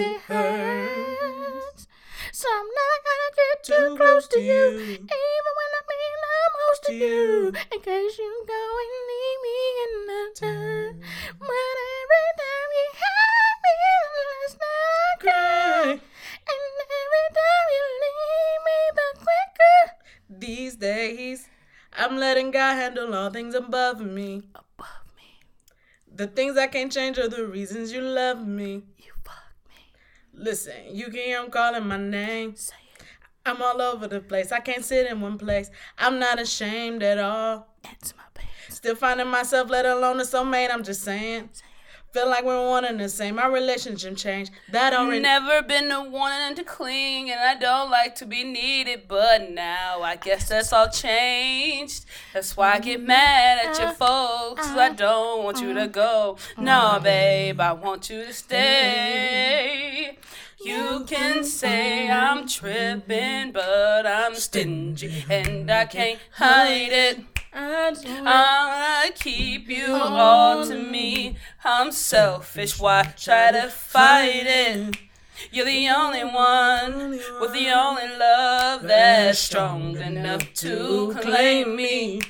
[0.00, 1.86] it hurts.
[2.32, 6.80] So I'm not gonna get too close to you, even when I mean I'm close
[6.86, 10.94] to you, in case you go and leave me in the dark.
[11.38, 13.76] But every time you hurt me,
[14.24, 15.90] last night I cry,
[16.52, 16.74] and
[17.04, 19.96] every time you leave me, the quicker
[20.28, 21.48] These days,
[21.92, 24.42] I'm letting God handle all things above me.
[24.54, 25.40] above me
[26.12, 28.82] The things I can't change are the reasons you love me.
[30.44, 30.72] You fuck me.
[30.74, 32.56] Listen, you can hear him calling my name.
[32.56, 33.04] Say it.
[33.46, 34.52] I'm all over the place.
[34.52, 35.70] I can't sit in one place.
[35.98, 37.66] I'm not ashamed at all.
[37.92, 38.76] It's my pants.
[38.76, 40.70] Still finding myself, let alone a soulmate.
[40.72, 41.50] I'm just saying.
[42.12, 43.40] Feel like we're one and the same.
[43.40, 44.52] Our relationship changed.
[44.70, 45.18] That already.
[45.18, 49.08] Never been the one to cling, and I don't like to be needed.
[49.08, 52.04] But now I guess that's all changed.
[52.32, 54.64] That's why I get mad at your uh, folks.
[54.64, 56.36] 'cause I uh, don't want you to uh, go.
[56.56, 60.16] No, babe, I want you to stay.
[60.64, 67.20] You can say I'm tripping, but I'm stingy, and I can't hide it.
[67.52, 71.36] I keep you all to me.
[71.64, 72.80] I'm selfish.
[72.80, 74.96] Why try to fight it?
[75.52, 82.22] You're the only one with the only love that's strong enough to claim me.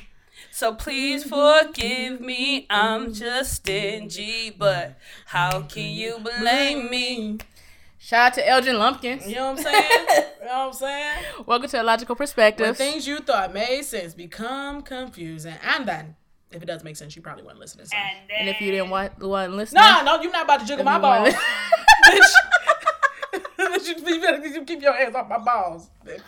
[0.50, 2.66] So please forgive me.
[2.69, 7.38] I'm just stingy, but how can you blame me?
[8.05, 9.27] Shout out to Elgin Lumpkins.
[9.27, 9.91] You know what I'm saying?
[10.10, 11.24] you know what I'm saying?
[11.47, 12.77] Welcome to a logical When perspective.
[12.77, 15.55] things you thought made sense become confusing.
[15.62, 16.14] And then,
[16.50, 17.86] if it does make sense, you probably wasn't listening.
[17.86, 17.97] So.
[17.97, 20.98] And if you didn't want wasn't listening, Nah, no, you're not about to jiggle my
[20.98, 21.32] balls.
[22.06, 22.32] bitch.
[23.86, 26.20] you, you better you keep your hands off my balls, bitch.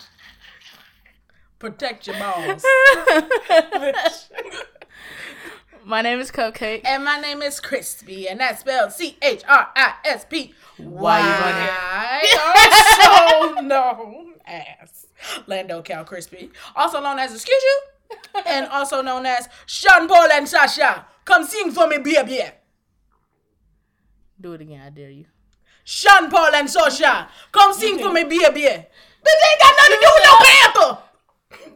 [1.59, 2.65] Protect your balls.
[3.51, 4.63] bitch.
[5.87, 6.81] My name is Cupcake.
[6.83, 10.53] And my name is Crispy, and that's spelled C H R I S P.
[10.77, 12.21] Why Why?
[13.49, 15.07] Also known as
[15.47, 20.47] Lando Cal Crispy, also known as Excuse You, and also known as Sean Paul and
[20.47, 21.05] Sasha.
[21.25, 22.41] Come sing for me, baby.
[24.39, 25.25] Do it again, I dare you.
[25.83, 27.29] Sean Paul and Sasha.
[27.51, 28.43] Come sing for me, baby.
[28.43, 30.97] Bitch ain't got nothing to do with no panther.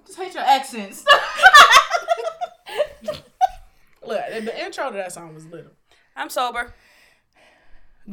[0.06, 1.06] Just hate your accents.
[4.06, 5.72] Look, the intro to that song was little.
[6.16, 6.74] I'm sober.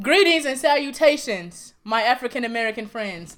[0.02, 3.36] Greetings and salutations, my African American friends.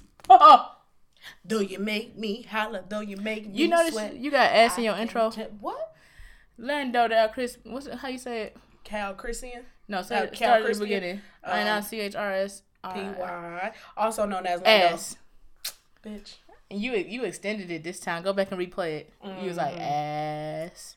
[1.45, 2.83] Do you make me holler?
[2.87, 4.15] Do you make me You notice sweat?
[4.17, 5.31] you got ass in your intro.
[5.59, 5.93] What?
[6.57, 7.57] Lando Del Chris.
[7.63, 8.57] What's it, how you say it?
[8.83, 9.63] Cal Christian?
[9.87, 10.33] No, Uh, it.
[10.33, 11.21] Cal Start at the beginning.
[11.43, 13.71] I Um, N C H R S P I Y.
[13.97, 14.95] Also known as Lando.
[14.95, 15.15] S.
[16.05, 16.35] Bitch.
[16.69, 18.23] And you you extended it this time.
[18.23, 19.13] Go back and replay it.
[19.41, 19.81] You was like Mm-hmm.
[20.73, 20.95] ass,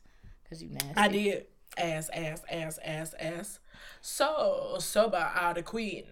[0.55, 0.93] cause you nasty.
[0.95, 1.45] I did.
[1.77, 3.59] Ass, ass, ass, ass, ass.
[4.01, 6.05] So, sober out the Queen.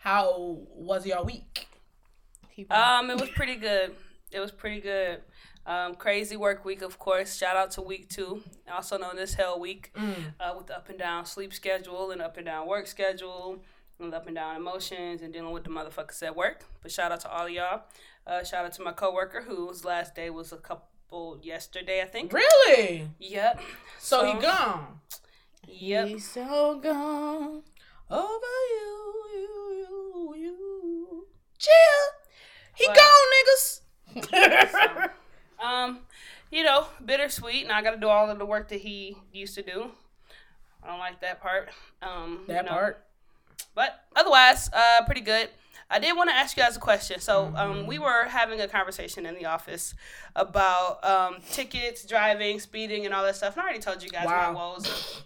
[0.00, 1.68] How was your week?
[2.70, 3.94] Um, it was pretty good.
[4.32, 5.20] It was pretty good.
[5.66, 7.36] Um, crazy work week, of course.
[7.36, 9.92] Shout out to week two, also known as Hell Week,
[10.38, 13.62] uh, with the up and down sleep schedule and up and down work schedule,
[13.98, 16.64] and up and down emotions and dealing with the motherfuckers at work.
[16.82, 17.82] But shout out to all of y'all.
[18.26, 20.88] Uh, shout out to my coworker whose last day was a couple
[21.42, 22.32] yesterday, I think.
[22.32, 23.08] Really?
[23.18, 23.60] Yep.
[23.98, 25.00] So, he gone.
[25.66, 26.08] Yep.
[26.08, 27.62] He's so gone.
[28.10, 31.26] Over you, you, you, you.
[31.58, 31.72] Chill.
[32.74, 32.96] He What?
[32.96, 35.10] gone, niggas.
[35.64, 36.00] Um,
[36.50, 39.54] you know, bittersweet, and I got to do all of the work that he used
[39.54, 39.86] to do.
[40.82, 41.70] I don't like that part.
[42.02, 42.72] Um, you that know.
[42.72, 43.04] part.
[43.74, 45.48] But otherwise, uh, pretty good.
[45.94, 47.20] I did want to ask you guys a question.
[47.20, 49.94] So um, we were having a conversation in the office
[50.34, 53.54] about um, tickets, driving, speeding, and all that stuff.
[53.54, 54.52] And I already told you guys Wow.
[54.52, 55.22] my woes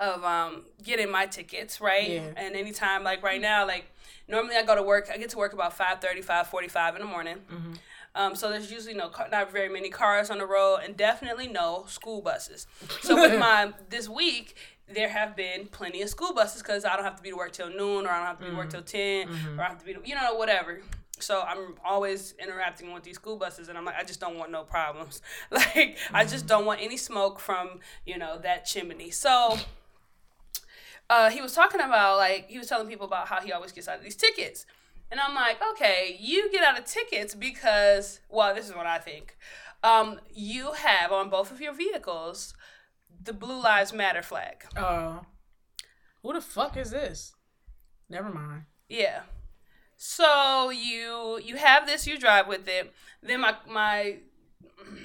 [0.00, 2.10] of um, getting my tickets, right?
[2.10, 2.30] Yeah.
[2.36, 3.84] And anytime, like right now, like
[4.26, 7.36] normally I go to work, I get to work about 5.30, 5.45 in the morning.
[7.52, 7.72] Mm-hmm.
[8.14, 11.48] Um, so there's usually no car, not very many cars on the road, and definitely
[11.48, 12.66] no school buses.
[13.00, 14.54] So with my this week,
[14.88, 17.52] there have been plenty of school buses because I don't have to be to work
[17.52, 19.78] till noon, or I don't have to be to work till 10 or I have
[19.78, 20.80] to be, to, you know, whatever.
[21.18, 24.50] So I'm always interacting with these school buses, and I'm like, I just don't want
[24.50, 25.22] no problems.
[25.50, 29.10] Like I just don't want any smoke from you know that chimney.
[29.10, 29.58] So.
[31.10, 33.86] Uh, he was talking about like he was telling people about how he always gets
[33.86, 34.64] out of these tickets.
[35.10, 38.96] And I'm like, okay, you get out of tickets because, well, this is what I
[38.96, 39.36] think.
[39.84, 42.54] Um, you have on both of your vehicles
[43.24, 44.64] the Blue Lives Matter flag.
[44.76, 45.20] Uh,
[46.22, 47.34] who the fuck is this?
[48.08, 48.62] Never mind.
[48.88, 49.22] Yeah.
[49.96, 52.92] So you you have this, you drive with it.
[53.22, 54.18] Then my my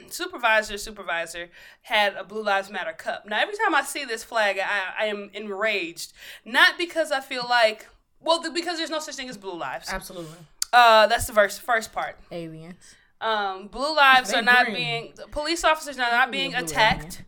[0.09, 1.49] supervisor supervisor
[1.83, 3.25] had a Blue Lives Matter cup.
[3.27, 6.13] Now every time I see this flag, I, I am enraged.
[6.45, 7.87] Not because I feel like
[8.19, 9.89] Well, because there's no such thing as blue lives.
[9.91, 10.37] Absolutely.
[10.73, 12.17] Uh, that's the first first part.
[12.31, 12.95] Aliens.
[13.21, 14.75] Um, blue lives They are not green.
[14.75, 17.23] being police officers are not being attacked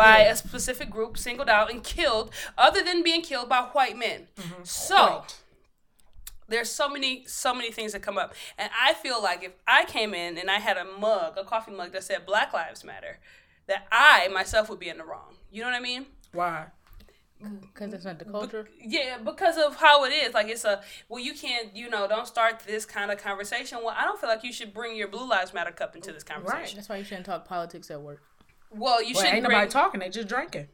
[0.00, 4.28] by a specific group, singled out and killed, other than being killed by white men.
[4.36, 4.62] Mm-hmm.
[4.64, 5.36] So White.
[6.48, 9.84] there's so many so many things that come up, and I feel like if I
[9.84, 13.18] came in and I had a mug, a coffee mug that said Black Lives Matter,
[13.66, 15.34] that I myself would be in the wrong.
[15.50, 16.06] You know what I mean?
[16.32, 16.66] Why?
[17.62, 18.68] Because it's not the culture.
[18.78, 20.34] Yeah, because of how it is.
[20.34, 23.78] Like it's a well, you can't, you know, don't start this kind of conversation.
[23.82, 26.22] Well, I don't feel like you should bring your Blue Lives Matter cup into this
[26.22, 26.60] conversation.
[26.60, 28.22] right That's why you shouldn't talk politics at work.
[28.70, 29.56] Well, you Well, shouldn't ain't bring.
[29.58, 30.00] nobody talking.
[30.00, 30.68] They just drinking.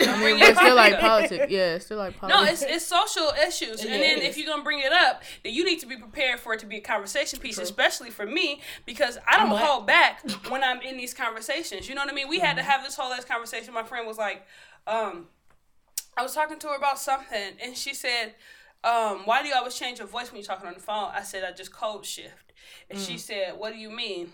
[0.00, 1.46] I mean, your it's still like politics.
[1.48, 2.62] Yeah, it's still like politics.
[2.62, 5.52] No, it's it's social issues, and Yeah, then if you're gonna bring it up, then
[5.54, 8.60] you need to be prepared for it to be a conversation piece, especially for me
[8.86, 9.64] because I don't black.
[9.64, 11.88] hold back when I'm in these conversations.
[11.88, 12.28] You know what I mean?
[12.28, 12.58] We had Mm-hmm.
[12.58, 13.74] to have this whole ass conversation.
[13.74, 14.46] My friend was like,
[14.86, 15.26] um,
[16.16, 18.34] I was talking to her about something, and she said,
[18.84, 21.22] um, "Why do you always change your voice when you're talking on the phone?" I
[21.22, 22.52] said, "I just code shift,"
[22.90, 23.06] and Mm.
[23.06, 24.32] she said, "What do you mean?"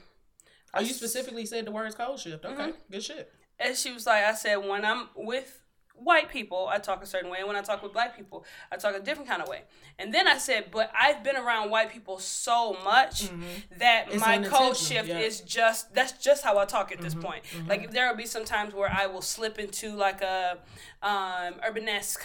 [0.76, 2.44] Oh, you specifically said the words cold shift.
[2.44, 3.32] Okay, good shit.
[3.58, 5.60] And she was like, I said, when I'm with
[5.96, 7.38] white people, I talk a certain way.
[7.38, 9.62] And when I talk with black people, I talk a different kind of way.
[9.98, 13.30] And then I said, but I've been around white people so much
[13.78, 14.14] that Mm-hmm.
[14.14, 15.14] It's my code shift yeah.
[15.14, 15.22] Mm-hmm.
[15.22, 17.44] is just, that's just how I talk at this point.
[17.68, 20.58] Like, there will be some times where I will slip into like a
[21.00, 22.22] um, urbanesque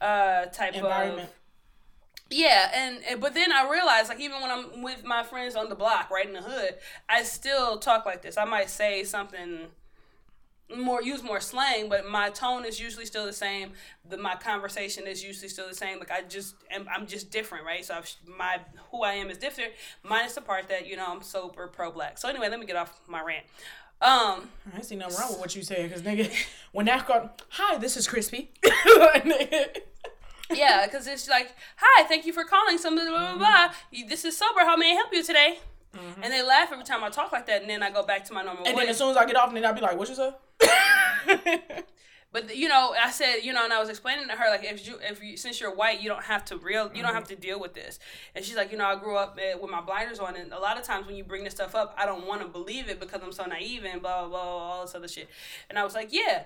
[0.00, 1.28] uh, type Environment.
[1.28, 1.34] of.
[2.28, 5.68] Yeah, and, and but then I realized like even when I'm with my friends on
[5.68, 6.74] the block, right in the hood,
[7.08, 8.36] I still talk like this.
[8.36, 9.68] I might say something
[10.74, 13.72] more use more slang, but my tone is usually still the same.
[14.08, 16.00] The my conversation is usually still the same.
[16.00, 17.84] Like I just am, I'm just different, right?
[17.84, 18.58] So I've, my
[18.90, 22.18] who I am is different, minus the part that you know I'm super pro black.
[22.18, 23.46] So anyway, let me get off my rant.
[24.00, 26.30] Um, I see nothing wrong with what you said, cause nigga,
[26.72, 28.50] when that got, hi, this is Crispy.
[30.50, 32.78] yeah, because it's like, hi, thank you for calling.
[32.78, 33.46] Some blah blah blah.
[33.46, 33.94] Mm-hmm.
[33.94, 34.60] You- This is sober.
[34.60, 35.58] How may I help you today?
[35.94, 36.22] Mm-hmm.
[36.22, 38.34] And they laugh every time I talk like that, and then I go back to
[38.34, 40.08] my normal and then as soon as I get off, then I'll be like, what
[40.08, 40.32] you say?
[42.36, 44.86] But you know, I said, you know, and I was explaining to her like, if
[44.86, 47.14] you, if you, since you're white, you don't have to real, you don't mm-hmm.
[47.14, 47.98] have to deal with this.
[48.34, 50.58] And she's like, you know, I grew up eh, with my blinders on, and a
[50.58, 53.00] lot of times when you bring this stuff up, I don't want to believe it
[53.00, 55.30] because I'm so naive and blah blah blah, all this other shit.
[55.70, 56.44] And I was like, yeah,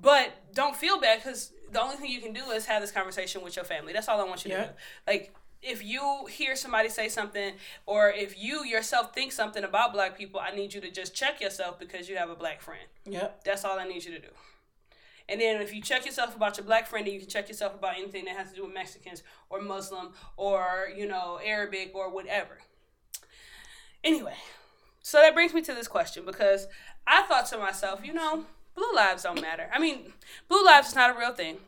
[0.00, 3.42] but don't feel bad because the only thing you can do is have this conversation
[3.42, 3.92] with your family.
[3.92, 4.70] That's all I want you to do.
[5.06, 5.34] Like.
[5.64, 7.52] If you hear somebody say something,
[7.86, 11.40] or if you yourself think something about black people, I need you to just check
[11.40, 12.82] yourself because you have a black friend.
[13.04, 13.44] Yep.
[13.44, 14.26] That's all I need you to do.
[15.28, 17.76] And then if you check yourself about your black friend, then you can check yourself
[17.76, 22.10] about anything that has to do with Mexicans or Muslim or, you know, Arabic or
[22.10, 22.58] whatever.
[24.02, 24.34] Anyway,
[25.00, 26.66] so that brings me to this question because
[27.06, 29.68] I thought to myself, you know, blue lives don't matter.
[29.72, 30.12] I mean,
[30.48, 31.58] blue lives is not a real thing.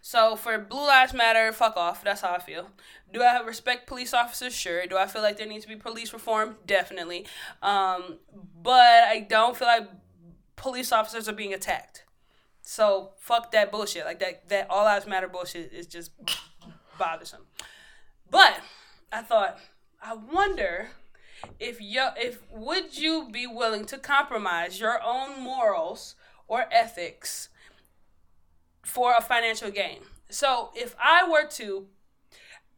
[0.00, 2.02] So for Blue Lives Matter, fuck off.
[2.02, 2.70] That's how I feel.
[3.12, 4.54] Do I respect police officers?
[4.54, 4.86] Sure.
[4.86, 6.56] Do I feel like there needs to be police reform?
[6.66, 7.26] Definitely.
[7.62, 8.18] Um,
[8.62, 9.88] but I don't feel like
[10.56, 12.04] police officers are being attacked.
[12.62, 14.04] So fuck that bullshit.
[14.04, 16.10] Like that that all lives matter bullshit is just
[16.98, 17.42] bothersome.
[18.30, 18.60] But
[19.12, 19.58] I thought,
[20.02, 20.88] I wonder
[21.58, 26.14] if you if would you be willing to compromise your own morals
[26.46, 27.48] or ethics
[28.84, 30.00] for a financial gain.
[30.30, 31.86] So if I were to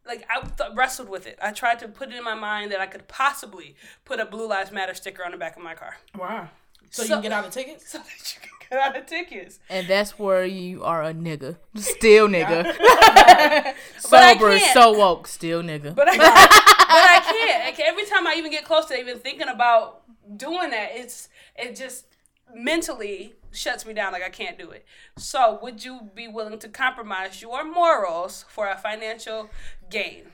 [0.06, 1.38] like I th- wrestled with it.
[1.42, 4.48] I tried to put it in my mind that I could possibly put a Blue
[4.48, 6.48] Lives Matter sticker on the back of my car Wow.
[6.90, 7.90] So, you can get out of tickets?
[7.90, 9.58] so that you can get out of tickets.
[9.68, 11.56] And that's where you are a nigga.
[11.76, 12.74] Still nigga.
[12.80, 14.74] I Sober, can't.
[14.74, 15.94] so woke, still nigga.
[15.94, 17.64] But I, but I can't.
[17.66, 17.88] I can't.
[17.88, 20.02] Every time I even get close to even thinking about
[20.36, 22.06] doing that, it's it just
[22.54, 24.12] mentally shuts me down.
[24.12, 24.84] Like I can't do it.
[25.16, 29.50] So, would you be willing to compromise your morals for a financial
[29.90, 30.24] gain?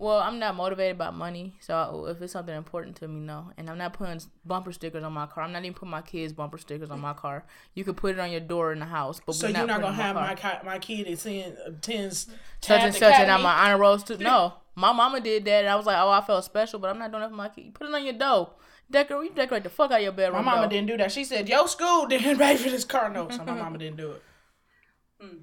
[0.00, 3.50] Well, I'm not motivated by money, so if it's something important to me, no.
[3.58, 5.42] And I'm not putting bumper stickers on my car.
[5.42, 7.44] I'm not even putting my kids' bumper stickers on my car.
[7.74, 9.80] You could put it on your door in the house, but So we're you're not,
[9.80, 13.14] not gonna it have my ki- my kid is seeing attends uh, such and such,
[13.14, 14.22] and I'm an honor roll student.
[14.22, 16.98] No, my mama did that, and I was like, oh, I felt special, but I'm
[17.00, 17.64] not doing that for my kid.
[17.64, 18.52] You put it on your door.
[18.90, 20.44] Decorate, you decorate the fuck out of your bedroom.
[20.44, 20.70] My mama door.
[20.70, 21.10] didn't do that.
[21.10, 24.12] She said, "Yo, school didn't pay for this car note," so my mama didn't do
[24.12, 24.22] it.
[25.20, 25.38] Hmm.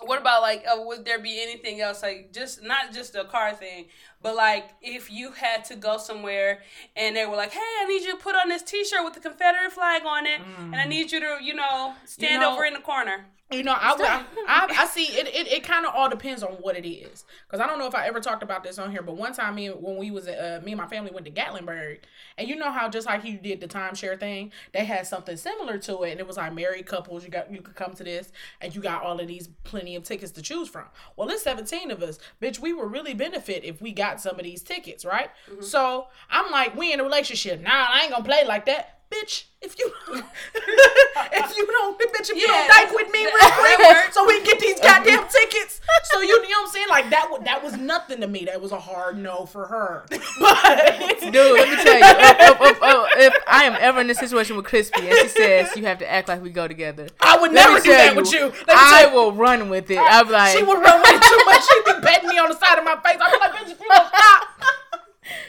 [0.00, 3.54] What about like, uh, would there be anything else like just not just a car
[3.54, 3.86] thing,
[4.22, 6.62] but like if you had to go somewhere
[6.94, 9.20] and they were like, "Hey, I need you to put on this T-shirt with the
[9.20, 12.74] Confederate flag on it, and I need you to, you know, stand know- over in
[12.74, 15.28] the corner." You know, I, I, I, I see it.
[15.28, 17.94] It, it kind of all depends on what it is, because I don't know if
[17.94, 19.02] I ever talked about this on here.
[19.02, 21.98] But one time, me when we was uh, me and my family went to Gatlinburg,
[22.36, 25.78] and you know how just like you did the timeshare thing, they had something similar
[25.78, 27.22] to it, and it was like married couples.
[27.22, 30.02] You got you could come to this, and you got all of these plenty of
[30.02, 30.86] tickets to choose from.
[31.14, 32.18] Well, it's 17 of us.
[32.42, 35.30] Bitch, we would really benefit if we got some of these tickets, right?
[35.60, 37.60] So I'm like, we in a relationship.
[37.60, 38.95] Nah, I ain't gonna play like that.
[39.08, 39.92] Bitch, if you
[40.54, 44.44] if you don't bitch, if you don't dyke with me real quick so we can
[44.44, 45.80] get these goddamn tickets.
[46.04, 46.86] So you, you know what I'm saying?
[46.90, 48.46] Like that was that was nothing to me.
[48.46, 50.06] That was a hard no for her.
[50.40, 54.14] But Dude, let me tell you, if, if- if- if I am ever in a
[54.14, 57.38] situation with Crispy and she says you have to act like we go together, I
[57.38, 58.52] would never do that with you.
[58.68, 59.14] I you.
[59.14, 59.96] will run with it.
[59.96, 61.62] Be like, she would run with it too much.
[61.62, 63.18] She'd be betting me on the side of my face.
[63.20, 64.48] I'd be like, bitch, if you don't stop.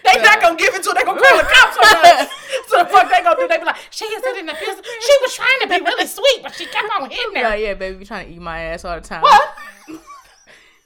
[0.03, 0.93] They not gonna give it to.
[0.95, 2.29] They gonna call the cops on us.
[2.67, 3.47] So the fuck they gonna do?
[3.47, 4.83] They be like, she is it in the physical.
[4.83, 7.43] She was trying to be really sweet, but she kept on hitting her.
[7.43, 9.21] like, yeah, baby, trying to eat my ass all the time.
[9.21, 9.53] What?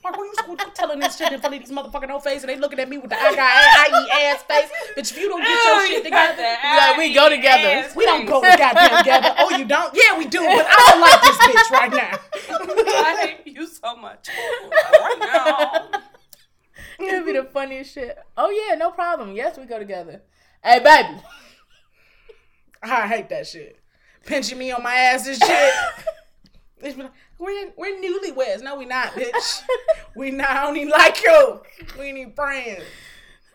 [0.03, 0.33] Like, when you
[0.73, 2.97] telling this shit in front of these motherfucking old face, and they looking at me
[2.97, 4.69] with the I got I ass face.
[4.97, 7.89] Bitch, if you don't get your shit together, Like, we go together.
[7.95, 9.35] we don't go goddamn together.
[9.37, 9.93] Oh, you don't?
[9.93, 10.39] Yeah, we do.
[10.39, 12.19] But I don't like this bitch right now.
[13.05, 14.27] I hate you so much
[14.91, 16.01] right now.
[17.07, 18.17] It'd be the funniest shit.
[18.37, 19.33] Oh yeah, no problem.
[19.33, 20.21] Yes, we go together.
[20.63, 21.21] Hey, baby.
[22.83, 23.77] I hate that shit.
[24.25, 25.73] Pinching me on my ass and shit.
[26.83, 26.97] Like,
[27.37, 28.63] we're we're newlyweds.
[28.63, 29.61] No, we not, bitch.
[30.15, 30.49] We not.
[30.49, 31.61] I don't even like you.
[31.99, 32.81] We even friends.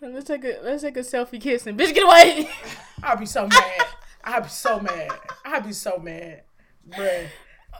[0.00, 1.76] Let's take a let's take a selfie kissing.
[1.76, 2.48] Bitch, get away.
[3.02, 3.86] I'd be so mad.
[4.22, 5.10] I'd be so mad.
[5.44, 6.42] I'd be so mad,
[6.88, 7.26] bruh.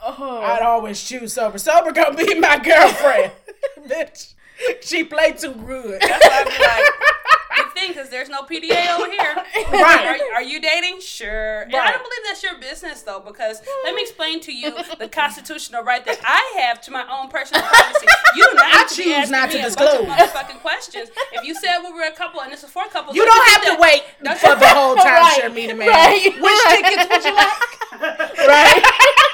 [0.03, 1.57] Oh, I'd always choose sober.
[1.57, 3.31] Sober gonna be my girlfriend,
[3.87, 4.33] bitch.
[4.81, 6.01] She played too good.
[6.01, 9.35] That's why I'd be like, good thing, because there's no PDA over here.
[9.71, 10.19] Right.
[10.31, 11.01] Are, are you dating?
[11.01, 11.61] Sure.
[11.61, 15.07] And I don't believe that's your business, though, because let me explain to you the
[15.11, 18.05] constitutional right that I have to my own personal privacy.
[18.35, 20.05] You do not I need to be choose not me to a disclose.
[20.05, 21.09] bunch of motherfucking questions.
[21.33, 23.63] If you said we were a couple and this is for couples, You don't have
[23.75, 24.03] to wait
[24.39, 25.35] for the whole time Right.
[25.37, 25.89] share me the man.
[25.89, 26.23] Right.
[26.25, 26.83] Which Right.
[26.83, 28.47] tickets would you like?
[28.47, 29.33] right.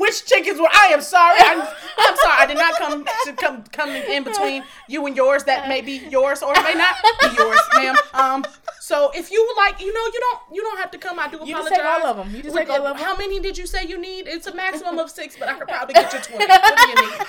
[0.00, 1.36] Which tickets would I am sorry.
[1.40, 1.60] I'm,
[1.98, 2.38] I'm sorry.
[2.42, 5.44] I did not come to come come in between you and yours.
[5.44, 7.96] That may be yours or may not be yours, ma'am.
[8.14, 8.44] Um.
[8.80, 11.18] So if you would like, you know, you don't you don't have to come.
[11.18, 11.68] I do You apologize.
[11.68, 12.34] just take all of them.
[12.34, 13.04] You just take all of them.
[13.06, 14.26] How many did you say you need?
[14.26, 16.46] It's a maximum of six, but I could probably get you twenty.
[16.46, 17.26] What do you need?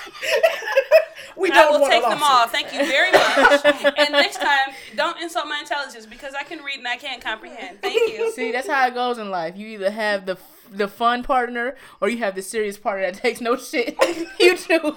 [1.36, 2.46] we I don't will want take them all.
[2.48, 3.64] Thank you very much.
[3.98, 7.80] and next time, don't insult my intelligence because I can read and I can't comprehend.
[7.82, 8.32] Thank you.
[8.32, 9.56] See, that's how it goes in life.
[9.56, 10.36] You either have the
[10.72, 13.96] the fun partner or you have the serious partner that takes no shit.
[14.40, 14.94] you choose.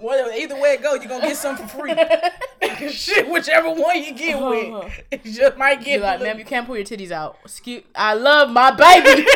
[0.00, 1.94] Well, either way it go, you're gonna get some for free.
[2.90, 4.88] Shit, whichever one you get uh-huh.
[5.10, 5.94] with, you just might get.
[5.94, 7.38] You're like, a ma'am, you can't pull your titties out.
[7.44, 9.26] Excuse, I love my baby.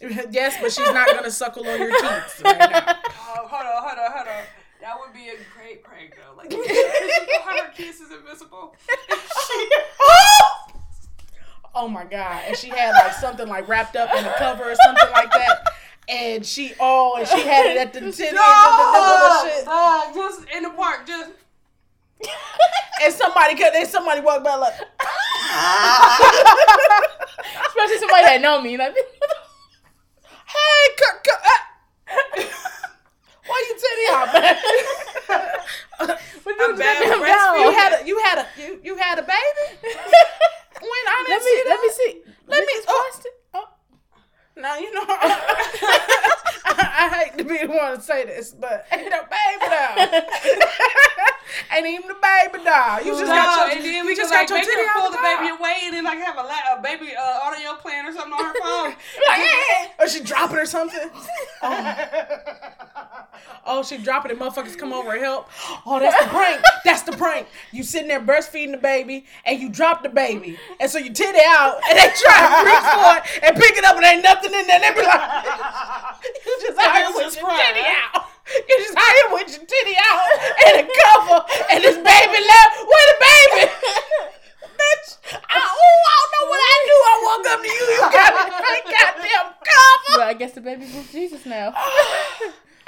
[0.30, 2.96] yes, but she's not gonna suckle on your cheeks right now.
[3.30, 4.44] Oh, hold on, hold on, hold on.
[4.80, 6.36] That would be a great prank, though.
[6.36, 6.52] Like,
[7.44, 8.76] how her kiss is invisible.
[10.00, 10.67] oh
[11.86, 12.42] my god!
[12.48, 15.60] And she had like something like wrapped up in a cover or something like that.
[16.08, 19.64] And she oh, and she had it at the titty and the nipple and shit.
[19.68, 21.30] uh, just in the park, just.
[23.00, 24.72] And somebody could, and somebody walked by like,
[27.68, 28.76] Especially somebody that know me.
[28.76, 32.42] Like, hey, cut, cut, uh.
[33.46, 34.56] why you titty out, man?
[36.60, 37.02] I'm bad
[37.60, 39.78] You had a, you had a, you, you had a baby.
[40.80, 41.70] When I didn't let see me that.
[41.70, 42.10] let me see.
[42.46, 42.72] Let me.
[42.88, 43.32] Oh, it.
[43.54, 43.68] Oh.
[44.56, 45.04] now you know.
[46.76, 50.22] I, hate to be the one to say this, but ain't no baby doll.
[51.72, 52.98] ain't even the baby doll.
[53.00, 55.10] You just No, got your, and then you we just just got your titty pull
[55.10, 58.06] the the baby away and then like have a, la- a baby uh, audio plan
[58.06, 58.94] or something on her phone.
[59.28, 60.00] Like.
[60.00, 61.10] Or she drop it or something.
[61.62, 63.24] Oh.
[63.70, 65.48] Oh, she drop it and motherfuckers come over and help.
[65.84, 66.60] Oh, that's the prank.
[66.84, 67.46] That's the prank.
[67.70, 70.58] You sitting there breastfeeding the baby and you drop the baby.
[70.80, 73.84] And so you titty out and they try to reach for it and pick it
[73.84, 74.80] up and ain't nothing in there.
[74.82, 75.20] And They be like,
[76.60, 78.24] just out here with your titty out.
[78.48, 80.24] You just out here with your titty out
[80.66, 81.38] and a cover
[81.70, 82.72] and this baby left.
[82.80, 83.62] Where the baby?
[84.78, 86.96] Bitch, I, oh, I don't know what I do.
[87.02, 87.84] I walk up to you.
[87.92, 90.16] You got me fake goddamn cover.
[90.16, 91.72] Well, I guess the baby moved Jesus now.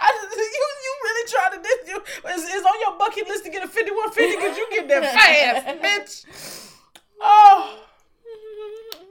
[0.01, 3.51] I, you you really trying to this you it's, it's on your bucket list to
[3.51, 5.67] get a 5150 because you get there fast,
[6.27, 6.73] bitch.
[7.21, 7.81] Oh.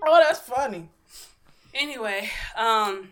[0.08, 0.90] Oh, that's funny.
[1.74, 3.10] Anyway, um,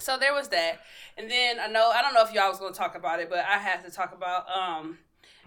[0.00, 0.78] so there was that,
[1.16, 3.40] and then I know I don't know if y'all was gonna talk about it, but
[3.40, 4.98] I had to talk about um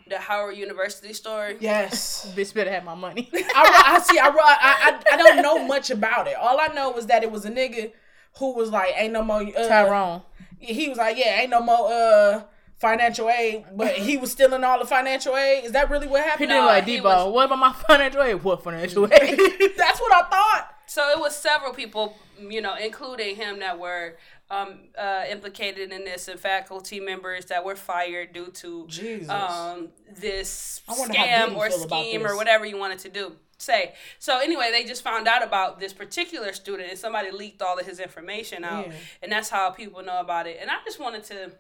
[0.08, 1.58] the Howard University story.
[1.60, 2.30] Yes.
[2.36, 3.30] Bitch better have my money.
[3.34, 4.20] I, I see.
[4.20, 6.36] I, I I don't know much about it.
[6.36, 7.94] All I know was that it was a nigga
[8.40, 10.22] who was like, "Ain't no more." Uh, Tyrone.
[10.60, 12.44] He was like, "Yeah, ain't no more uh
[12.78, 15.64] financial aid," but he was stealing all the financial aid.
[15.64, 16.40] Is that really what happened?
[16.42, 17.28] He didn't No, like D-ball.
[17.28, 18.44] was- What about my financial aid?
[18.44, 19.38] What financial aid?
[19.78, 20.68] That's what I thought.
[20.88, 24.18] So it was several people, you know, including him, that were
[24.52, 28.88] um, uh, implicated in this and faculty members that were fired due to
[29.30, 29.90] um,
[30.20, 33.32] this I wonder how scam or scheme or whatever you wanted to do.
[33.58, 34.40] Say so.
[34.40, 38.00] Anyway, they just found out about this particular student, and somebody leaked all of his
[38.00, 38.94] information out, Yeah.
[39.24, 40.58] and that's how people know about it.
[40.60, 41.52] And I just wanted to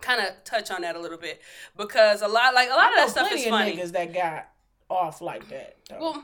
[0.00, 1.40] kind of touch on that a little bit
[1.76, 3.76] because a lot, like a lot I of that stuff is funny.
[3.76, 4.48] niggas that got
[4.92, 5.76] off like that.
[5.88, 5.98] though.
[6.00, 6.14] Well,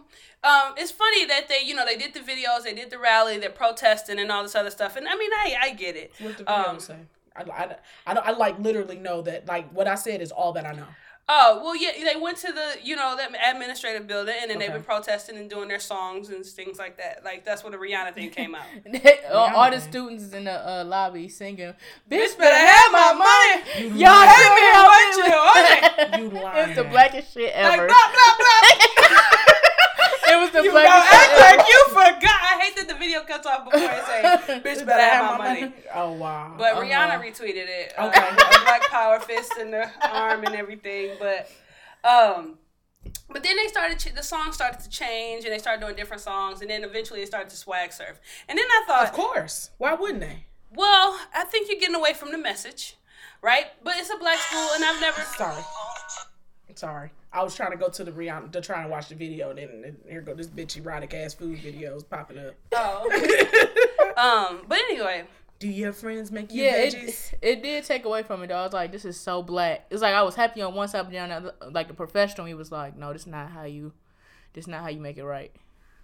[0.44, 3.38] um, it's funny that they, you know, they did the videos, they did the rally,
[3.38, 4.96] they're protesting and all this other stuff.
[4.96, 6.12] And I mean, I, I get it.
[6.18, 6.96] what the video um, say?
[7.34, 10.66] I, I, I, I like literally know that like what I said is all that
[10.66, 10.86] I know.
[11.30, 14.72] Oh well, yeah, they went to the, you know, the administrative building, and then they've
[14.72, 17.22] been protesting and doing their songs and things like that.
[17.22, 18.64] Like that's where the Rihanna thing came out.
[19.32, 21.74] all, all the students is in the uh, lobby singing,
[22.10, 23.82] Bitch better have my money.
[23.82, 24.30] You Y'all lying.
[24.30, 26.32] heard me Hey, on what you it.
[26.32, 27.86] You It's the blackest shit Like ever.
[27.86, 29.18] blah blah blah.
[30.38, 32.22] it was the you don't act like you forgot.
[32.24, 35.72] I hate that the video cuts off before it say, "Bitch better have my money."
[35.94, 36.54] Oh wow.
[36.56, 36.82] But Uh-huh.
[36.82, 37.92] Rihanna retweeted it.
[37.98, 38.28] Uh, Okay.
[38.28, 41.16] a black power fist in the arm and everything.
[41.18, 41.50] But
[42.04, 42.58] um
[43.30, 46.22] but then they started ch- the song started to change and they started doing different
[46.22, 48.18] songs and then eventually they started to swag surf.
[48.48, 49.70] And then I thought, of course.
[49.78, 50.44] Why wouldn't they?
[50.74, 52.96] well, I think you're getting away from the message,
[53.40, 53.66] right?
[53.82, 55.62] But it's a black school and I've never Sorry.
[56.78, 57.10] Sorry.
[57.32, 59.58] I was trying to go to the Rihanna to try and watch the video, and
[59.58, 62.54] then and here go this bitch erotic ass food videos popping up.
[62.72, 63.04] Oh.
[64.16, 65.24] um, but anyway,
[65.58, 67.32] Do your friends make you Yeah, veggies?
[67.34, 68.56] it, it did take away from it though.
[68.56, 69.86] I was like, this is so black.
[69.90, 71.94] It's like I was happy on one side, but then on the other, like the
[71.94, 73.92] professional, he was like, no, this is not how you,
[74.54, 75.50] this is not how you make it right.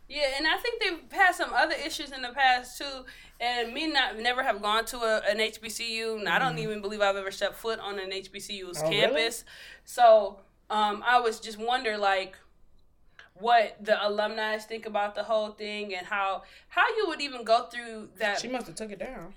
[0.07, 3.04] Yeah, and I think they've had some other issues in the past too.
[3.40, 7.00] And me not never have gone to a, an HBCU, and I don't even believe
[7.00, 8.87] I've ever stepped foot on an HBCU's Mm-hmm.
[8.87, 9.00] Oh, really?
[9.00, 9.45] campus.
[9.87, 10.40] So
[10.71, 12.37] um, I was just wonder like
[13.35, 17.64] what the alumni think about the whole thing and how how you would even go
[17.64, 18.40] through that.
[18.40, 19.34] She must have took it down.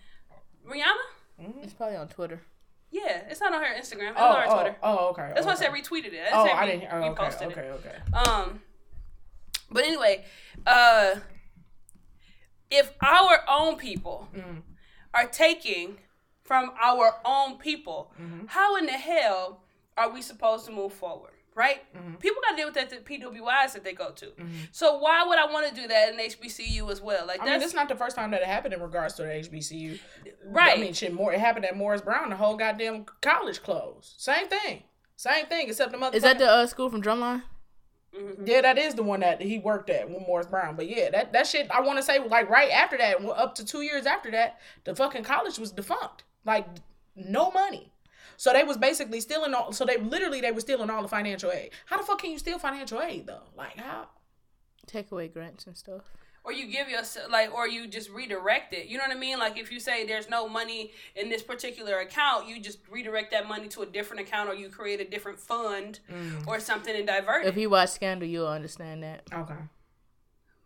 [0.67, 1.61] Rihanna?
[1.63, 2.41] It's probably on Twitter.
[2.91, 4.11] Yeah, it's not on her Instagram.
[4.11, 4.75] It's Oh, on her oh, Twitter.
[4.83, 5.31] oh, okay.
[5.35, 6.21] That's why I said retweeted it.
[6.33, 6.89] I Oh, said I re- didn't.
[6.91, 7.81] Oh, okay, reposted okay, it.
[7.85, 8.29] okay.
[8.31, 8.61] Um,
[9.69, 10.25] but anyway,
[10.65, 11.15] uh,
[12.69, 14.61] if our own people Mm.
[15.13, 15.97] are taking
[16.43, 18.45] from our own people, Mm-hmm.
[18.47, 19.61] how in the hell
[19.97, 21.31] are we supposed to move forward?
[21.55, 21.81] Right?
[21.95, 22.15] Mm-hmm.
[22.15, 24.27] People got to deal with that the PWIs that they go to.
[24.71, 27.25] So why would I want to do that in HBCU as well?
[27.25, 29.23] Like I mean, that's it's not the first time that it happened in regards to
[29.23, 29.99] the HBCU.
[30.45, 30.77] Right.
[30.77, 31.33] I mean, shit, more.
[31.33, 32.29] It happened at Morris Brown.
[32.29, 34.13] The whole goddamn college closed.
[34.17, 34.83] Same thing.
[35.15, 36.13] Same thing, except the motherfucker.
[36.13, 37.41] Is that the uh, school from Drumline?
[38.45, 40.75] Yeah, that is the one that he worked at with Morris Brown.
[40.75, 41.69] But yeah, that that shit.
[41.71, 44.95] I want to say like right after that, up to two years after that, the
[44.95, 46.23] fucking college was defunct.
[46.45, 46.67] Like
[47.15, 47.91] no money.
[48.37, 49.73] So they was basically stealing all.
[49.73, 51.71] So they literally they were stealing all the financial aid.
[51.87, 53.43] How the fuck can you steal financial aid though?
[53.55, 54.07] Like how?
[54.85, 56.03] Take away grants and stuff.
[56.47, 59.37] or you give yourself like or you just redirect it you know what i mean
[59.37, 63.47] like if you say there's no money in this particular account you just redirect that
[63.49, 66.47] money to a different account or you create a different fund mm.
[66.47, 67.49] or something and divert it.
[67.49, 69.23] If it you watch Scandal, you'll understand that.
[69.33, 69.61] Okay.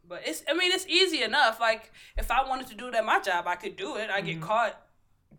[0.07, 3.03] but it's i mean it's easy enough like if i wanted to do it at
[3.03, 4.43] my job i could do it i get mm-hmm.
[4.43, 4.79] caught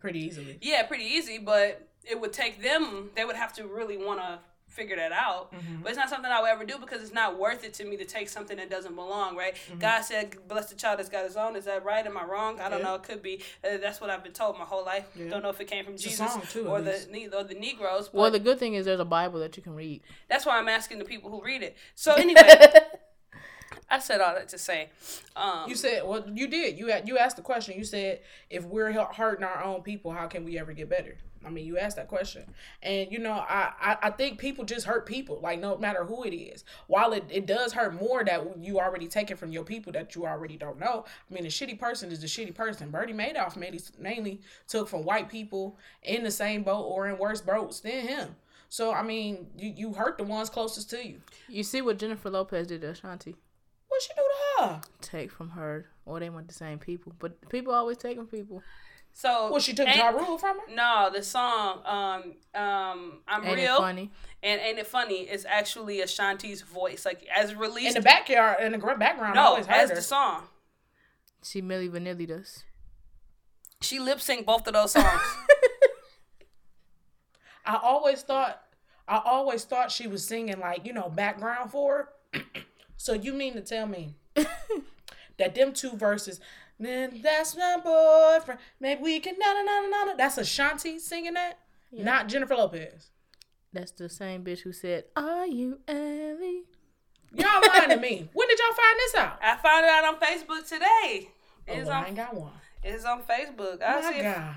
[0.00, 0.58] Pretty easily.
[0.60, 4.38] yeah pretty easy but it would take them they would have to really want to
[4.68, 5.52] figure that out.
[5.82, 7.98] But it's not something i would ever do because it's not worth it to me
[7.98, 9.54] to take something that doesn't belong right?
[9.78, 11.56] God said bless the child that's got his own.
[11.56, 12.06] Is that right?
[12.06, 12.58] Am i wrong?
[12.58, 12.86] I don't Yeah.
[12.86, 12.94] know.
[12.94, 13.42] It could be.
[13.62, 15.06] Uh, that's what i've been told my whole life.
[15.28, 16.96] Don't know if it came from a jesus too, or the
[17.38, 19.74] or the negroes but Well, the good thing is there's a Bible that you can
[19.74, 20.00] read.
[20.28, 21.76] that's why i'm asking the people who read it.
[21.94, 22.42] So anyway
[23.90, 24.88] i said all that to say
[25.36, 26.78] um You said well, you did.
[26.78, 27.76] You had you asked the question.
[27.76, 31.18] You said if we're hurting our own people, how can we ever get better?
[31.44, 32.44] I mean, you asked that question,
[32.82, 35.40] and you know, I, I I think people just hurt people.
[35.42, 39.08] Like no matter who it is, while it, it does hurt more that you already
[39.08, 41.04] taken from your people that you already don't know.
[41.30, 42.90] I mean, a shitty person is a shitty person.
[42.90, 47.40] Bernie Madoff mainly mainly took from white people in the same boat or in worse
[47.40, 48.36] boats than him.
[48.68, 51.20] So I mean, you you hurt the ones closest to you.
[51.48, 53.36] You see what Jennifer Lopez did to Ashanti?
[53.88, 54.80] What she do to her?
[55.02, 57.12] Take from her, or they want the same people.
[57.18, 58.62] But people always take from people.
[59.14, 60.74] So Well, she took ain't- Ja Rule from her.
[60.74, 64.10] no the song um um i'm Ain't real it funny?
[64.42, 65.20] And ain't it funny?
[65.28, 69.42] It's actually Ashanti's voice, like as released In the backyard, in the gra- background, I
[69.42, 69.96] no, always heard as her.
[69.96, 70.44] the song.
[71.44, 72.64] She Milli Vanilli does.
[73.82, 75.06] She lip synced both of those songs.
[77.64, 78.62] I always thought,
[79.06, 82.40] I always thought she was singing like you know background for her.
[82.96, 84.14] so you mean to tell me
[85.38, 86.40] that them two verses?
[86.82, 88.60] Then that's my boyfriend.
[88.80, 90.14] Maybe we can na na na na na.
[90.16, 91.58] That's Ashanti singing that,
[91.92, 93.10] not Jennifer Lopez.
[93.72, 96.64] That's the same bitch who said, "Are you Ellie?"
[97.34, 98.28] Y'all lying to me.
[98.34, 99.38] When did y'all find this out?
[99.42, 101.28] I found it out on Facebook today.
[101.68, 102.52] Oh, It's well, I ain't got one.
[102.82, 103.82] It's on Facebook.
[103.82, 104.22] I My see.
[104.22, 104.54] God.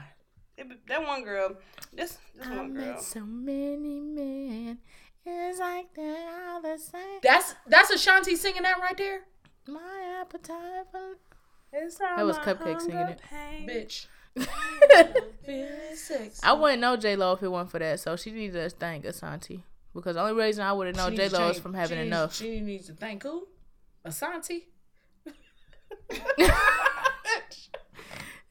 [0.58, 1.56] It be- that one girl.
[1.94, 2.86] This this I one girl.
[2.86, 4.80] met so many men.
[5.26, 7.20] It's like they're all the same.
[7.24, 9.22] That's that's Ashanti singing that right there,
[9.68, 11.16] My appetite for.
[12.16, 13.20] That was Cupcake singing it.
[13.68, 14.08] bitch.
[16.44, 18.00] I wouldn't know J Lo if it weren't for that.
[18.00, 19.62] So she needs to thank Asante
[19.94, 22.36] because the only reason I would have known J Lo is from having she enough.
[22.36, 23.48] She needs to thank who?
[24.06, 24.64] Asante.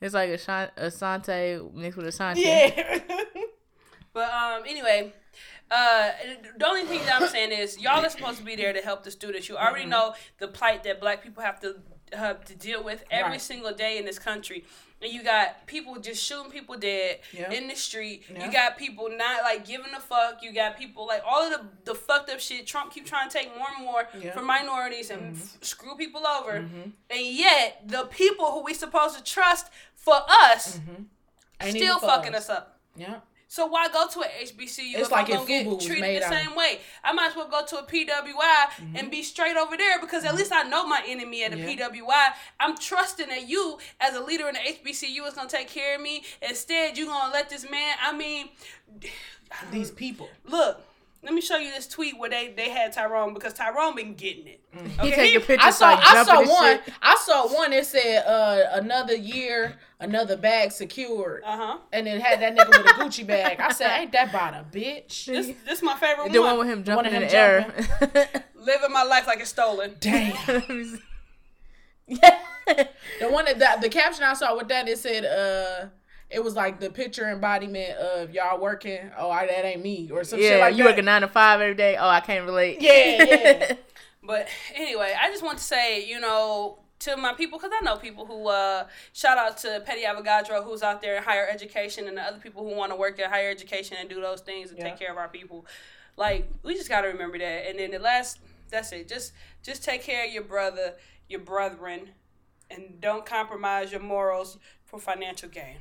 [0.00, 2.36] It's like Ashan- Asante mixed with Asante.
[2.42, 2.98] yeah.
[4.12, 5.12] But um, anyway,
[5.72, 6.10] uh,
[6.56, 9.02] the only thing that I'm saying is y'all are supposed to be there to help
[9.02, 9.48] the students.
[9.48, 9.66] You Mm-hmm.
[9.66, 11.74] already know the plight that Black people have to
[12.12, 13.40] have to deal with every Right.
[13.40, 14.64] single day in this country.
[15.02, 17.50] And you got people just shooting people dead Yeah.
[17.50, 18.24] in the street.
[18.32, 18.46] Yeah.
[18.46, 20.42] You got people not like giving a fuck.
[20.42, 22.66] You got people like all of the the fucked up shit.
[22.66, 24.20] Trump keep trying to take more and more Yeah.
[24.20, 24.30] Mm-hmm.
[24.38, 26.56] from minorities and f- screw people over.
[26.56, 30.78] And yet the people who we supposed to trust for us
[31.60, 32.78] Ain't still fucking us up.
[32.96, 33.20] Yeah.
[33.54, 36.32] So why go to a HBCU It's if like I'm gonna get treated the out
[36.32, 36.80] same way?
[37.04, 38.96] I might as well go to a PWI Mm-hmm.
[38.96, 41.88] and be straight over there because at least I know my enemy at a Yeah.
[41.88, 42.32] PWI.
[42.58, 46.00] I'm trusting that you, as a leader in the HBCU, is gonna take care of
[46.00, 46.24] me.
[46.42, 47.94] Instead, you're gonna let this man.
[48.02, 48.48] I mean,
[49.70, 50.28] These people.
[50.44, 50.80] look.
[51.24, 54.46] Let me show you this tweet where they, they had Tyrone because Tyrone been getting
[54.46, 54.60] it.
[55.00, 56.76] He taking pictures I saw like I saw jumping and one.
[56.84, 56.94] shit.
[57.00, 61.42] I saw one that said uh another year, another bag secured.
[61.44, 61.78] Uh huh.
[61.92, 63.58] And it had that nigga with a Gucci bag.
[63.60, 65.26] I said, ain't that about a bitch?
[65.32, 66.58] This this my favorite The one.
[66.58, 68.42] one with him jumping of in him the air.
[68.56, 69.94] Living my life like it's stolen.
[70.00, 70.34] Damn.
[72.06, 72.38] yeah.
[72.66, 75.88] The one that the, the caption I saw with that it said uh
[76.30, 79.10] it was like the picture embodiment of y'all working.
[79.16, 80.90] Oh, I, that ain't me or some shit Yeah, like you that.
[80.90, 81.96] working nine to five every day.
[81.96, 82.80] Oh, I can't relate.
[82.80, 83.76] Yeah, yeah.
[84.26, 87.96] But anyway, I just want to say, you know, to my people, because I know
[87.98, 92.16] people who, uh, shout out to Petty Avogadro, who's out there in higher education, and
[92.16, 94.78] the other people who want to work in higher education and do those things and
[94.78, 94.84] Yeah.
[94.88, 95.66] take care of our people.
[96.16, 97.68] Like, we just got to remember that.
[97.68, 98.38] And then the last,
[98.70, 99.08] that's it.
[99.08, 100.94] Just, just take care of your brother,
[101.28, 102.08] your brethren,
[102.70, 104.56] and don't compromise your morals
[104.86, 105.76] for financial gain.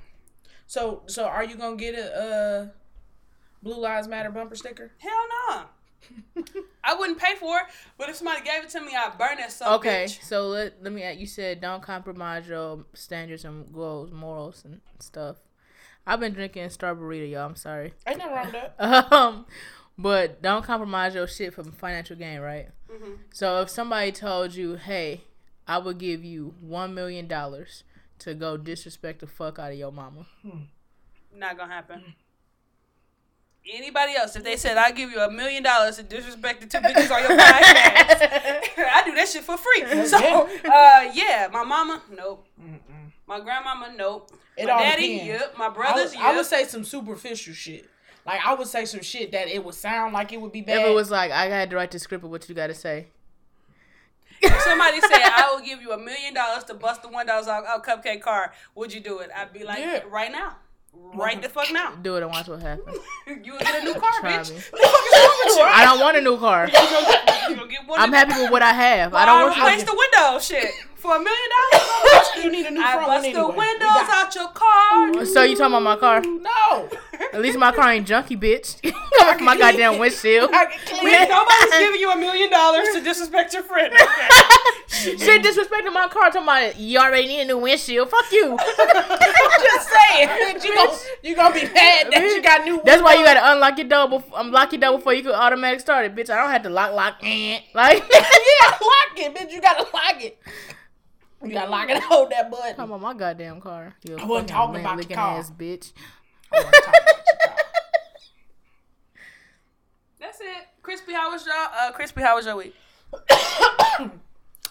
[0.73, 2.67] So so are you gonna get a uh
[3.61, 4.91] Blue Lives Matter bumper sticker?
[4.97, 5.11] Hell
[5.47, 6.43] no.
[6.83, 9.51] I wouldn't pay for it, but if somebody gave it to me, I'd burn it.
[9.51, 10.23] So Okay, bitch.
[10.23, 14.81] so let, let me ask you said don't compromise your standards and goals, morals and
[14.99, 15.37] stuff.
[16.07, 17.45] I've been drinking Starburrito, y'all.
[17.45, 17.93] I'm sorry.
[18.07, 19.11] Ain't nothing wrong with that.
[19.13, 19.45] Um,
[19.95, 22.69] but don't compromise your shit for financial gain, right?
[22.91, 23.17] Mhm.
[23.31, 25.21] So if somebody told you, "Hey,
[25.67, 27.83] I will give you one million dollars
[28.23, 30.25] to go disrespect the fuck out of your mama,"
[31.35, 32.13] Not gonna happen.
[33.73, 36.79] Anybody else, if they said I give you a million dollars to disrespect the two
[36.79, 38.19] bitches on your podcast,
[38.77, 39.83] I do that shit for free.
[40.05, 42.45] So, uh, yeah, my mama, nope.
[43.25, 44.31] My grandmama, nope.
[44.57, 45.27] It my daddy, depends.
[45.41, 45.57] yep.
[45.57, 46.35] My I brothers, would, I yep.
[46.35, 47.89] would say some superficial shit.
[48.25, 50.79] Like I would say some shit that it would sound like it would be bad.
[50.81, 52.73] if it was like I had to write the script of what you got to
[52.73, 53.05] say, If
[54.63, 57.83] somebody said I will give you a million dollars to bust the one out, out
[57.85, 59.29] Cupcake car, would you do it?
[59.35, 60.03] I'd be like, Yeah.
[60.09, 60.57] right now,
[61.15, 61.91] right the fuck now.
[62.01, 62.97] do it and watch what happens.
[63.27, 64.51] You would get a new car, Try bitch.
[64.51, 64.55] me.
[64.71, 65.63] The fuck is wrong with you?
[65.63, 66.67] I don't want a new car.
[66.67, 69.13] Gonna get, you gonna get one I'm happy with what I have.
[69.13, 70.71] I I don't want replace the window shit
[71.03, 72.27] for a million dollars.
[72.41, 75.25] you need a new I front bust one the windows got- out your car.
[75.25, 76.21] So you talking about my car?
[76.21, 76.89] No.
[77.33, 78.79] At least my car ain't junky, bitch.
[79.41, 80.49] my goddamn windshield.
[80.53, 81.29] I can clean Man, it.
[81.29, 83.93] nobody's giving you a million dollars to disrespect your friend.
[83.93, 84.29] Okay.
[85.17, 86.31] Shit disrespecting my car.
[86.31, 88.09] Talking about you already need a new windshield.
[88.09, 88.57] Fuck you.
[88.77, 92.81] just saying, bitch, you gonna you gonna be mad that you got new.
[92.85, 94.07] That's why you gotta unlock your door.
[94.07, 96.29] Before, unlock your door before you can automatic start it, bitch.
[96.29, 97.59] I don't have to lock, lock, eh.
[97.73, 98.03] like.
[98.09, 99.51] yeah, lock it, bitch.
[99.51, 100.37] You gotta lock it.
[101.43, 101.95] You gotta lock it.
[101.95, 102.75] and Hold that button.
[102.75, 103.93] Talking about my goddamn car.
[104.03, 105.39] You I wasn't talking about the car.
[105.39, 105.91] ass bitch.
[106.51, 107.55] I wanna talk about car.
[110.19, 110.67] That's it.
[110.81, 112.75] Crispy, how was your uh Crispy, how was your week?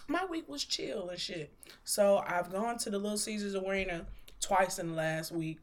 [0.08, 1.52] My week was chill and shit.
[1.84, 4.06] So I've gone to the Little Caesars Arena
[4.40, 5.58] twice in the last week.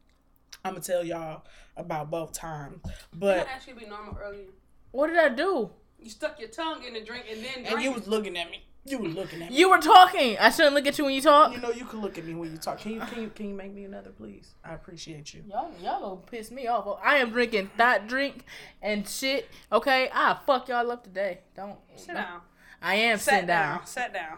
[0.64, 1.44] I'm gonna tell y'all
[1.78, 4.46] about both times, I but asked you to be normal earlier.
[4.92, 5.72] What did I do?
[6.02, 8.50] You stuck your tongue in the drink and then and drank you was looking at
[8.50, 8.64] me.
[8.90, 9.58] You were looking at me.
[9.58, 10.38] You were talking.
[10.40, 11.54] I shouldn't look at you when you talk.
[11.54, 12.80] You know you can look at me when you talk.
[12.80, 14.56] Can you can you can you make me another, please?
[14.66, 15.44] I appreciate you.
[15.48, 17.00] Y'all, y'all gonna piss me off.
[17.04, 18.46] I am drinking that drink
[18.82, 19.48] and shit.
[19.72, 21.40] Okay, I fuck y'all up today.
[21.56, 21.78] Don't.
[21.96, 22.42] Sit don't- down.
[22.82, 23.78] I am Sit sitting down.
[23.80, 23.86] down.
[23.86, 24.38] Sit down.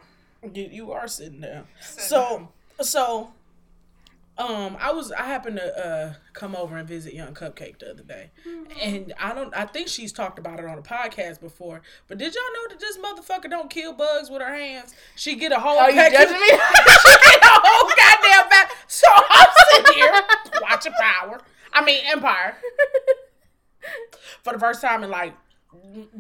[0.54, 1.68] You you are sitting down.
[1.80, 2.50] Sit So
[2.82, 3.32] so
[4.42, 8.04] um I was I happened to uh come over and visit Young Cupcake the other
[8.04, 8.32] day.
[8.82, 11.82] And I don't I think she's talked about it on a podcast before.
[12.08, 14.94] But did y'all know that this motherfucker don't kill bugs with her hands?
[15.16, 16.48] She get a whole Are you pack- judging me?
[16.48, 18.72] she get a whole goddamn back.
[18.88, 20.22] So I'm sitting here
[20.62, 21.42] watching Power.
[21.74, 22.58] I mean Empire.
[24.44, 25.34] For the first time in like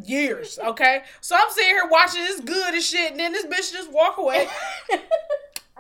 [0.03, 1.03] years, okay?
[1.21, 4.17] So I'm sitting here watching this good as shit, and then this bitch just walk
[4.17, 4.47] away.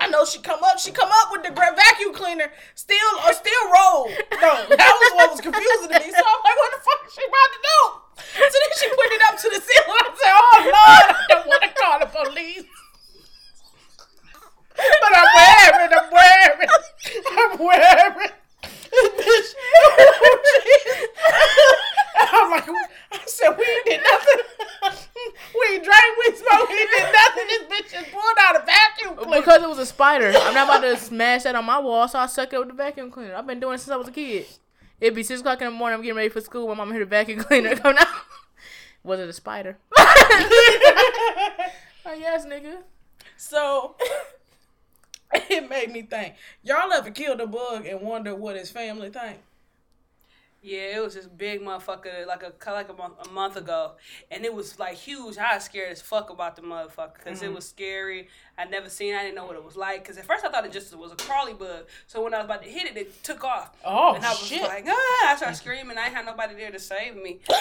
[0.01, 3.63] I know she come up, she come up with the vacuum cleaner, still or still
[3.69, 4.09] roll.
[4.41, 6.09] No, that was what was confusing to me.
[6.09, 7.77] So I'm like, what the fuck is she about to do?
[8.33, 10.01] So then she put it up to the ceiling.
[10.01, 12.65] I said, oh Lord, I don't want to call the police.
[14.73, 16.69] But I'm wearing, I'm wearing,
[17.37, 18.33] I'm wearing.
[19.21, 19.49] Bitch.
[22.23, 22.69] Oh, I'm like,
[23.13, 24.45] I said, we ain't did nothing.
[25.53, 27.47] We ain't drank, we smoked, we did nothing.
[27.47, 29.41] This bitch just pulled out a vacuum cleaner.
[29.41, 30.33] Because it was a spider.
[30.35, 32.73] I'm not about to smash that on my wall, so I suck it with the
[32.73, 33.35] vacuum cleaner.
[33.35, 34.47] I've been doing it since I was a kid.
[34.99, 36.67] It'd be 6 o'clock in the morning, I'm getting ready for school.
[36.69, 38.07] My mom hear the vacuum cleaner come out.
[39.03, 39.77] Was it a spider?
[39.97, 41.11] oh,
[42.05, 42.77] yes, nigga.
[43.37, 43.95] So
[45.33, 46.35] it made me think.
[46.63, 49.39] Y'all ever killed a bug and wonder what his family think?
[50.63, 53.93] Yeah, it was this big motherfucker like a like a month, a month ago,
[54.29, 55.39] and it was like huge.
[55.39, 57.51] I was scared as fuck about the motherfucker because Mm-hmm.
[57.51, 58.27] it was scary.
[58.59, 59.15] I never seen.
[59.15, 60.03] I didn't know what it was like.
[60.03, 61.87] Because at first I thought it just was a crawly bug.
[62.05, 63.75] So when I was about to hit it, it took off.
[63.83, 64.61] Oh, and I was shit.
[64.61, 65.31] like, ah!
[65.31, 65.97] I started screaming.
[65.97, 67.39] I had nobody there to save me.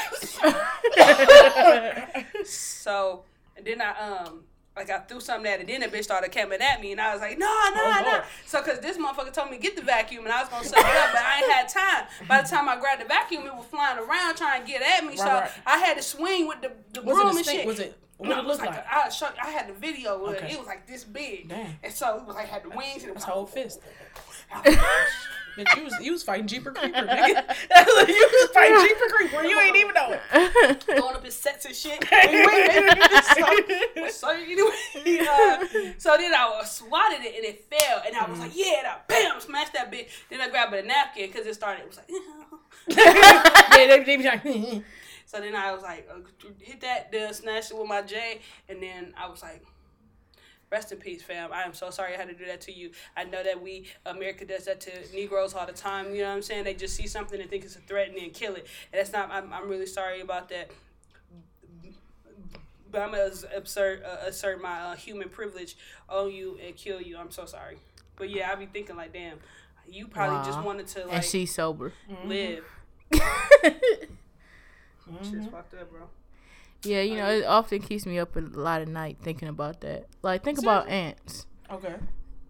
[2.44, 3.24] so
[3.56, 4.44] and then I um.
[4.76, 7.12] Like I threw something at it, then the bitch started coming at me, and I
[7.12, 7.52] was like, "No, no,
[7.82, 8.22] Oh, no!" Lord.
[8.46, 10.84] So, cause this motherfucker told me get the vacuum, and I was gonna suck it
[10.96, 12.06] up, but I ain't had time.
[12.28, 15.04] By the time I grabbed the vacuum, it was flying around trying to get at
[15.04, 15.16] me.
[15.16, 15.50] so right.
[15.66, 17.66] I had to swing with the, the Was broom it and shit.
[17.66, 17.98] Was it?
[18.16, 18.78] What No, it it was like, like?
[18.78, 20.24] a- I, showed, I had the video.
[20.26, 20.36] It.
[20.36, 20.52] Okay.
[20.52, 21.78] it was like this big, Damn.
[21.82, 23.80] and so it was like had the wings and it was like, whole fist.
[25.56, 27.28] Bitch, you was you was fighting Jeeper Creeper, nigga.
[28.08, 29.42] you was fighting Jeeper Creeper.
[29.42, 30.82] You ain't even know it.
[30.82, 32.04] throwing up his sets and shit.
[33.30, 33.44] so,
[34.08, 34.70] so anyway,
[35.28, 35.66] uh,
[35.98, 38.96] so then I swatted it and it fell, and I was like, yeah, and I
[39.08, 40.06] bam, smashed that bitch.
[40.30, 41.82] Then I grabbed a napkin because it started.
[41.82, 42.08] It was like.
[42.88, 44.42] yeah, they, they be like,
[45.26, 46.20] So then I was like, uh,
[46.60, 49.64] hit that, then snatched it with my J, and then I was like,
[50.70, 51.52] rest in peace, fam.
[51.52, 52.90] I am so sorry I had to do that to you.
[53.16, 56.14] I know that we, America does that to Negroes all the time.
[56.14, 56.64] You know what I'm saying?
[56.64, 58.66] They just see something and think it's a threat and then kill it.
[58.92, 60.70] And that's not, I'm, I'm really sorry about that.
[62.92, 65.76] But I'm going to assert, uh, assert my uh, human privilege
[66.08, 67.16] on you and kill you.
[67.18, 67.78] I'm so sorry.
[68.16, 69.38] But yeah, I be thinking like, damn,
[69.88, 71.92] you probably just wanted to like and she's sober.
[72.24, 72.64] live.
[75.22, 76.08] Shit's fucked up, bro.
[76.82, 80.06] Yeah, you know, it often keeps me up a lot at night thinking about that.
[80.22, 81.46] Like, think about ants.
[81.70, 81.96] okay.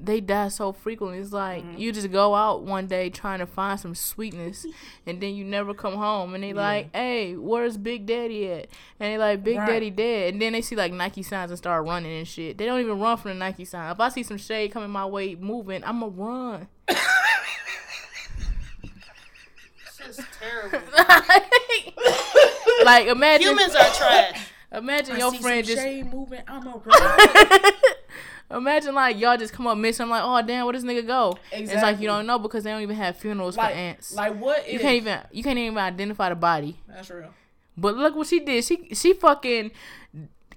[0.02, 1.18] They die so frequently.
[1.18, 1.76] It's like Mm-hmm.
[1.78, 4.64] you just go out one day trying to find some sweetness,
[5.06, 6.32] and then you never come home.
[6.34, 9.66] And they like, "Hey, where's Big Daddy at?" And they like, "Big Right.
[9.68, 12.56] Daddy dead." And then they see like Nike signs and start running and shit.
[12.56, 13.90] They don't even run from the Nike sign.
[13.92, 16.68] If I see some shade coming my way moving, I'ma run.
[20.06, 20.78] This is terrible.
[22.84, 24.48] like imagine Humans are trash.
[24.72, 26.40] Imagine I your see friend some just shade moving.
[26.46, 26.80] I'm a
[28.56, 30.04] Imagine like y'all just come up missing.
[30.04, 31.38] I'm like, oh damn, where this nigga go?
[31.52, 34.14] It's like you don't know because they don't even have funerals like for ants.
[34.14, 34.68] like what?
[34.68, 36.76] you if- can't even you can't even identify the body.
[36.88, 37.32] That's real.
[37.76, 38.64] But look what she did.
[38.64, 39.70] She she fucking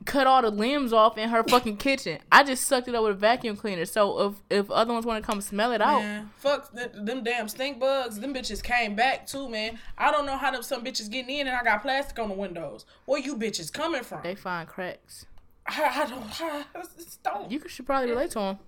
[0.06, 2.20] cut all the limbs off in her fucking kitchen.
[2.32, 3.86] I just sucked it up with a vacuum cleaner.
[3.86, 7.24] So if if other ones want to come smell it out, Man, fuck th- them
[7.24, 8.20] damn stink bugs.
[8.20, 9.80] Them bitches came back too, man.
[9.98, 12.36] I don't know how them some bitches getting in, and I got plastic on the
[12.36, 12.86] windows.
[13.06, 14.22] Where you bitches coming from?
[14.24, 15.26] they find cracks.
[15.66, 16.42] I, I don't.
[16.42, 17.50] I, it's- don't.
[17.52, 18.60] You should probably relate to them.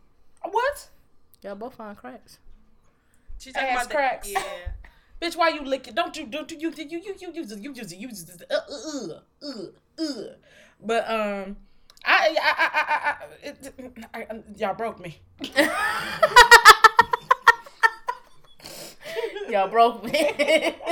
[0.49, 0.89] what?
[1.43, 2.39] Y'all both find cracks.
[3.38, 4.31] She's Ass the- cracks.
[4.31, 4.41] Yeah.
[5.21, 5.95] Bitch, why you lick it?
[5.95, 6.25] Don't you?
[6.25, 6.57] Don't you?
[6.59, 7.59] You you you you use it?
[7.59, 7.97] You use it?
[7.97, 8.41] You use it?
[8.51, 9.15] Uh, uh,
[9.47, 10.33] uh, uh, uh.
[10.81, 11.57] But um,
[12.03, 13.73] I I I I, I, I, it,
[14.13, 15.19] I, I y'all broke me.
[19.49, 20.75] Y'all broke me.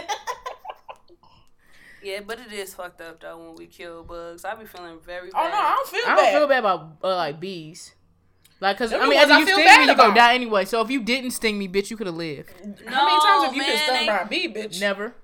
[2.03, 4.43] Yeah, but it is fucked up though when we kill bugs.
[4.43, 5.39] I be feeling very bad.
[5.39, 6.15] Oh no, I don't feel I bad.
[6.17, 7.93] don't feel bad about uh, like bees.
[8.59, 10.65] Like, cause Them I mean, ones after you feel sting me, you gonna die anyway.
[10.65, 12.49] So if you didn't sting me, bitch, you could have lived.
[12.85, 14.81] How many times have you No, been stung man, by a bee, bitch?
[14.81, 15.15] Never.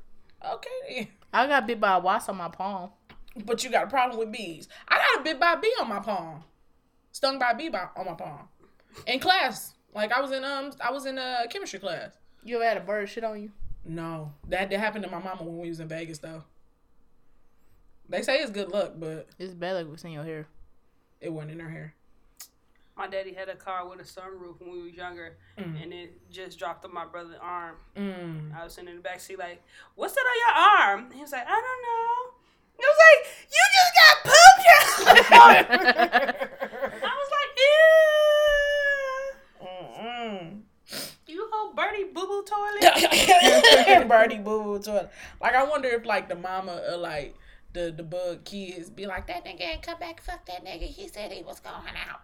[0.54, 1.08] Okay, then.
[1.34, 2.92] I got bit by a wasp on my palm.
[3.46, 4.68] But you got a problem with bees.
[4.88, 6.44] I got a bit by a bee on my palm.
[7.12, 8.48] Stung by a bee by, on my palm.
[9.08, 9.74] In class.
[9.94, 12.12] Like I was in um I was in a chemistry class.
[12.44, 13.52] You ever had a bird shit on you?
[13.86, 14.34] No.
[14.48, 16.44] That did happen to my mama when we was in Vegas though.
[18.08, 20.48] They say it's good luck, but It's bad luck what's in your hair.
[21.22, 21.94] it wasn't in her hair.
[22.98, 26.60] My daddy had a car with a sunroof when we was younger, and it just
[26.60, 27.76] dropped on my brother's arm.
[27.96, 28.54] Mm.
[28.54, 29.64] I was sitting in the back seat like,
[29.96, 30.66] "What's that on your
[31.06, 32.34] arm?" He was like, "I don't know."
[32.82, 34.68] I was like, "You just got pooped."
[35.32, 35.40] out.
[37.04, 37.90] I was like, "Ew."
[39.68, 40.62] Mm-mm.
[41.28, 41.50] You
[43.88, 45.10] and Birdie Boo Boo toilet.
[45.42, 47.36] Like I wonder if like the mama or like
[47.74, 50.22] the the bug kids be like that nigga ain't come back.
[50.22, 50.84] Fuck that nigga.
[50.84, 51.76] He said he was going
[52.10, 52.22] out.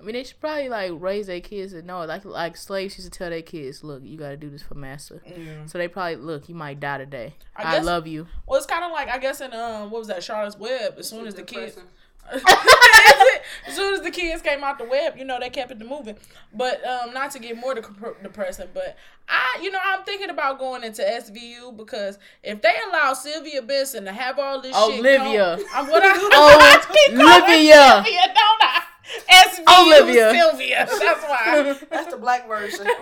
[0.00, 3.12] I mean, they should probably like raise their kids and know, like like slaves used
[3.12, 5.66] to tell their kids, "Look, you got to do this for master." Yeah.
[5.66, 7.34] So they probably look, you might die today.
[7.54, 8.26] I I, guess- love you.
[8.46, 10.94] Well, it's kind of like I guess in um what was that Charlotte's Web?
[10.98, 11.76] As soon as the kids,
[12.32, 16.16] as soon as the kids came out the web, you know they kept it moving.
[16.54, 18.96] But um, not to get more dep- depressing, but
[19.28, 24.04] I, you know, I'm thinking about going into SVU because if they allow Sylvia Benson
[24.04, 25.56] to have all this shit, Olivia.
[25.56, 28.02] going- I'm what I, Oh, I keep calling her Olivia.
[28.34, 28.82] Don't I?
[29.28, 30.32] SVU Olivia.
[30.32, 30.86] Sylvia.
[30.86, 31.76] That's why.
[31.90, 32.86] That's the black version.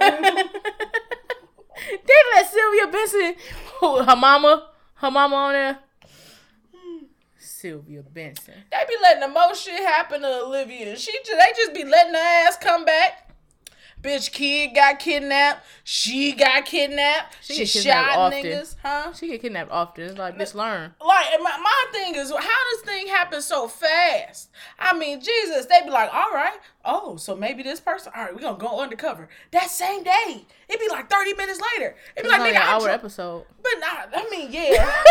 [1.91, 3.35] They let Sylvia Benson,
[3.79, 5.79] who, her mama, her mama on there.
[7.39, 8.55] Sylvia Benson.
[8.71, 10.97] They be letting the most shit happen to Olivia.
[10.97, 13.28] She just, they just be letting her ass come back.
[14.03, 15.65] Bitch, kid got kidnapped.
[15.85, 17.37] She got kidnapped.
[17.43, 18.45] She She, kidnapped shot often.
[18.45, 19.13] niggas, huh?
[19.13, 20.05] She get kidnapped often.
[20.05, 20.95] It's like, bitch, learn.
[21.05, 24.51] Like my, my thing is, how does thing happen so fast?
[24.79, 28.35] I mean, Jesus, they be like, all right, oh, so maybe this person, all right,
[28.35, 30.45] we're gonna go undercover that same day.
[30.69, 31.97] It'd be like thirty minutes later.
[32.17, 33.45] It'd be It's like, like nigga, an hour dro- episode.
[33.63, 34.11] but not.
[34.15, 34.93] I mean, yeah.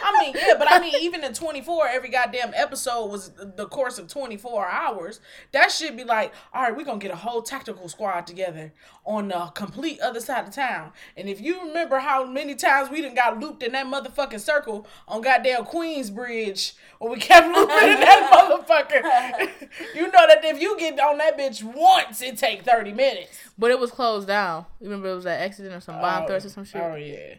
[0.00, 3.98] I mean, yeah, but I mean, even in 24, every goddamn episode was the course
[3.98, 5.20] of 24 hours.
[5.50, 8.72] That should be like, all right, we're to get a whole tactical squad together
[9.04, 10.92] on the complete other side of town.
[11.16, 14.86] And if you remember how many times we done got looped in that motherfucking circle
[15.08, 18.30] on goddamn Queensbridge, where we kept looping in that
[18.68, 19.50] motherfucker,
[19.96, 23.38] you know that if you get on that bitch once, it take 30 minutes.
[23.58, 24.66] But it was closed down.
[24.80, 26.80] You remember it was an accident or some bomb Oh, threats or some shit?
[26.80, 27.34] Oh, yeah.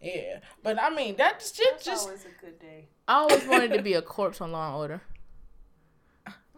[0.00, 0.38] Yeah.
[0.62, 2.06] But I mean, that shit just.
[2.06, 2.88] always a good day.
[3.08, 5.02] I always wanted to be a corpse on Law and Order.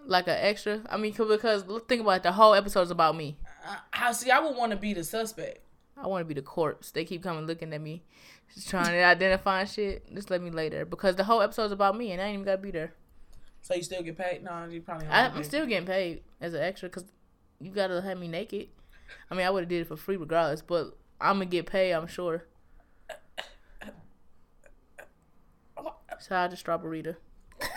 [0.05, 0.83] Like an extra.
[0.89, 3.37] I mean, because think about it, the whole episode's about me.
[3.67, 4.31] Uh, I see.
[4.31, 5.59] I would want to be the suspect.
[5.97, 6.91] I want to be the corpse.
[6.93, 8.03] They keep coming looking at me,
[8.55, 10.13] just trying to identify shit.
[10.15, 12.45] Just let me lay there because the whole episode's about me, and I ain't even
[12.45, 12.93] gotta be there.
[13.67, 14.45] So you still get paid?
[14.45, 15.07] No, you probably.
[15.07, 17.05] Don't I, I'm still getting paid as an extra because
[17.61, 18.69] you gotta have me naked.
[19.29, 21.91] I mean, I would have did it for free regardless, but I'm gonna get paid.
[21.91, 22.45] I'm sure.
[26.21, 27.19] So I just out a reader.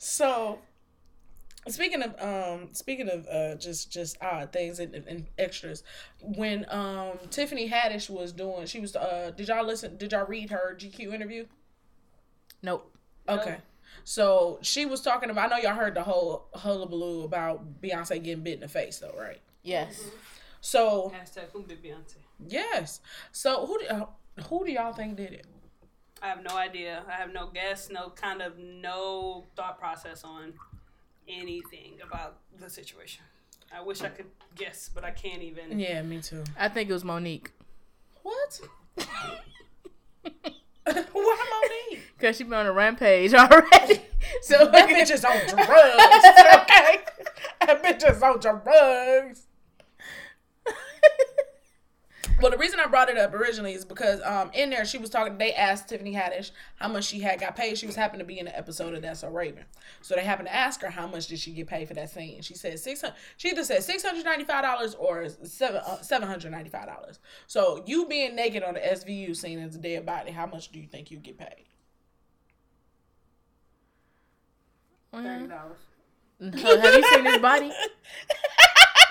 [0.00, 0.60] So,
[1.66, 5.82] speaking of um, speaking of uh, just just odd things and, and extras,
[6.20, 9.96] when um Tiffany Haddish was doing, she was uh, did y'all listen?
[9.96, 11.46] Did y'all read her GQ interview?
[12.62, 12.94] Nope.
[13.28, 13.58] Okay.
[14.08, 15.52] So she was talking about.
[15.52, 19.14] I know y'all heard the whole hullabaloo about Beyonce getting bit in the face, though,
[19.18, 19.38] right?
[19.62, 20.02] Yes.
[20.62, 22.14] So Hashtag who did Beyonce?
[22.46, 23.02] yes.
[23.32, 24.06] So who do uh,
[24.48, 25.46] who do y'all think did it?
[26.22, 27.02] I have no idea.
[27.06, 30.54] I have no guess, no kind of no thought process on
[31.28, 33.24] anything about the situation.
[33.76, 35.78] I wish I could guess, but I can't even.
[35.78, 36.44] Yeah, me too.
[36.58, 37.50] I think it was Monique
[38.22, 38.60] What?
[41.12, 42.02] Why Monique?
[42.16, 44.02] because she been on a rampage already.
[44.42, 45.54] so That bitch is on drugs.
[46.62, 47.04] Okay,
[47.66, 49.42] that bitch is on drugs.
[52.40, 55.10] Well, the reason I brought it up originally is because um in there she was
[55.10, 55.38] talking.
[55.38, 57.76] They asked Tiffany Haddish how much she had got paid.
[57.76, 59.64] She was happened to be in an episode of That's So Raven,
[60.02, 62.40] so they happened to ask her how much did she get paid for that scene.
[62.42, 63.16] She said six hundred.
[63.36, 66.86] She either said six hundred ninety five dollars or seven uh, seven hundred ninety five
[66.86, 67.18] dollars.
[67.48, 70.78] So you being naked on the SVU scene as a dead body, how much do
[70.78, 71.64] you think you get paid?
[75.12, 75.78] Thirty dollars.
[76.60, 77.72] So have you seen his body?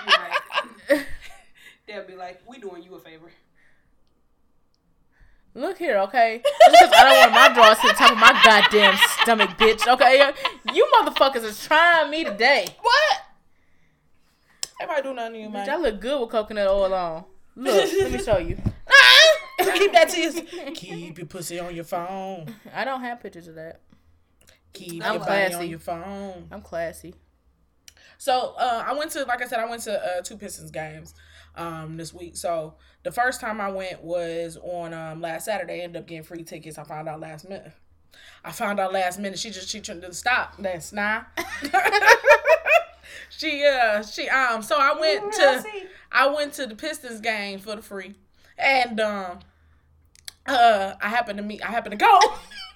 [0.06, 0.37] Right.
[1.88, 3.30] They'll be like, "We doing you a favor."
[5.54, 6.42] Look here, okay?
[6.44, 9.88] Just because I don't want my drawers to the top of my goddamn stomach, bitch.
[9.92, 10.32] Okay,
[10.74, 12.66] you motherfuckers is trying me today.
[12.80, 13.22] What?
[14.80, 15.70] Everybody do nothing to you, Bitch, man.
[15.70, 17.24] I look good with coconut oil on.
[17.56, 18.56] Look, let me show you.
[19.58, 20.74] Keep that to yourself.
[20.74, 22.54] Keep your pussy on your phone.
[22.72, 23.80] I don't have pictures of that.
[24.74, 26.46] Keep I'm your body on your phone.
[26.52, 27.14] I'm classy.
[28.18, 31.14] So uh, I went to, like I said, I went to uh, two Pistons games
[31.58, 32.36] um, this week.
[32.36, 35.80] So the first time I went was on um, last Saturday.
[35.80, 36.78] I ended up getting free tickets.
[36.78, 37.72] I found out last minute.
[38.44, 39.38] I found out last minute.
[39.38, 40.54] She just she tried to stop.
[40.58, 41.22] That's nah.
[43.30, 45.64] she uh she um so I went to
[46.12, 48.14] I went to the Pistons game for the free,
[48.56, 49.40] and um
[50.46, 52.20] uh I happened to meet I happened to go.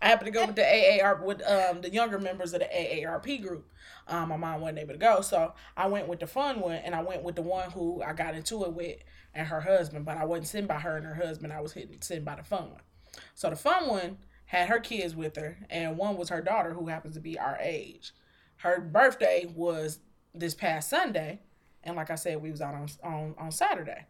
[0.00, 3.42] I happened to go with the AAR with um the younger members of the AARP
[3.42, 3.68] group.
[4.08, 6.94] Um, my mom wasn't able to go, so I went with the fun one, and
[6.94, 8.98] I went with the one who I got into it with
[9.34, 10.04] and her husband.
[10.04, 11.52] But I wasn't sitting by her and her husband.
[11.52, 12.82] I was hitting, sitting by the fun one.
[13.34, 16.88] So the fun one had her kids with her, and one was her daughter who
[16.88, 18.12] happens to be our age.
[18.58, 19.98] Her birthday was
[20.34, 21.40] this past Sunday,
[21.82, 24.06] and like I said, we was out on on on Saturday.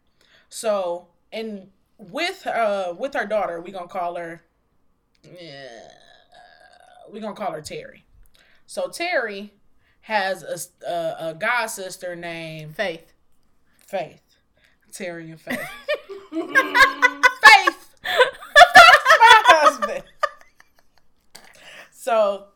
[0.48, 1.68] So and
[1.98, 4.42] with uh with her daughter, we gonna call her.
[5.40, 5.68] Yeah,
[7.10, 8.04] we gonna call her Terry.
[8.66, 9.52] So Terry
[10.02, 13.12] has a a, a god sister named Faith.
[13.86, 14.22] Faith.
[14.92, 15.58] Terry and Faith.
[16.30, 17.94] Faith.
[18.02, 20.04] my husband.
[21.92, 22.46] So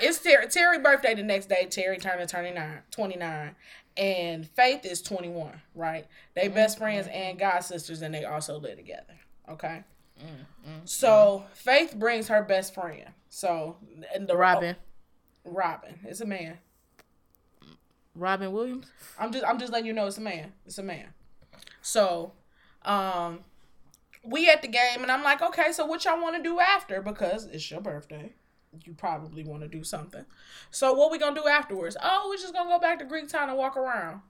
[0.00, 1.66] it's Terry Terry birthday the next day.
[1.70, 3.56] Terry turned 29, 29.
[3.96, 6.06] And Faith is 21, right?
[6.34, 6.54] They mm-hmm.
[6.54, 9.14] best friends and god sisters and they also live together.
[9.48, 9.84] Okay.
[10.84, 13.04] So Faith brings her best friend.
[13.28, 13.76] So
[14.14, 14.76] and the Robin.
[15.44, 15.98] Robin.
[16.04, 16.58] It's a man.
[18.14, 18.90] Robin Williams.
[19.18, 20.52] I'm just I'm just letting you know it's a man.
[20.64, 21.08] It's a man.
[21.82, 22.32] So,
[22.84, 23.40] um,
[24.24, 27.00] we at the game and I'm like, okay, so what y'all want to do after?
[27.00, 28.32] Because it's your birthday.
[28.84, 30.24] You probably want to do something.
[30.70, 31.96] So what we gonna do afterwards?
[32.02, 34.20] Oh, we're just gonna go back to Greek Town and walk around.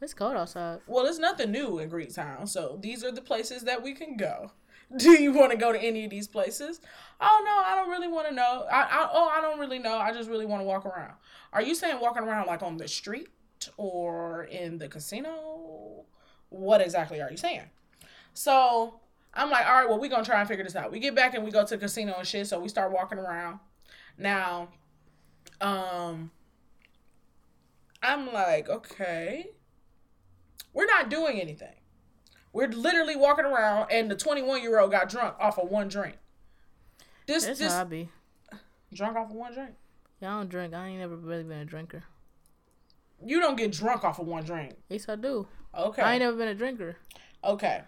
[0.00, 0.80] It's cold outside.
[0.86, 4.16] Well, it's nothing new in Greek Town, so these are the places that we can
[4.16, 4.52] go.
[4.96, 6.80] Do you want to go to any of these places?
[7.20, 8.66] Oh no, I don't really want to know.
[8.70, 9.98] I, I oh I don't really know.
[9.98, 11.12] I just really want to walk around.
[11.52, 13.28] Are you saying walking around like on the street
[13.76, 16.04] or in the casino?
[16.48, 17.68] What exactly are you saying?
[18.32, 19.00] So
[19.34, 20.90] I'm like, all right, well, we're gonna try and figure this out.
[20.90, 23.18] We get back and we go to the casino and shit, so we start walking
[23.18, 23.58] around.
[24.16, 24.68] Now,
[25.60, 26.30] um,
[28.02, 29.50] I'm like, okay,
[30.72, 31.74] we're not doing anything.
[32.52, 36.16] We're literally walking around, and the 21 year old got drunk off of one drink.
[37.26, 38.08] This That's this how I be.
[38.92, 39.72] drunk off of one drink.
[40.20, 40.74] Yeah, I don't drink.
[40.74, 42.04] I ain't never really been a drinker.
[43.24, 44.76] You don't get drunk off of one drink.
[44.88, 45.46] Yes, I do.
[45.76, 46.02] Okay.
[46.02, 46.96] I ain't never been a drinker.
[47.44, 47.82] Okay.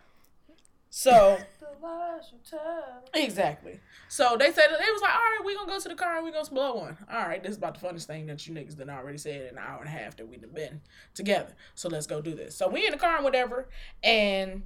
[0.91, 3.05] So The lies you tell.
[3.14, 3.80] exactly.
[4.09, 6.24] So they said they was like, all right, we're gonna go to the car and
[6.24, 6.99] we're gonna blow one.
[7.11, 9.49] All right, this is about the funnest thing that you niggas done already said in
[9.57, 10.80] an hour and a half that we've been
[11.14, 11.55] together.
[11.74, 12.57] So let's go do this.
[12.57, 13.68] So we in the car and whatever,
[14.03, 14.62] and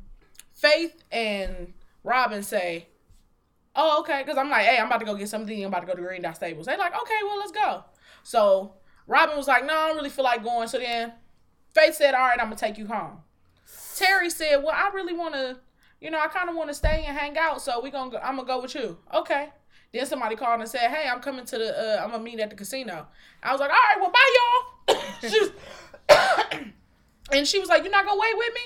[0.55, 2.89] Faith and Robin say,
[3.77, 5.63] oh okay, because I'm like, hey, I'm about to go get something.
[5.63, 6.67] I'm about to go to Green Dot Stables.
[6.67, 7.85] They like, okay, well let's go.
[8.23, 8.73] So
[9.07, 10.69] Robin was like, no, I don't really feel like going.
[10.69, 11.13] So then
[11.75, 13.19] Faith said, all right, I'm gonna take you home.
[13.95, 15.59] Terry said, well, I really want to
[16.05, 18.19] you know, I kind of want to stay and hang out, so we gonna go,
[18.19, 18.99] I'm gonna go with you.
[19.15, 19.49] Okay.
[19.91, 21.99] Then somebody called and said, "Hey, I'm coming to the.
[21.99, 23.07] Uh, I'm gonna meet at the casino."
[23.43, 25.01] I was like, "All right, well, bye, y'all."
[25.31, 25.51] she was,
[27.33, 28.61] and she was like, "You're not gonna wait with me?"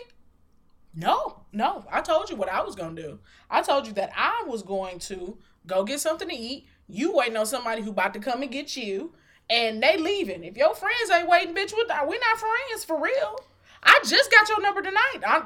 [0.95, 1.85] No, no.
[1.93, 3.21] I told you what I was gonna do.
[3.49, 6.67] I told you that I was going to go get something to eat.
[6.89, 9.13] You waiting on somebody who about to come and get you,
[9.49, 10.43] and they leaving.
[10.43, 13.39] If your friends ain't waiting, bitch, we we not friends for real.
[13.81, 15.21] I just got your number tonight.
[15.25, 15.43] I,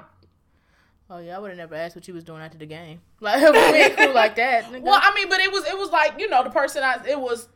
[1.15, 3.03] Oh yeah, I would have never asked what you was doing after the game.
[3.21, 4.65] Like we ain't cool like that.
[4.65, 4.81] Nigga.
[4.81, 7.21] Well, I mean, but it was it was like you know the person I it
[7.21, 7.49] was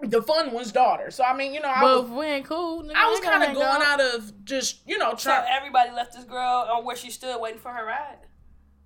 [0.00, 1.10] the fun one's daughter.
[1.10, 3.42] So I mean, you know, I but was we ain't cool, nigga, I was kind
[3.42, 4.00] of going out.
[4.00, 7.58] out of just you know So everybody left this girl on where she stood waiting
[7.58, 8.18] for her ride.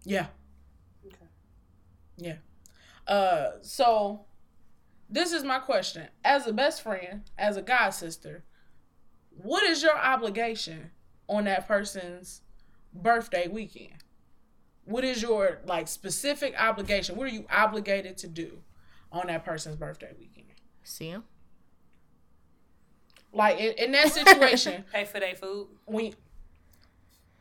[0.04, 0.28] Yeah.
[1.06, 1.16] Okay.
[2.16, 2.36] Yeah.
[3.06, 3.50] Uh.
[3.60, 4.24] So
[5.10, 8.44] this is my question: as a best friend, as a god sister,
[9.36, 10.90] what is your obligation
[11.28, 12.40] on that person's
[12.92, 13.94] birthday weekend?
[14.84, 17.16] What is your like specific obligation?
[17.16, 18.58] What are you obligated to do
[19.12, 20.48] on that person's birthday weekend?
[20.82, 21.24] See him?
[23.32, 25.68] Like in, in that situation, Pay for their food.
[25.86, 26.12] when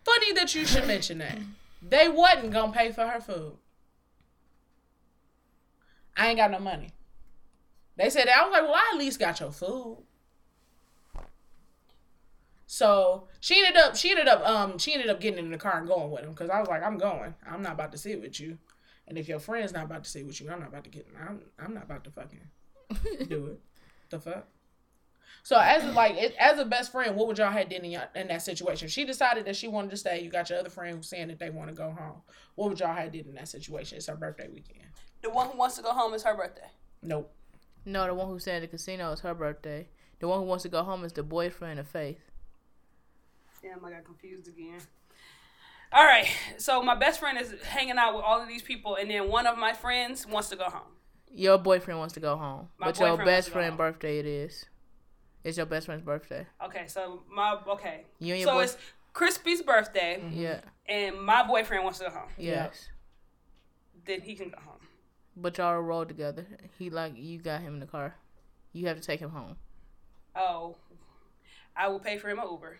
[0.06, 1.38] funny that you should mention that.
[1.82, 3.54] They wasn't gonna pay for her food.
[6.16, 6.90] I ain't got no money.
[7.96, 8.38] They said that.
[8.38, 10.04] I was like, well, I at least got your food.
[12.72, 15.80] So she ended up, she ended up, um, she ended up getting in the car
[15.80, 17.34] and going with him because I was like, I'm going.
[17.50, 18.60] I'm not about to sit with you.
[19.08, 21.08] And if your friend's not about to sit with you, I'm not about to get.
[21.20, 22.48] I'm, I'm not about to fucking
[23.28, 23.60] do it.
[24.12, 24.46] The fuck.
[25.42, 28.04] So as a, like as a best friend, what would y'all have done in, y'all,
[28.14, 28.88] in that situation?
[28.88, 30.22] She decided that she wanted to stay.
[30.22, 32.22] You got your other friend who's saying that they want to go home.
[32.54, 33.98] What would y'all have did in that situation?
[33.98, 34.86] It's her birthday weekend.
[35.24, 36.70] The one who wants to go home is her birthday.
[37.02, 37.34] Nope.
[37.84, 39.90] No, the one who said at the casino is her birthday.
[40.20, 42.29] The one who wants to go home is the boyfriend of Faith.
[43.62, 44.80] Damn, I got confused again.
[45.92, 49.10] All right, so my best friend is hanging out with all of these people, and
[49.10, 50.94] then one of my friends wants to go home.
[51.34, 54.66] Your boyfriend wants to go home, My but your best friend birthday it is.
[55.44, 56.46] It's your best friend's birthday.
[56.64, 58.78] Okay, so my okay, You and your so boy- it's
[59.14, 60.40] Crispy's birthday, mm-hmm.
[60.40, 60.62] Yeah.
[60.88, 62.30] and my boyfriend wants to go home.
[62.38, 62.90] Yes.
[64.06, 64.80] Then he can go home.
[65.36, 66.46] But y'all roll together.
[66.78, 68.16] He like you got him in the car.
[68.74, 69.56] You have to take him home.
[70.36, 70.76] Oh,
[71.76, 72.78] I will pay for him an Uber.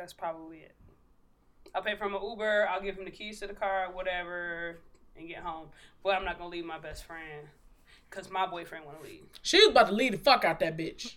[0.00, 0.72] That's probably it.
[1.74, 2.66] I'll pay for him an Uber.
[2.70, 4.78] I'll give him the keys to the car, whatever,
[5.14, 5.66] and get home.
[6.02, 7.48] But I'm not gonna leave my best friend
[8.08, 9.24] because my boyfriend want to leave.
[9.42, 11.16] She was about to leave the fuck out that bitch.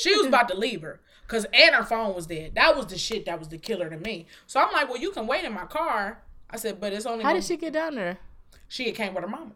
[0.00, 1.00] She was about to leave her.
[1.28, 2.54] Cause and her phone was dead.
[2.54, 4.26] That was the shit that was the killer to me.
[4.46, 6.22] So I'm like, well, you can wait in my car.
[6.48, 8.18] I said, but it's only How did she get down there?
[8.68, 9.52] she came with her mama.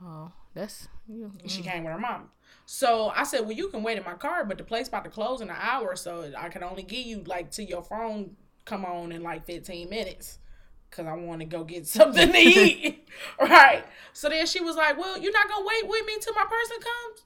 [0.00, 1.32] Oh, that's you.
[1.46, 1.64] She mm.
[1.64, 2.26] came with her mama.
[2.66, 5.10] So I said, well, you can wait in my car, but the place about to
[5.10, 8.84] close in an hour, so I can only give you like to your phone come
[8.84, 10.40] on in like 15 minutes.
[10.90, 13.08] Cause I want to go get something to eat.
[13.40, 13.84] right.
[14.12, 16.76] So then she was like, Well, you're not gonna wait with me till my person
[16.80, 17.24] comes?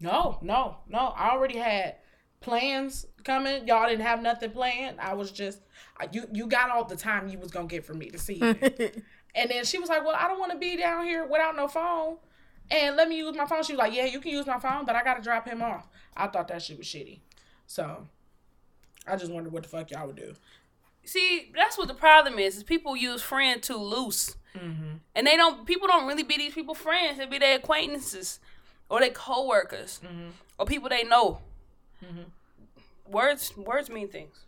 [0.00, 1.14] No, no, no.
[1.16, 1.96] I already had
[2.40, 3.66] plans coming.
[3.66, 5.00] Y'all didn't have nothing planned.
[5.00, 5.60] I was just
[6.10, 8.40] you you got all the time you was gonna get from me to see.
[9.34, 11.68] And then she was like, Well, I don't want to be down here without no
[11.68, 12.16] phone.
[12.72, 13.62] And let me use my phone.
[13.62, 15.86] She was like, Yeah, you can use my phone, but I gotta drop him off.
[16.16, 17.20] I thought that shit was shitty.
[17.66, 18.06] So
[19.06, 20.34] I just wondered what the fuck y'all would do.
[21.04, 22.56] See, that's what the problem is.
[22.56, 24.96] Is people use friend too loose, mm-hmm.
[25.14, 25.66] and they don't.
[25.66, 27.18] People don't really be these people friends.
[27.18, 28.40] They be their acquaintances,
[28.88, 30.30] or their coworkers, mm-hmm.
[30.58, 31.40] or people they know.
[32.02, 33.12] Mm-hmm.
[33.12, 34.44] Words, words mean things.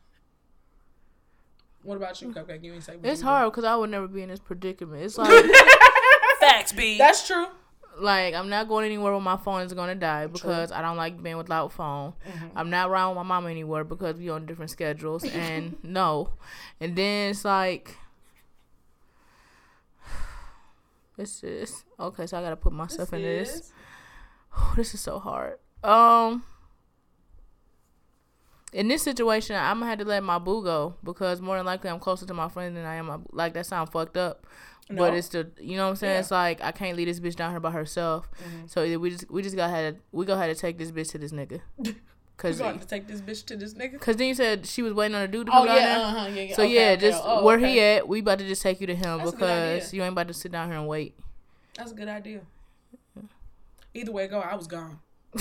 [1.82, 2.64] What about you, Cupcake?
[2.64, 5.02] You ain't say what It's you hard because I would never be in this predicament.
[5.02, 5.44] It's like
[6.40, 6.96] Facts, B.
[6.96, 7.48] That's true.
[7.98, 11.22] Like I'm not going anywhere where my phone is gonna die because I don't like
[11.22, 12.14] being without phone.
[12.56, 16.30] I'm not around with my mom anywhere because we on different schedules and no.
[16.80, 17.96] And then it's like
[21.16, 23.72] this is okay, so I gotta put myself into this.
[24.56, 25.58] Oh, this is so hard.
[25.82, 26.44] Um
[28.74, 31.90] in this situation, I'm gonna have to let my boo go because more than likely
[31.90, 33.06] I'm closer to my friend than I am.
[33.06, 34.46] My, like that sound fucked up,
[34.90, 34.96] No.
[34.98, 36.14] but it's the you know what I'm saying.
[36.14, 36.20] Yeah.
[36.20, 38.28] It's like I can't leave this bitch down here by herself.
[38.66, 41.10] So either we just we just got to we go ahead to take this bitch
[41.12, 41.60] to this nigga.
[42.36, 44.00] You Cause, gonna have to take this bitch to this nigga?
[44.00, 45.86] Cause then you said she was waiting on a dude to Oh come down yeah,
[45.98, 46.04] there.
[46.04, 46.54] uh-huh, yeah, yeah.
[46.56, 47.00] So Okay, yeah, okay.
[47.00, 47.72] just Oh, where okay.
[47.72, 50.26] he at, we about to just take you to him That's because you ain't about
[50.26, 51.14] to sit down here and wait.
[51.76, 52.40] That's a good idea.
[53.94, 54.98] Either way go, I was gone.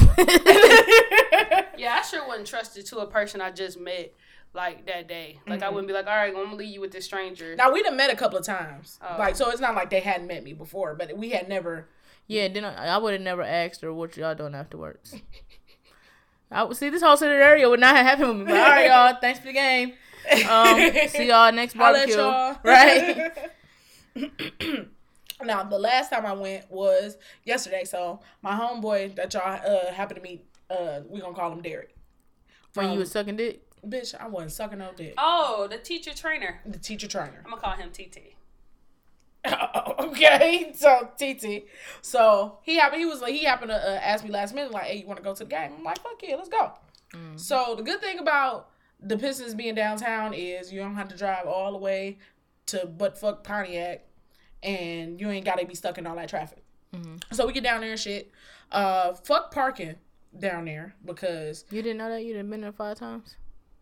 [1.76, 4.14] Yeah, I sure wouldn't trust it to a person I just met
[4.54, 5.40] like that day.
[5.48, 7.56] Like I wouldn't be like, all right, I'm gonna leave you with this stranger.
[7.56, 9.16] Now we'd have met a couple of times, Oh.
[9.18, 11.88] like so it's not like they hadn't met me before, but we had never.
[12.28, 15.16] Yeah, then I, I would have never asked her what y'all doing afterwards.
[16.52, 18.54] I would see this whole scenario would not have happened with me.
[18.54, 19.18] But all right, y'all.
[19.22, 19.94] Thanks for the game.
[20.50, 20.78] Um,
[21.10, 22.16] see y'all next Holla at barbecue.
[22.16, 22.58] y'all.
[22.64, 23.32] Right.
[25.44, 27.84] now the last time I went was yesterday.
[27.84, 31.94] So my homeboy that y'all uh happened to meet, uh, we gonna call him Derek.
[32.74, 33.62] when From- you was sucking dick.
[33.88, 35.14] Bitch, I wasn't sucking no dick.
[35.18, 36.62] Oh, the teacher trainer.
[36.66, 37.42] The teacher trainer.
[37.44, 38.36] I'm gonna call him TT.
[40.00, 41.66] okay, so TT,
[42.02, 43.02] so he happened.
[43.02, 45.18] He was like he happened to uh, ask me last minute, like, "Hey, you want
[45.18, 46.72] to go to the game?" I'm like, "Fuck yeah, let's go."
[47.36, 48.70] So the good thing about
[49.00, 52.18] the Pistons being downtown is you don't have to drive all the way
[52.68, 54.06] to butt fuck Pontiac,
[54.64, 56.64] and you ain't got to be stuck in all that traffic.
[57.32, 58.32] So we get down there and shit.
[58.72, 59.96] Uh, fuck parking
[60.40, 63.36] down there because You didn't know that you done been there five times.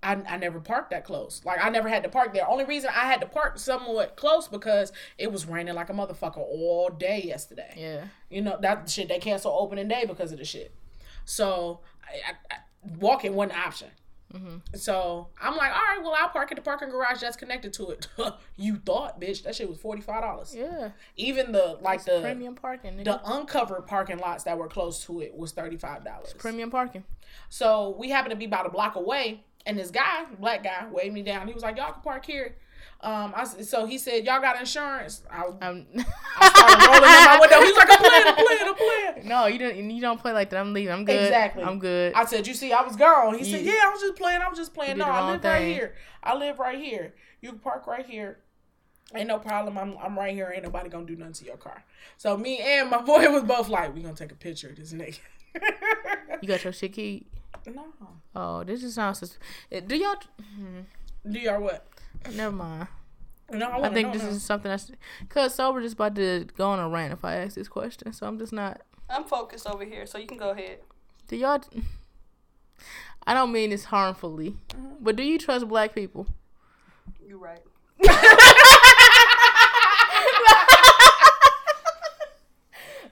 [0.03, 1.41] I, I never parked that close.
[1.45, 2.49] Like I never had to park there.
[2.49, 6.37] Only reason I had to park somewhat close because it was raining like a motherfucker
[6.37, 7.73] all day yesterday.
[7.77, 8.05] Yeah.
[8.29, 10.73] You know that shit they cancel opening day because of the shit.
[11.25, 12.57] So I, I,
[12.99, 13.87] walking wasn't an option.
[14.33, 14.77] Mm-hmm.
[14.77, 17.89] So I'm like, all right, well I'll park at the parking garage that's connected to
[17.89, 18.07] it.
[18.57, 20.55] you thought, bitch, that shit was forty five dollars.
[20.55, 20.91] Yeah.
[21.17, 22.93] Even the like the Premium parking.
[22.93, 23.03] Nigga.
[23.03, 26.33] the uncovered parking lots that were close to it was thirty five dollars.
[26.37, 27.03] Premium parking.
[27.49, 31.13] So we happened to be about a block away, and this guy, black guy, waved
[31.13, 31.47] me down.
[31.47, 32.55] He was like, "Y'all can park here."
[33.01, 35.87] Um, I so he said, "Y'all got insurance?" I, Um,
[36.39, 37.61] I started rolling in my window.
[37.61, 39.91] He's like, "I'm playing, I'm playing, I'm playing." no, you don't.
[39.91, 40.59] You don't play like that.
[40.59, 40.93] I'm leaving.
[40.93, 41.23] I'm good.
[41.23, 41.63] Exactly.
[41.63, 42.13] I'm good.
[42.13, 44.41] I said, "You see, I was gone." He said, "Yeah, I was just playing.
[44.41, 44.97] I was just playing.
[44.97, 45.95] No, I live right here.
[46.23, 47.13] I live right here.
[47.41, 48.39] You can park right here."
[49.13, 49.77] Ain't no problem.
[49.77, 50.51] I'm I'm right here.
[50.53, 51.83] Ain't nobody gonna do nothing to your car.
[52.17, 54.93] So me and my boy was both like, we gonna take a picture of this
[54.93, 55.17] nigga.
[56.41, 57.25] you got your shit keyed.
[57.67, 57.85] No.
[58.35, 59.19] Oh, this just sounds.
[59.19, 59.37] Sus-
[59.71, 60.15] Eh, Do y'all?
[61.29, 61.87] Do y'all what?
[62.33, 62.87] Never mind.
[63.51, 64.29] No, I, I think know this now.
[64.29, 67.55] is something that's because sober just about to go on a rant if I ask
[67.55, 68.13] this question.
[68.13, 68.81] So I'm just not.
[69.09, 70.79] I'm focused over here, so you can go ahead.
[71.27, 71.61] Do y'all?
[73.27, 74.55] I don't mean this harmfully,
[74.99, 76.27] but do you trust black people?
[77.27, 77.61] You're right.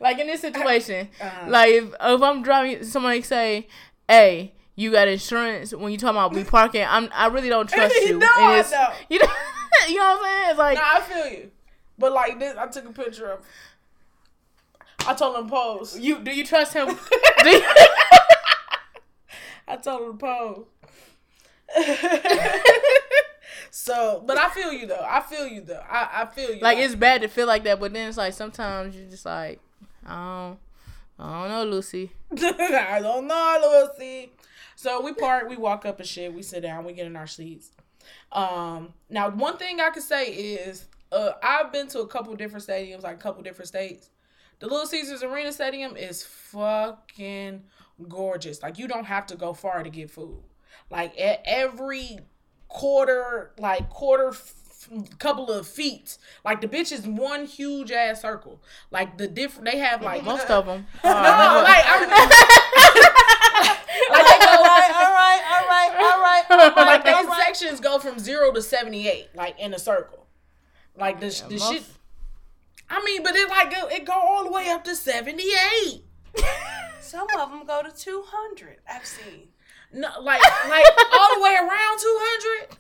[0.02, 1.50] Like in this situation, Uh-huh.
[1.50, 3.68] like if, if I'm driving, somebody say,
[4.10, 7.96] "Hey, you got insurance?" When you talking about we parking, I'm I really don't trust
[8.06, 8.18] you.
[8.18, 8.94] No, I don't.
[9.10, 9.28] You know,
[9.88, 10.50] you know what I'm saying?
[10.50, 11.52] It's like Nah, I feel you.
[11.98, 13.46] But like this, I took a picture of.
[15.08, 15.98] I told him pose.
[15.98, 16.90] you do you trust him?
[16.90, 16.96] you,
[19.68, 20.66] I told him pose.
[23.72, 25.06] so, but I feel you though.
[25.08, 25.82] I feel you though.
[25.90, 26.60] I, I feel you.
[26.62, 29.60] like it's bad to feel like that, but then it's like sometimes you're just like,
[30.06, 30.60] I don't,
[31.20, 32.12] I don't know, Lucy.
[32.32, 34.32] I don't know, Lucy.
[34.76, 37.28] So we park, we walk up and shit, we sit down, we get in our
[37.28, 37.72] seats.
[38.32, 42.66] Um, now one thing I could say is, uh, I've been to a couple different
[42.66, 44.10] stadiums, like a couple different states.
[44.60, 47.64] The Little Caesars Arena Stadium is fucking
[48.08, 48.62] gorgeous.
[48.62, 50.42] Like you don't have to go far to get food.
[50.90, 52.20] Like at every
[52.68, 54.32] quarter, like quarter
[55.18, 58.62] couple of feet, like the bitch is one huge ass circle.
[58.92, 60.88] Like the different, they have like Most of them.
[61.04, 62.00] no, like I
[64.12, 66.76] like they go, all right, all right, all right, all right, all right.
[66.86, 67.42] like all those right.
[67.46, 70.26] sections go from zero to seventy eight, like in a circle.
[70.98, 71.84] Like the the most- shit.
[72.90, 75.52] I mean, but it like it, it go all the way up to seventy
[75.86, 76.04] eight.
[77.02, 78.78] Some of them go to 200.
[78.88, 79.48] I've seen.
[79.92, 82.78] No, like like all the way around two hundred.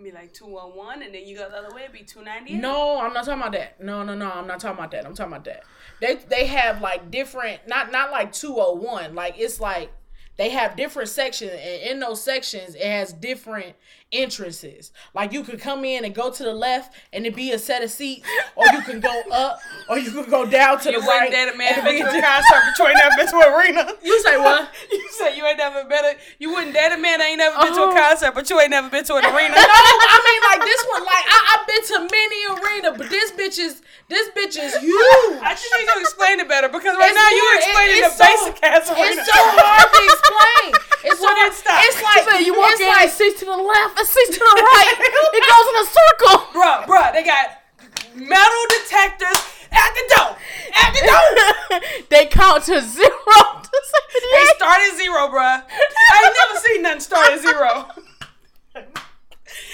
[0.00, 2.60] It'd be like 211, and then you go the other way, it'd be 298.
[2.60, 3.82] No, I'm not talking about that.
[3.82, 5.04] No, no, no, I'm not talking about that.
[5.04, 5.64] I'm talking about that.
[6.00, 9.16] They they have like different, not not like 201.
[9.16, 9.90] Like it's like
[10.36, 13.74] they have different sections, and in those sections it has different
[14.12, 14.92] entrances.
[15.14, 17.82] Like you could come in and go to the left, and it be a set
[17.82, 21.06] of seats, or you can go up, or you could go down to You the
[21.06, 21.28] right.
[21.28, 23.36] wouldn't date a man and been to a concert, but you ain't never been to
[23.36, 23.92] an arena.
[24.02, 24.68] You say what?
[24.90, 26.04] You said you ain't never been.
[26.04, 27.92] A, you wouldn't date a man that ain't never been to Uh-huh.
[27.96, 29.54] a concert, but you ain't never been to an arena.
[29.54, 31.02] No, I mean like this one.
[31.04, 35.36] Like I, I've been to many arena, but this bitch is this bitch is huge.
[35.44, 37.68] I just need you to explain it better because right It's now you're more- it-
[37.68, 39.20] explaining the so- basic ass arena.
[39.20, 40.68] It's so hard to explain.
[41.12, 41.84] It's so hard.
[41.84, 44.38] It's like you walk it's in, like and seats to the left and seats to
[44.38, 44.94] the right.
[45.34, 46.36] it goes in a circle.
[46.54, 47.58] bruh, bruh, they got
[48.14, 49.38] metal detectors
[49.70, 50.30] at the door.
[50.74, 51.80] At the door.
[52.10, 53.70] they count to zero to
[54.32, 55.62] They start at zero, bruh.
[55.62, 57.88] I ain't never seen nothing start at zero.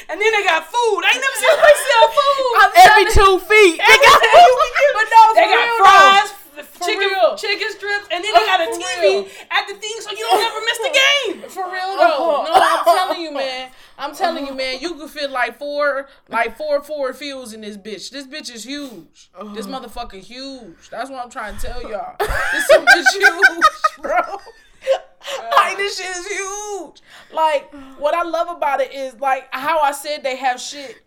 [0.08, 1.00] And then they got food.
[1.04, 2.52] I ain't never seen nobody sell food.
[2.76, 3.76] Every two feet.
[3.80, 4.56] They got food.
[4.92, 6.30] but no, They got fries,
[6.76, 7.36] For chicken, real.
[7.36, 9.26] chicken strips, and then they got a TV real.
[9.50, 11.48] at the thing so you don't ever miss the game.
[11.48, 12.04] For real uh-huh.
[12.04, 12.44] though.
[12.44, 13.70] No, I'm telling you, man.
[13.98, 14.80] I'm telling you, man.
[14.80, 18.10] You could fit like four, like four Ford Fields in this bitch.
[18.10, 19.30] This bitch is huge.
[19.54, 19.80] This uh-huh.
[19.80, 20.90] motherfucker huge.
[20.90, 22.16] That's what I'm trying to tell y'all.
[22.18, 23.64] This bitch huge,
[24.02, 24.20] bro.
[25.56, 27.00] like this shit is huge.
[27.32, 31.02] Like what I love about it is like how I said they have shit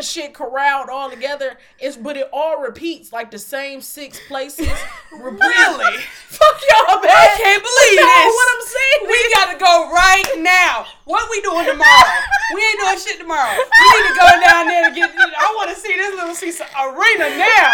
[0.00, 4.68] shit corralled all together is but it all repeats like the same six places.
[5.18, 5.96] Really?
[6.28, 7.10] Fuck y'all, man.
[7.10, 8.28] I can't believe No, this.
[8.38, 10.86] what I'm saying We gotta go right now.
[11.08, 12.12] What we doing tomorrow?
[12.54, 13.50] we ain't doing shit tomorrow.
[13.56, 15.08] We need to go down there to get.
[15.10, 17.68] I want to see this little Caesar arena now.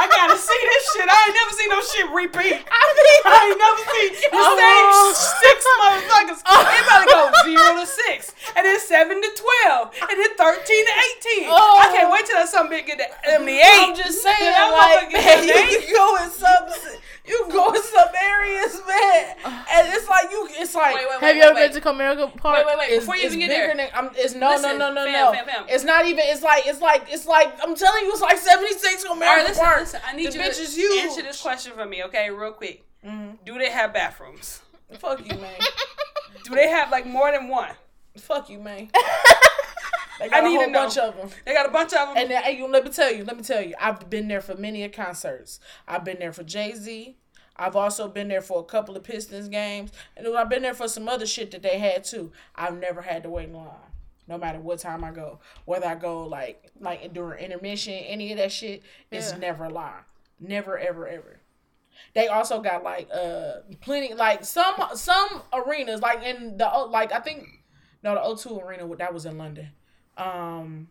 [0.00, 1.06] I gotta see this shit.
[1.06, 2.56] I ain't never seen no shit repeat.
[2.64, 6.40] I mean, I ain't never seen the same six motherfuckers.
[6.48, 10.84] They about to go zero to six, and then seven to twelve, and then thirteen
[10.88, 11.27] to eighteen.
[11.28, 13.64] I can't wait till that some big get to them the eight.
[13.88, 16.64] I'm just saying, That like, motherfucker man, you to go in some,
[17.26, 20.94] you can go in some areas, man, and it's like you, it's like.
[20.94, 21.72] Wait, wait, wait, Have you wait, ever wait.
[21.72, 22.56] been to Comerica Park?
[22.58, 22.90] Wait, wait, wait.
[22.90, 24.10] It's, Before you even get there, than I'm.
[24.16, 25.32] It's no, Listen, no, no, no, fam, no.
[25.32, 25.64] fam, fam.
[25.68, 26.24] It's not even.
[26.26, 26.66] It's like.
[26.66, 27.04] It's like.
[27.10, 27.52] It's like.
[27.62, 28.12] I'm telling you.
[28.12, 29.80] It's like 76 on All right, listen, Park.
[29.80, 30.00] listen.
[30.06, 31.02] I need the you bitch to is huge.
[31.04, 32.84] answer this question for me, okay, real quick.
[33.06, 33.36] Mhm.
[33.44, 34.60] Do they have bathrooms?
[34.98, 35.54] Fuck you, man.
[36.44, 37.70] Do they have like more than one?
[38.16, 38.88] Fuck you, man.
[40.18, 40.78] They I got a whole to know.
[40.80, 41.30] bunch of them.
[41.44, 42.16] They got a bunch of them.
[42.16, 44.54] And then, hey, let me tell you, let me tell you, I've been there for
[44.54, 45.60] many a concerts.
[45.86, 47.16] I've been there for Jay Z.
[47.56, 50.86] I've also been there for a couple of Pistons games, and I've been there for
[50.86, 52.30] some other shit that they had too.
[52.54, 53.74] I've never had to wait in line,
[54.28, 55.40] no matter what time I go.
[55.64, 60.04] Whether I go like like during intermission, any of that shit, it's never a line.
[60.38, 61.40] Never, ever, ever.
[62.14, 67.18] They also got like uh plenty like some some arenas like in the like I
[67.18, 67.44] think
[68.04, 69.70] no the O2 arena that was in London.
[70.18, 70.88] Um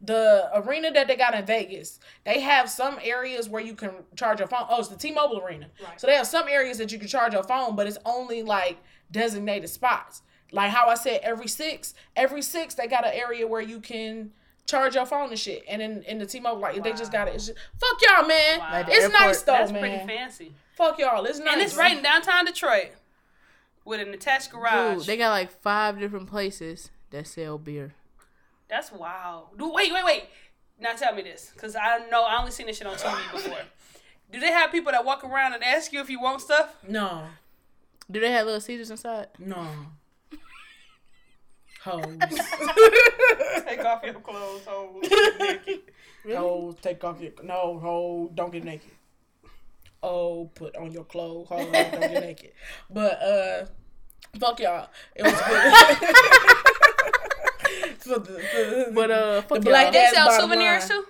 [0.00, 4.38] the arena that they got in Vegas, they have some areas where you can charge
[4.38, 4.66] your phone.
[4.68, 5.68] Oh, it's the T-Mobile arena.
[5.82, 5.98] Right.
[5.98, 8.76] So they have some areas that you can charge your phone, but it's only like
[9.10, 10.20] designated spots.
[10.52, 14.32] Like how I said, every six, every six, they got an area where you can
[14.66, 15.64] charge your phone and shit.
[15.66, 17.34] And in, in the T-Mobile, like they just got it.
[17.36, 18.58] It's just, fuck y'all, man.
[18.58, 18.68] Wow.
[18.72, 19.20] Like It's airport.
[19.20, 19.80] nice though, That's man.
[19.80, 20.52] pretty fancy.
[20.74, 21.24] Fuck y'all.
[21.24, 21.52] It's nice.
[21.54, 22.90] And it's right in downtown Detroit
[23.86, 24.98] with an attached garage.
[24.98, 27.94] Dude, they got like five different places that sell beer.
[28.68, 29.56] That's wild.
[29.58, 30.24] Dude, wait, wait, wait.
[30.80, 33.58] Now tell me this, because I know I only seen this shit on TV before.
[34.32, 36.74] Do they have people that walk around and ask you if you want stuff?
[36.88, 37.26] No,
[38.10, 39.28] Do they have little Caesars inside?
[39.38, 39.66] no.
[41.84, 42.02] Hoes.
[43.66, 45.04] Take off your clothes, hoes.
[46.34, 48.90] Ho, take off your no, ho, don't get naked.
[50.02, 52.52] Oh, put on your clothes, ho, don't get naked.
[52.88, 53.66] But uh,
[54.40, 54.88] fuck y'all.
[55.14, 56.73] It was good.
[58.08, 59.92] for the, for But uh, fuck black y'all.
[59.92, 61.02] They sell souvenirs line.
[61.02, 61.06] too.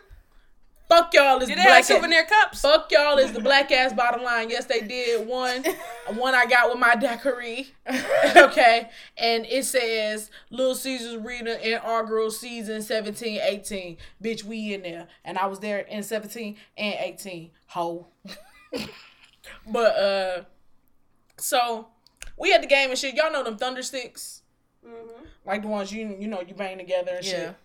[0.88, 2.60] Fuck y'all is Did the have black souvenir cups?
[2.60, 4.50] Fuck y'all is the black ass bottom line.
[4.50, 5.26] Yes, they did.
[5.26, 5.64] One,
[6.14, 7.68] one I got with my daiquiri.
[8.36, 8.90] okay.
[9.16, 13.96] And it says Little Caesars Arena in our girl season 17, 18.
[14.22, 15.08] Bitch, we in there.
[15.24, 17.50] And I was there in 17 and 18.
[17.68, 18.06] Ho.
[19.66, 20.42] but uh
[21.38, 21.88] so
[22.36, 23.14] we had the game and shit.
[23.14, 24.42] Y'all know them thunder sticks?
[24.86, 25.24] Mm-hmm.
[25.44, 27.56] Like the ones you you know you bang together and shit.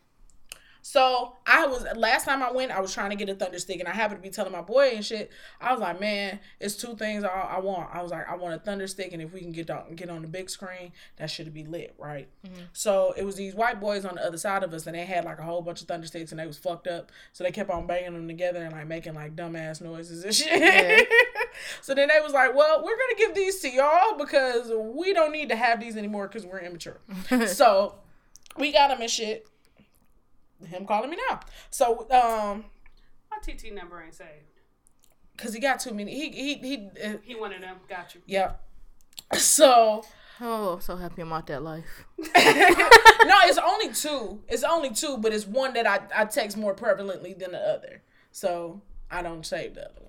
[0.82, 3.80] So I was last time I went, I was trying to get a thunder stick,
[3.80, 5.30] and I happened to be telling my boy and shit.
[5.59, 7.89] I was like, man, it's two things I, I want.
[7.93, 10.09] I was like, I want a thunder stick, and if we can get on get
[10.09, 12.30] on the big screen, that should be lit, right?
[12.74, 15.26] So it was these white boys on the other side of us, and they had
[15.26, 17.11] like a whole bunch of thunder sticks, and they was fucked up.
[17.34, 21.09] So they kept on banging them together and like making like dumbass noises and shit.
[21.82, 25.32] so then they was like, well, we're gonna give these to y'all because we don't
[25.32, 26.99] need to have these anymore because we're immature.
[27.47, 27.95] so
[28.57, 29.47] we got them and shit.
[30.66, 31.39] Him calling me now.
[31.70, 32.66] So um,
[33.32, 34.30] My TT number ain't saved.
[35.38, 36.14] cause he got too many.
[36.14, 36.89] He he he.
[37.03, 37.78] Uh, He one of them.
[37.88, 38.22] Got you.
[38.26, 38.53] yeah.
[39.38, 40.03] So
[40.41, 42.05] Oh, I'm so happy I'm that life.
[42.18, 44.41] no, it's only two.
[44.47, 48.01] It's only two, but it's one that I I text more prevalently than the other.
[48.32, 48.82] So
[49.12, 50.09] I don't save the other one.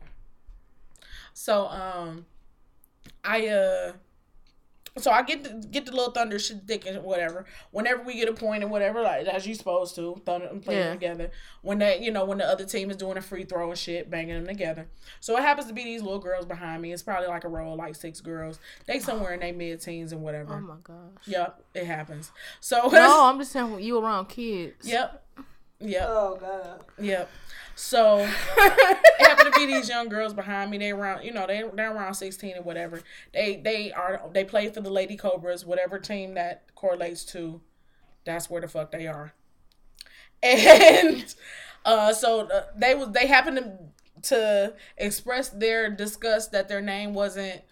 [1.40, 2.26] So um,
[3.24, 3.92] I uh.
[4.98, 7.46] So I get the, get the little thunder shit dick and whatever.
[7.70, 10.74] Whenever we get a point and whatever, like as you supposed to, thunder and play
[10.76, 10.88] Yeah.
[10.88, 11.30] them together.
[11.62, 14.10] When that you know, when the other team is doing a free throw and shit,
[14.10, 14.88] banging them together.
[15.20, 16.92] So it happens to be these little girls behind me.
[16.92, 18.58] It's probably like a row of like six girls.
[18.86, 20.54] They somewhere in their mid teens and whatever.
[20.56, 21.24] Oh my gosh.
[21.24, 22.32] Yep, it happens.
[22.60, 24.86] So No, I'm just saying you around kids.
[24.86, 25.24] Yep.
[25.80, 26.06] Yep.
[26.08, 26.84] Oh god.
[26.98, 27.30] Yep.
[27.74, 30.78] So it happened to be these young girls behind me.
[30.78, 33.02] They around, you know, they they're around sixteen or whatever.
[33.32, 37.60] They they are they play for the Lady Cobras, whatever team that correlates to.
[38.24, 39.34] That's where the fuck they are.
[40.42, 41.34] And
[41.84, 43.78] uh, so uh, they was they happened to
[44.22, 47.62] to express their disgust that their name wasn't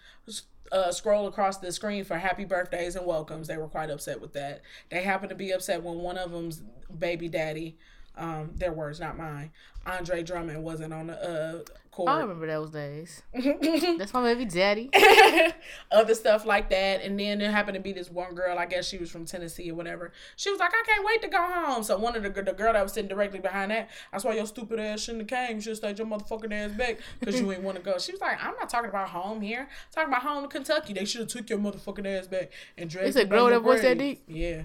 [0.71, 3.47] uh, scroll across the screen for happy birthdays and welcomes.
[3.47, 4.61] They were quite upset with that.
[4.89, 6.61] They happened to be upset when one of them's
[6.97, 7.77] baby daddy,
[8.17, 9.51] um, their words, not mine,
[9.85, 12.09] Andre Drummond wasn't on the uh, court.
[12.09, 13.21] I remember those days.
[13.33, 14.89] That's my baby daddy.
[15.91, 17.01] Other stuff like that.
[17.01, 19.71] And then there happened to be this one girl, I guess she was from Tennessee
[19.71, 20.11] or whatever.
[20.35, 21.83] She was like, I can't wait to go home.
[21.83, 24.45] So one of the, the girl that was sitting directly behind that, that's why your
[24.45, 25.55] stupid ass shouldn't have came.
[25.57, 27.97] You should have stayed your motherfucking ass back because you ain't want to go.
[27.97, 29.61] She was like, I'm not talking about home here.
[29.61, 30.93] I'm talking about home in Kentucky.
[30.93, 33.81] They should have took your motherfucking ass back and dragged It's a girl that voice
[33.81, 34.23] that deep?
[34.27, 34.63] Yeah.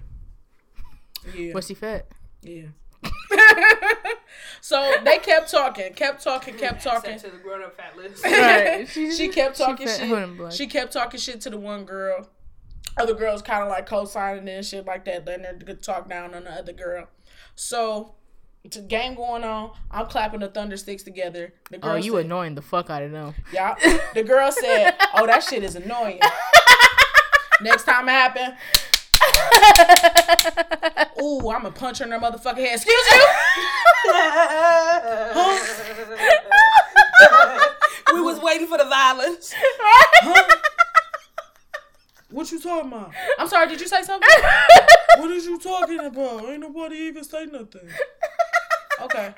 [1.34, 1.54] Yeah.
[1.54, 2.06] Was she fat?
[2.42, 2.66] Yeah.
[4.60, 7.18] so they kept talking, kept talking, kept talking.
[7.18, 8.24] To the grown up fat list.
[8.24, 8.88] Right.
[8.88, 10.08] she kept talking fat, shit.
[10.08, 10.52] hood and black.
[10.52, 12.28] She kept talking shit to the one girl.
[12.96, 16.34] Other girls kind of like co-signing and shit like that, letting her g- talk down
[16.34, 17.08] on the other girl.
[17.56, 18.14] So,
[18.62, 19.72] it's a game going on.
[19.90, 21.52] I'm clapping the thunder sticks together.
[21.70, 23.34] The oh, girl Oh, you said, annoying the fuck out of them.
[23.52, 23.74] yeah.
[24.14, 26.20] The girl said, "Oh, that shit is annoying."
[27.60, 28.54] Next time it happen,
[31.24, 32.74] ooh, I'm gonna punch her in her motherfucking head.
[32.74, 33.26] Excuse you.
[38.14, 39.54] we was waiting for the violence.
[42.30, 43.12] What you talking about?
[43.38, 43.68] I'm sorry.
[43.68, 44.28] Did you say something?
[45.18, 46.44] what is you talking about?
[46.48, 47.88] Ain't nobody even say nothing.
[49.02, 49.34] Okay.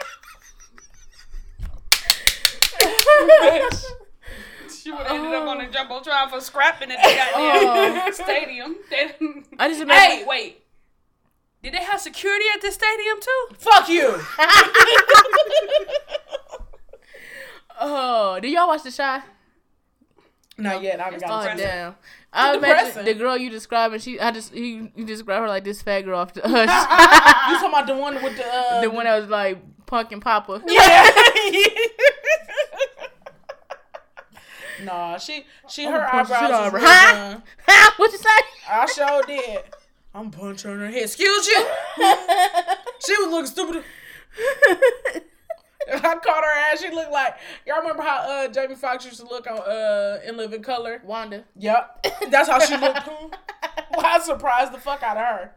[4.70, 7.64] She would have ended up on the jumbotron for scrapping at the oh.
[7.64, 8.76] goddamn stadium.
[9.58, 10.18] I just imagine.
[10.18, 10.65] hey, wait.
[11.66, 13.46] Did they have security at this stadium too?
[13.58, 14.20] Fuck you.
[17.80, 19.20] Oh, did y'all watch The Chi?
[20.58, 21.00] Not yet.
[21.00, 21.96] I haven't got Oh damn!
[22.32, 22.92] I depressing.
[22.92, 23.98] imagine the girl you describing.
[23.98, 26.68] She, I just you, you describe her like this fat girl off the Hush,
[27.50, 30.22] You talking about the one with the uh, the one that was like Punk and
[30.22, 30.62] Papa.
[30.66, 31.10] Yeah.
[34.84, 36.78] nah, she she her punch the shit eyebrows out was her.
[36.78, 37.40] real Huh?
[37.66, 37.92] done.
[37.98, 38.28] what you say?
[38.70, 39.62] I sure did.
[40.16, 41.02] I'm punching her in her head.
[41.02, 41.66] Excuse you.
[43.06, 43.84] she was looking stupid.
[45.92, 46.80] I caught her ass.
[46.80, 47.34] She looked like
[47.66, 51.02] y'all remember how uh Jamie Foxx used to look on uh In Living Color.
[51.04, 51.44] Wanda.
[51.56, 53.06] Yep, that's how she looked.
[53.06, 55.54] well, I surprised the fuck out of her.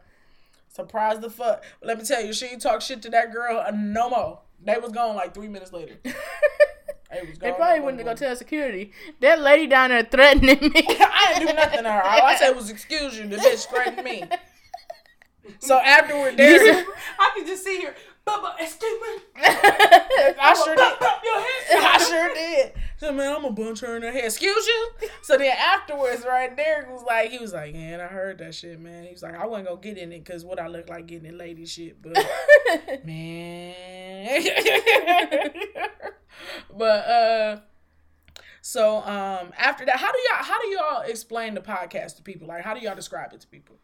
[0.68, 1.64] Surprised the fuck.
[1.80, 4.40] But let me tell you, she ain't talk shit to that girl uh, no more.
[4.62, 5.96] They was gone like three minutes later.
[6.04, 8.92] They was gone, They probably wouldn't go tell security.
[9.20, 10.72] That lady down there threatening me.
[10.86, 12.02] I didn't do nothing to her.
[12.04, 13.26] All I said was excuse you.
[13.26, 14.24] The bitch threatened me.
[15.58, 16.34] So afterward.
[16.38, 17.94] I can just see her
[18.26, 19.22] Bubba, excuse me.
[19.36, 20.98] I sure did.
[21.00, 21.64] Bump your head.
[21.70, 22.72] I sure did.
[22.98, 24.24] So man, I'm gonna bunch her in her head.
[24.24, 24.90] Excuse you.
[25.22, 28.78] So then afterwards, right there, was like he was like, "Man, I heard that shit,
[28.78, 31.06] man." He was like, "I wasn't gonna get in it because what I look like
[31.06, 32.14] getting in lady shit, but
[33.04, 33.74] man."
[36.76, 37.60] but uh,
[38.60, 42.46] so um, after that, how do y'all how do y'all explain the podcast to people?
[42.46, 43.76] Like, how do y'all describe it to people?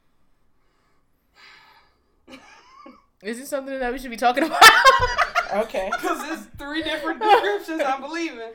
[3.23, 4.62] Is this something that we should be talking about?
[5.53, 5.91] Okay.
[6.01, 8.51] Because it's three different descriptions I'm believing.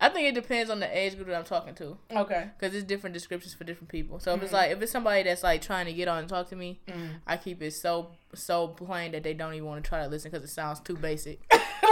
[0.00, 1.96] I think it depends on the age group that I'm talking to.
[2.10, 2.50] Okay.
[2.58, 4.18] Because it's different descriptions for different people.
[4.18, 4.54] So if it's mm.
[4.54, 7.10] like if it's somebody that's like trying to get on and talk to me, mm.
[7.24, 10.30] I keep it so so plain that they don't even want to try to listen
[10.30, 11.40] because it sounds too basic.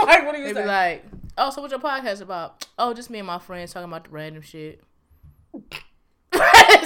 [0.03, 0.55] like, what do you saying?
[0.55, 1.05] They be like,
[1.37, 4.09] "Oh, so what's your podcast about?" "Oh, just me and my friends talking about the
[4.09, 4.83] random shit."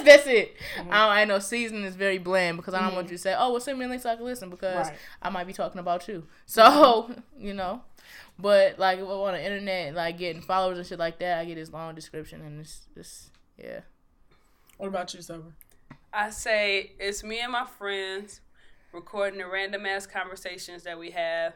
[0.04, 0.56] That's it.
[0.78, 0.92] Mm-hmm.
[0.92, 3.36] I, don't, I know season is very bland because I don't want you to say,
[3.38, 4.98] "Oh, well, send me a link so I can listen," because Right.
[5.22, 6.26] I might be talking about you.
[6.46, 7.82] So you know,
[8.38, 11.56] but like if on the internet, like getting followers and shit like that, I get
[11.56, 13.82] this long description and it's just yeah.
[14.78, 15.54] what about you, Sober?
[16.14, 18.42] I say it's me and my friends
[18.94, 21.54] recording the random ass conversations that we have,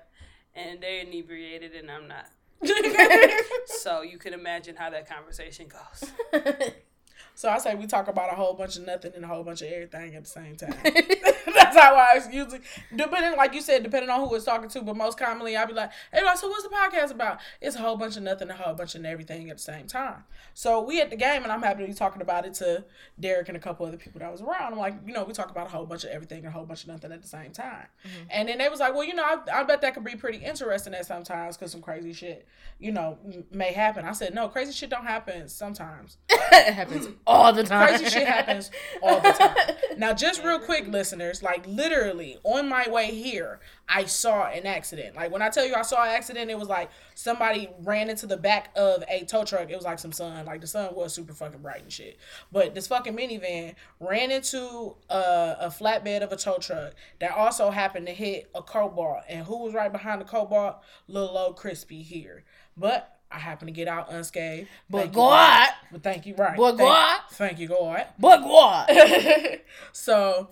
[0.54, 2.28] and they're inebriated and I'm not.
[3.66, 6.12] So you can imagine how that conversation goes.
[7.40, 9.62] So I say we talk about a whole bunch of nothing and a whole bunch
[9.62, 10.76] of everything at the same time.
[11.56, 12.60] That's how I usually,
[12.94, 14.82] depending, like you said, depending on who it's talking to.
[14.82, 17.80] But most commonly, I'll be like, "Hey, like, so what's the podcast about?" It's a
[17.80, 20.26] whole bunch of nothing, and a whole bunch of everything at the same time.
[20.54, 22.84] So we at the game, and I'm happy to be talking about it to
[23.20, 24.74] Derek and a couple other people that was around.
[24.74, 26.66] I'm like, you know, we talk about a whole bunch of everything and a whole
[26.66, 27.88] bunch of nothing at the same time.
[28.06, 28.28] Mm-hmm.
[28.32, 30.40] And then they was like, well, you know, I, I bet that could be pretty
[30.40, 32.46] interesting at sometimes because some crazy shit,
[32.80, 34.06] you know, m- may happen.
[34.06, 37.88] I said, no, crazy shit don't happen sometimes it happens all the time.
[37.88, 38.72] crazy shit happens
[39.02, 39.56] all the time.
[39.98, 43.60] Now, just real quick, listeners, like literally on my way here,
[43.90, 45.18] I saw an accident.
[45.18, 48.26] Like when I tell you I saw an accident, it was like somebody ran into
[48.26, 49.70] the back of a tow truck.
[49.70, 50.46] It was like some sun.
[50.46, 52.18] Like the sun was super fucking bright and shit.
[52.50, 57.70] But this fucking minivan ran into a, a flatbed of a tow truck that also
[57.70, 59.24] happened to hit a cobalt.
[59.28, 60.78] And who was right behind the cobalt?
[61.10, 62.46] Little old crispy here.
[62.78, 64.68] But I happen to get out unscathed.
[64.90, 65.70] But Thank you, God.
[65.92, 66.58] But thank you, right.
[66.58, 67.20] But Thank- God.
[67.32, 68.06] Thank you, God.
[68.18, 68.90] But what?
[69.92, 70.50] so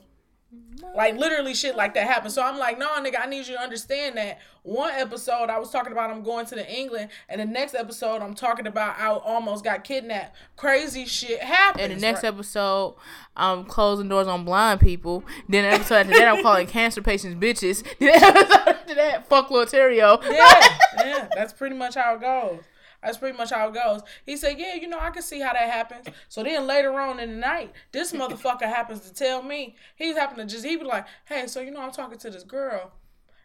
[0.95, 2.31] like literally shit like that happened.
[2.31, 5.69] So I'm like, no, nigga, I need you to understand that one episode I was
[5.69, 9.07] talking about I'm going to the England, and the next episode I'm talking about I
[9.09, 10.35] almost got kidnapped.
[10.55, 11.83] Crazy shit happens.
[11.83, 12.33] And the next right?
[12.33, 12.95] episode,
[13.35, 15.23] I'm closing doors on blind people.
[15.49, 17.83] Then the episode after that, I'm calling cancer patients bitches.
[17.99, 20.21] Then the episode after that, fuck Lil Terio.
[20.23, 22.61] yeah, yeah, that's pretty much how it goes.
[23.03, 24.01] That's pretty much how it goes.
[24.25, 27.19] He said, "Yeah, you know, I can see how that happens." So then later on
[27.19, 30.87] in the night, this motherfucker happens to tell me he's happen to just he was
[30.87, 32.91] like, "Hey, so you know, I'm talking to this girl,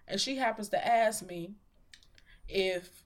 [0.09, 1.53] and she happens to ask me
[2.49, 3.05] if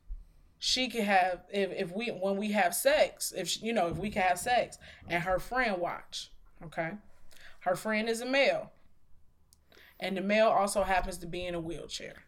[0.59, 3.99] she could have if if we when we have sex, if she, you know, if
[3.99, 4.79] we can have sex,
[5.09, 6.31] and her friend watch,
[6.65, 6.93] okay,
[7.61, 8.71] her friend is a male,
[9.99, 12.23] and the male also happens to be in a wheelchair."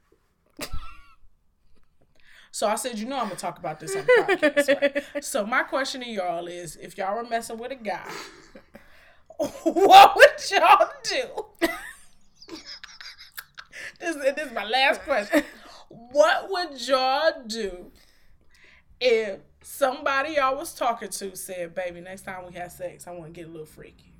[2.58, 4.82] So I said, you know, I'm gonna talk about this on the podcast.
[4.82, 5.04] Right?
[5.24, 8.10] So my question to y'all is, if y'all were messing with a guy,
[9.62, 11.68] what would y'all do?
[14.00, 15.44] this, this is my last question.
[15.88, 17.92] What would y'all do
[19.00, 23.26] if somebody y'all was talking to said, "Baby, next time we have sex, I want
[23.26, 24.14] to get a little freaky.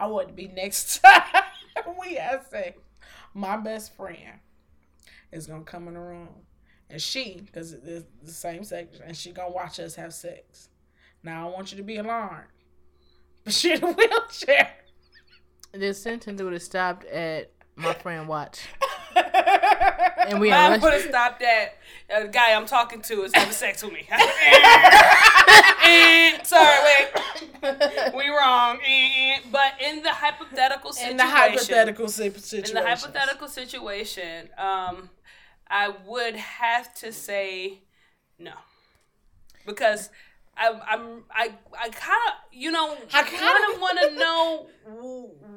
[0.00, 1.22] I want to be next time
[2.00, 2.76] we have sex.
[3.34, 4.40] My best friend
[5.30, 6.42] is gonna come in the room."
[6.92, 10.68] And she, because it's the same sex, and she gonna watch us have sex.
[11.24, 12.46] Now I want you to be alarmed,
[13.44, 14.70] but she in a wheelchair.
[15.72, 18.60] This sentence would have stopped at my friend watch.
[20.24, 21.76] And we Mine unless- would have stopped at
[22.14, 24.06] uh, the guy I'm talking to is having sex with me.
[26.44, 28.78] Sorry, wait, we wrong.
[29.50, 32.76] But in the hypothetical situation, In the hypothetical situation.
[32.76, 35.10] in the hypothetical situation, um,
[35.72, 37.78] I would have to say
[38.38, 38.52] no,
[39.66, 40.10] because
[40.54, 41.50] I, I'm I
[41.80, 44.66] I kind of you know I I kinda- want to know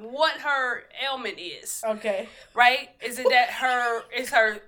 [0.10, 2.30] what her ailment is, Okay.
[2.54, 2.90] right?
[3.04, 4.60] Is it that her is her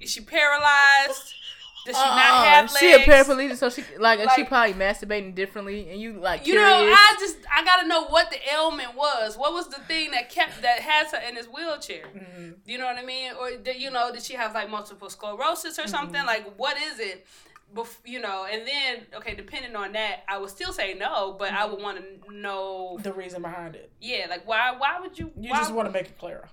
[0.00, 1.32] is she paralyzed?
[1.88, 2.44] Does she not Uh-uh.
[2.44, 6.52] have She a paraplegic, so she like, she probably masturbating differently, and you like You
[6.52, 6.70] curious.
[6.70, 9.36] know, I just I gotta know what the ailment was.
[9.38, 12.04] What was the thing that kept that has her in this wheelchair?
[12.14, 12.50] Mm-hmm.
[12.66, 13.32] You know what I mean?
[13.40, 16.14] Or did, you know, did she have like multiple sclerosis or something?
[16.16, 16.26] Mm-hmm.
[16.26, 17.26] Like, what is it?
[17.74, 21.52] Bef- you know, and then okay, depending on that, I would still say no, but
[21.52, 22.98] I would want to know.
[23.02, 23.90] The reason behind it.
[24.00, 24.74] Yeah, like why?
[24.76, 25.30] Why would you?
[25.38, 26.44] You why, just want to make it clear.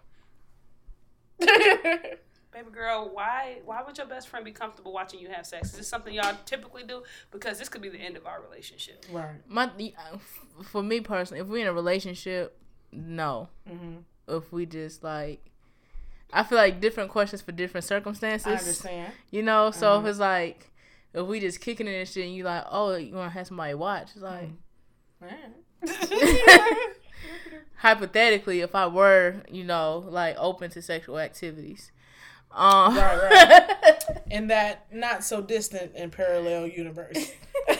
[2.56, 5.72] Baby girl, why why would your best friend be comfortable watching you have sex?
[5.74, 7.04] Is this something y'all typically do?
[7.30, 9.04] Because this could be the end of our relationship.
[9.12, 9.36] right.
[9.46, 10.18] My uh,
[10.64, 12.58] for me personally, if we're in a relationship,
[12.94, 13.50] no.
[13.70, 13.96] Mm-hmm.
[14.30, 15.44] If we just like,
[16.32, 18.48] I feel like different questions for different circumstances.
[18.48, 19.12] I understand.
[19.32, 20.04] You know, so Mhm.
[20.04, 20.72] if it's like,
[21.14, 23.48] if we just kicking it and shit, and you like, oh, you want to have
[23.48, 24.12] somebody watch?
[24.14, 24.50] It's like,
[27.76, 31.92] hypothetically, if I were, you know, like open to sexual activities,
[32.56, 33.68] um, Right,
[34.32, 37.32] In that not so distant and parallel universe.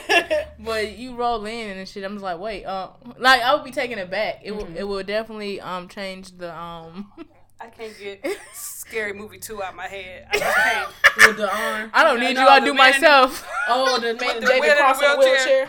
[0.58, 3.70] but you roll in and shit, I'm just like, wait, uh, like I would be
[3.72, 4.40] taking it back.
[4.44, 4.76] It would, Mhm.
[4.76, 7.12] it would definitely um change the um.
[7.60, 10.26] I can't get scary movie two out of my head.
[10.30, 10.88] I can't.
[11.28, 11.90] With the arm.
[11.94, 12.48] I don't need no, you.
[12.48, 13.48] I do man myself.
[13.68, 15.34] Oh, the man the David man the Cross in the wheelchair.
[15.46, 15.68] wheelchair.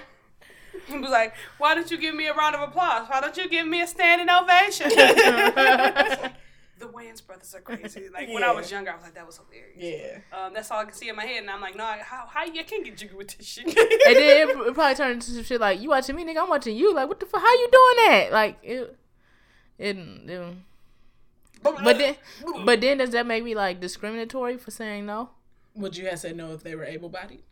[0.87, 3.07] He was like, "Why don't you give me a round of applause?
[3.09, 4.91] Why don't you give me a standing ovation?"
[6.79, 8.09] The Wayans brothers are crazy.
[8.13, 10.37] Like when I was younger, I was like, "That was hilarious." Yeah.
[10.37, 12.25] Um, that's all I can see in my head, and I'm like, "No, I- how
[12.27, 15.31] how you can't get jiggy with this shit?" and then it, it probably turned into
[15.31, 16.41] some shit like you watching me, nigga.
[16.43, 16.93] I'm watching you.
[16.93, 17.41] Like, what the fuck?
[17.41, 18.31] How you doing that?
[18.31, 18.97] Like, it,
[19.79, 20.53] it, it
[21.63, 22.15] but then,
[22.65, 25.31] but then does that make me like discriminatory for saying no?
[25.75, 27.43] Would you have said no if they were able bodied?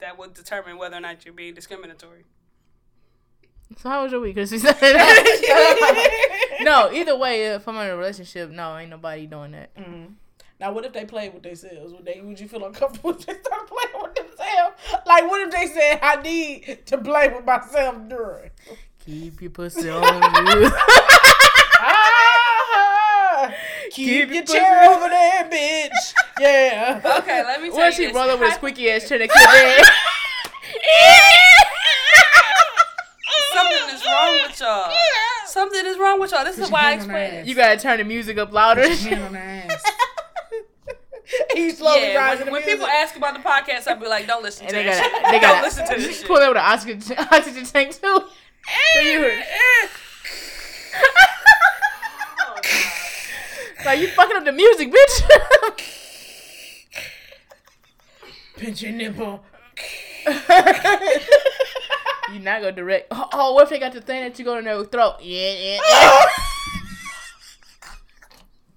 [0.00, 2.24] that would determine whether or not you're being discriminatory.
[3.78, 4.34] So how was your week?
[4.34, 4.74] 'Cause she said
[6.64, 6.90] no.
[6.92, 9.74] Either way, if I'm in a relationship, no, ain't nobody doing that.
[9.76, 10.12] Mm-hmm.
[10.60, 11.92] Now, what if they played with themselves?
[11.92, 12.20] Would they?
[12.20, 14.76] Would you feel uncomfortable if they started playing with themselves?
[15.06, 18.50] Like, what if they said, "I need to play with myself during"?
[19.04, 20.02] Keep your pussy on
[20.62, 20.70] you.
[21.84, 23.52] Ah,
[23.90, 26.14] keep, Keep your your chair over there, bitch.
[26.38, 27.00] Yeah.
[27.18, 28.14] Okay, let me tell What you she this.
[28.14, 29.48] roll up with a squeaky ass chair to clip
[29.78, 29.84] in?
[33.52, 34.92] Something is wrong with y'all.
[35.52, 36.44] Something is wrong with y'all.
[36.44, 37.46] This is why I hand on her explained ass.
[37.46, 37.48] it.
[37.48, 38.88] You gotta turn the music up louder.
[38.88, 39.68] Hand on her.
[41.54, 42.46] He's slowly Yeah, rising.
[42.46, 44.84] when, when people ask about the podcast, I'll be like, "Don't listen And to they
[44.84, 45.22] this gotta, shit.
[45.24, 48.22] they Don't gotta listen to this shit." pull over the oxygen, oxygen tank too.
[48.68, 49.44] Eh, so you heard-
[52.38, 53.84] Oh, eh.
[53.84, 55.22] like you fucking up the music, bitch.
[58.56, 59.42] pinch your nipple.
[62.32, 63.08] You not gonna direct.
[63.10, 65.16] Oh, oh, what if they got the thing that you go in their throat?
[65.20, 65.80] Yeah, yeah.
[65.88, 66.24] yeah.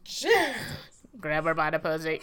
[0.04, 0.56] Shit.
[1.20, 2.20] Grab her by the pussy.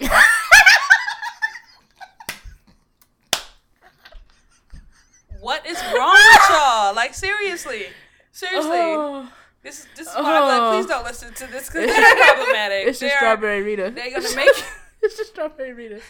[5.40, 6.94] What is wrong with y'all?
[6.94, 7.86] Like seriously,
[8.30, 8.70] seriously.
[8.72, 9.28] Oh,
[9.62, 10.76] This this is why I'm like, Oh.
[10.76, 12.86] please don't listen to this because it's problematic.
[12.88, 13.90] it's just They're- strawberry Rita.
[13.90, 14.62] They're gonna make you-
[15.02, 16.00] it's just strawberry Rita.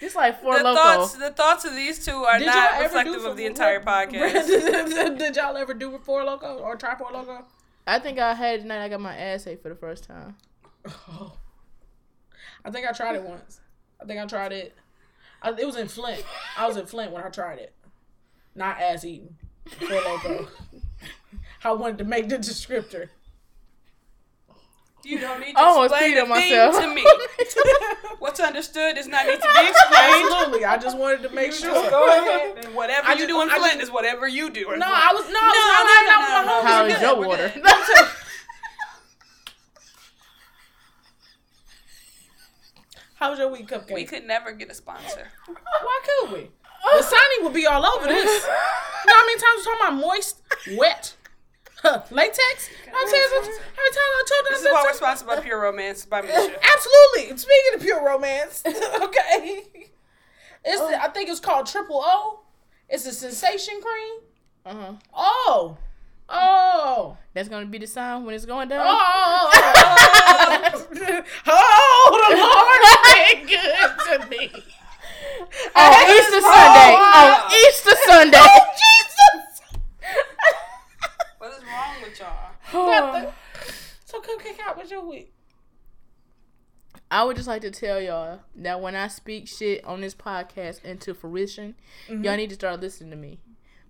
[0.00, 0.76] It's like four the loco.
[0.80, 1.12] thoughts.
[1.14, 4.46] The thoughts of these two are Did not reflective of the for- entire podcast.
[4.46, 7.42] did, did y'all ever do Four Loko or try Four Loko?
[7.86, 10.36] I think I had it the I got my ass ate for the first time.
[10.86, 11.32] Oh.
[12.64, 13.60] I think I tried it once.
[14.00, 14.74] I think I tried it.
[15.42, 16.24] I, it was in Flint.
[16.56, 17.72] I was in Flint when I tried it.
[18.54, 19.36] Not ass eating.
[19.80, 20.48] Four Loko.
[21.64, 23.08] I wanted to make the descriptor.
[25.04, 26.82] You don't need to almost explain peed a on thing myself.
[26.82, 27.06] to me.
[28.18, 30.26] What's understood does not need to be explained.
[30.30, 30.64] Absolutely.
[30.64, 31.72] I just wanted to make sure.
[31.72, 32.64] Just go ahead.
[32.64, 34.62] And whatever I you just- do in I Flint just- is whatever you do.
[34.62, 34.82] No, Flint.
[34.82, 35.52] I was no, No, no,
[35.86, 36.66] no, no, no, no, no, no.
[36.68, 37.52] How we're is good, your water?
[43.16, 43.94] How was your week, Cupcake?
[43.94, 45.26] We could never get a sponsor.
[45.46, 46.50] Why could we?
[46.96, 48.42] The Sunny would be all over this.
[48.44, 50.40] You know how many times we're talking about moist,
[50.76, 51.17] wet, huh,
[52.10, 52.70] latex?
[52.86, 53.28] You know what I'm saying?
[53.30, 56.22] How many times I told them This is why we're sponsored by Pure Romance by
[56.22, 56.54] Meisha.
[56.74, 57.36] Absolutely.
[57.36, 59.64] Speaking of pure romance, okay.
[60.64, 62.40] It's I think it's called Triple O.
[62.88, 64.20] It's a sensation cream.
[64.66, 64.92] Uh-huh.
[65.14, 65.76] Oh.
[66.28, 67.16] Oh.
[67.34, 68.84] That's gonna be the sound when it's going down.
[68.86, 69.50] Oh.
[69.50, 74.64] Oh, oh the Lord has been good to me.
[75.74, 76.92] On Easter Sunday.
[76.92, 77.44] wow.
[77.44, 78.38] On Easter Sunday.
[78.40, 79.62] Oh, Jesus.
[81.38, 82.28] What is wrong with
[82.72, 83.12] y'all?
[83.12, 83.32] Nothing.
[84.04, 85.32] So, Cupcake, how was your week?
[87.10, 90.84] I would just like to tell y'all that when I speak shit on this podcast
[90.84, 91.74] into fruition,
[92.08, 93.38] y'all need to start listening to me.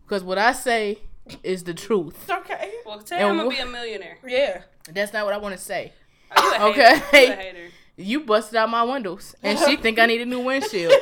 [0.04, 0.98] Because what I say
[1.42, 2.30] is the truth.
[2.30, 2.72] Okay.
[2.86, 4.18] Well, tell him I'm gonna wh- be a millionaire.
[4.26, 4.62] Yeah.
[4.92, 5.92] That's not what I want to say.
[6.36, 6.42] Oh,
[6.74, 7.00] you a hater.
[7.10, 7.26] Okay.
[7.26, 7.68] You a hater.
[7.96, 10.92] You busted out my windows, and she think I need a new windshield.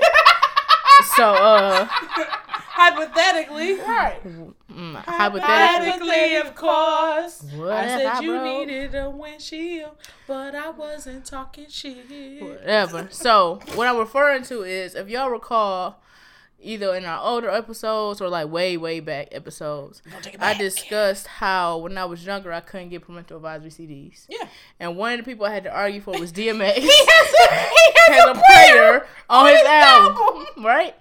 [1.17, 1.87] so, uh,
[2.77, 3.77] Hypothetically.
[3.87, 4.23] Right.
[4.23, 7.43] mm, hypothetically, Hypothetically, of course.
[7.57, 8.45] What I said up, you bro?
[8.45, 9.93] needed a windshield,
[10.27, 12.43] but I wasn't talking shit.
[12.43, 13.09] whatever.
[13.11, 16.01] So, what I'm referring to is, if y'all recall,
[16.67, 21.79] either in our older episodes or like way, way back episodes, it I discussed how
[21.79, 24.27] when I was younger I couldn't get parental advisory CDs.
[24.29, 24.47] Yeah.
[24.81, 26.75] And one of the people I had to argue for was DMX.
[26.75, 30.67] He has a, he has has a prayer on his his album, album.
[30.67, 30.95] right?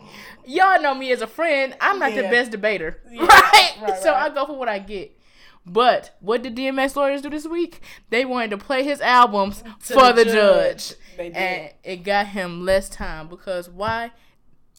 [0.46, 1.76] Y'all know me as a friend.
[1.82, 3.72] I'm not the best debater, Yeah, right?
[3.82, 4.32] right, So right.
[4.32, 5.18] I go for what I get.
[5.66, 7.82] But what did DMX lawyers do this week?
[8.12, 10.94] They wanted to play his albums for the judge, judge.
[11.18, 11.36] They did.
[11.38, 14.12] and it got him less time because why?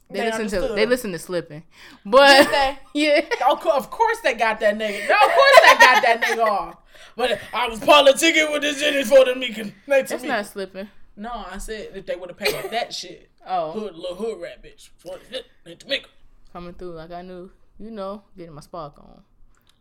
[0.08, 1.64] They, They listen to they listen to slipping,
[2.04, 2.48] but
[2.94, 5.08] yeah, Of course, they got that nigga.
[5.08, 6.76] No, of course they got that nigga off.
[7.16, 9.72] But I was politicking with this shit for the Meekin.
[9.88, 10.88] it's not slipping.
[11.16, 13.30] No, I said if they would have paid for that shit.
[13.46, 14.90] Oh, Hood, little hood rat bitch.
[15.02, 15.46] What is it?
[15.64, 16.04] It's Meekin.
[16.52, 19.22] coming through like I knew, you know, getting my spark on.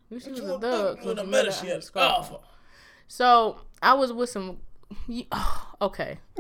[0.10, 0.98] You she was a With thug.
[0.98, 2.12] the 'cause you met her, I had a oh, on.
[2.12, 2.44] Awful.
[3.08, 4.58] So I was with some.
[5.08, 5.26] you-
[5.82, 6.18] Okay,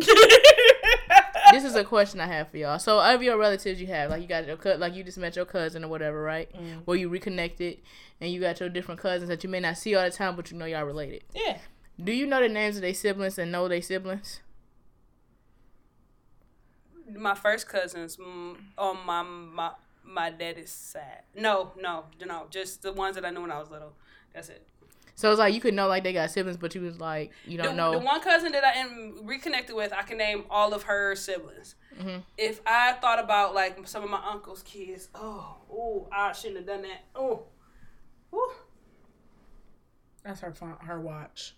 [1.51, 2.79] this is a question I have for y'all.
[2.79, 5.35] So of your relatives you have, like you got your cut, like you just met
[5.35, 6.51] your cousin or whatever, right?
[6.53, 6.81] Mm.
[6.85, 7.79] Where you reconnected,
[8.21, 10.51] and you got your different cousins that you may not see all the time, but
[10.51, 11.23] you know y'all related.
[11.33, 11.57] Yeah.
[12.03, 14.41] Do you know the names of their siblings and know their siblings?
[17.13, 18.17] My first cousins
[18.77, 19.71] on my my
[20.03, 21.23] my daddy's side.
[21.35, 23.93] No, no, no, just the ones that I knew when I was little.
[24.33, 24.65] That's it.
[25.17, 27.57] So it's like you could know like they got siblings, but you was like you
[27.57, 27.91] don't know.
[27.93, 31.75] the one cousin that I am reconnected with, I can name all of her siblings.
[31.97, 32.21] Mhm.
[32.37, 36.65] If I thought about like some of my uncle's kids, oh, oh, I shouldn't have
[36.67, 37.03] done that.
[37.15, 37.43] Oh,
[38.31, 38.51] Whew.
[40.23, 41.55] That's her phone, her watch.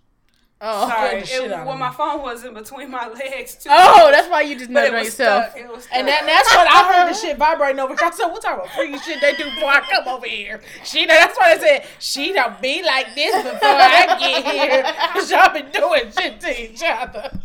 [0.62, 1.20] Oh, sorry.
[1.20, 1.80] It, well, me.
[1.80, 3.70] my phone was in between my legs too.
[3.72, 5.52] oh, that's why you just know but it it on yourself.
[5.52, 5.58] stuck.
[5.58, 5.96] It was stuck.
[5.96, 7.96] And that, that's what I heard the shit vibrating over.
[8.02, 10.62] I said, what type of freaky shit they do before I come over here?
[10.84, 14.84] She, that's why I said, she don't be like this before I get here.
[15.14, 17.40] Cause y'all been doing shit to each other.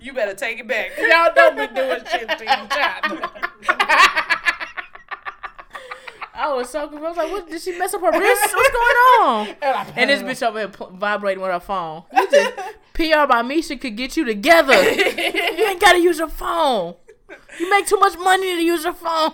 [0.00, 0.92] you better take it back.
[0.98, 4.32] Y'all don't be doing shit to each other.
[6.36, 7.04] I was so confused.
[7.04, 7.48] I was like, what?
[7.50, 8.54] Did she mess up her wrist?
[8.54, 9.48] What's going on?
[9.96, 12.04] And this bitch over here pl- vibrating with her phone.
[12.12, 12.54] You just,
[12.92, 14.74] PR by Meisha could get you together.
[15.56, 16.94] You ain't gotta use your phone.
[17.58, 19.32] You make too much money to use your phone.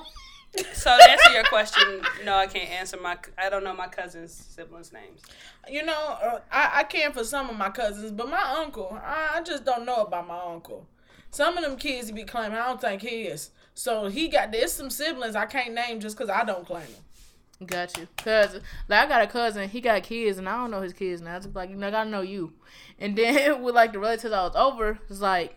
[0.72, 3.16] So to answer your question, no, I can't answer my.
[3.38, 5.20] I don't know my cousin's siblings' names.
[5.68, 9.30] You know, uh, I, I can for some of my cousins, but my uncle, I,
[9.36, 10.86] I just don't know about my uncle.
[11.30, 13.50] Some of them kids he be claiming, I don't think he is.
[13.82, 17.66] So he got there's some siblings I can't name just because I don't claim them.
[17.66, 18.06] Got you.
[18.16, 21.20] Cause like I got a cousin, he got kids, and I don't know his kids
[21.20, 21.36] now.
[21.36, 22.52] It's like you know, I gotta know you.
[23.00, 25.56] And then with like the relatives I was over, it's like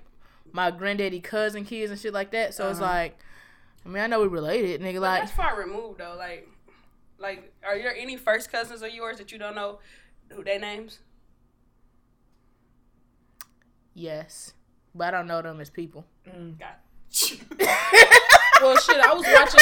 [0.51, 2.55] my granddaddy cousin kids and shit like that.
[2.55, 2.89] So it's Uh-huh.
[2.89, 3.19] like,
[3.85, 4.95] I mean, I know we related, nigga.
[4.95, 6.15] But Like, that's far removed though.
[6.17, 6.49] Like,
[7.19, 9.77] like, are there any first cousins of yours that you don't know
[10.31, 10.97] who their names?
[13.93, 14.53] yes,
[14.95, 16.05] but I don't know them as people.
[16.25, 16.75] God.
[18.61, 19.59] Well, shit, I was watching.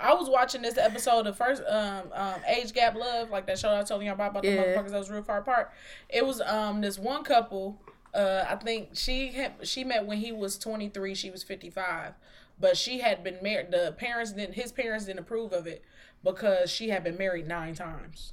[0.00, 3.74] I was watching this episode of first um, um Age Gap Love, like that show
[3.74, 5.70] I told you about about the motherfuckers that was real far apart.
[6.08, 7.80] It was um this one couple.
[8.12, 11.14] Uh, I think she had, she met when he was twenty three.
[11.14, 12.14] She was fifty five,
[12.58, 13.70] but she had been married.
[13.70, 14.54] The parents didn't.
[14.54, 15.82] His parents didn't approve of it
[16.22, 18.32] because she had been married nine times.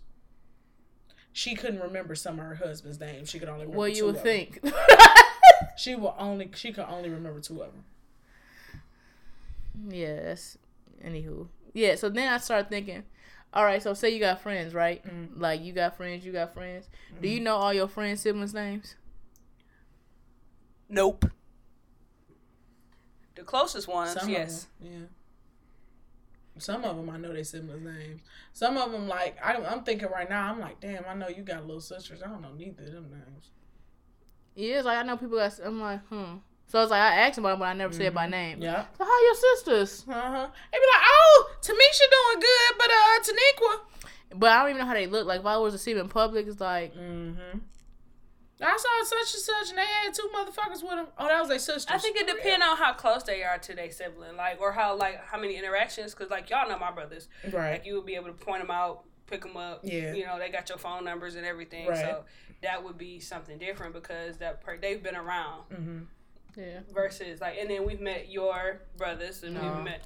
[1.32, 3.30] She couldn't remember some of her husband's names.
[3.30, 4.48] She could only remember Well, two you would of them.
[4.52, 4.62] think.
[5.76, 7.84] She will only she could only remember two of them.
[9.90, 10.58] Yes.
[11.04, 11.48] Anywho.
[11.74, 13.04] Yeah, so then I started thinking,
[13.54, 15.04] all right, so say you got friends, right?
[15.06, 15.40] Mm.
[15.40, 16.90] Like you got friends, you got friends.
[17.22, 18.96] Do you know all your friends' siblings' names?
[20.90, 21.26] Nope.
[23.36, 24.68] The closest ones, Some yes.
[24.82, 25.06] yeah.
[26.60, 28.22] Some of them I know their siblings' names.
[28.54, 31.44] Some of them, like I, I'm thinking right now, I'm like, damn, I know you
[31.44, 32.22] got little sisters.
[32.24, 33.52] I don't know neither of them names.
[34.56, 35.60] Yeah, it's like I know people got.
[35.64, 36.38] I'm like, hmm.
[36.68, 38.62] So it's like I asked about it, but I never said by name.
[38.62, 38.86] Yeah.
[38.98, 40.04] So how your sisters?
[40.08, 40.48] Uh huh.
[40.72, 44.40] They be like, oh, Tamisha doing good, but uh, Taniqua.
[44.40, 45.26] But I don't even know how they look.
[45.26, 47.60] Like if I was to see them in public, it's like Mm-hmm.
[48.60, 51.06] I saw such and such, and they had two motherfuckers with them.
[51.20, 51.86] Oh, that was their sisters.
[51.90, 54.96] I think it depends on how close they are to their sibling, like, or how
[54.98, 56.16] like how many interactions.
[56.16, 57.74] Cause like y'all know my brothers, Right.
[57.74, 59.82] like you would be able to point them out, pick them up.
[59.84, 60.14] Yeah.
[60.14, 62.00] You know they got your phone numbers and everything, Right.
[62.00, 62.24] so
[62.64, 66.00] that would be something different because that per- they've been around Mm-hmm.
[66.58, 66.80] Yeah.
[66.94, 69.62] versus like, and then we've met your brothers and No.
[69.76, 70.04] we've met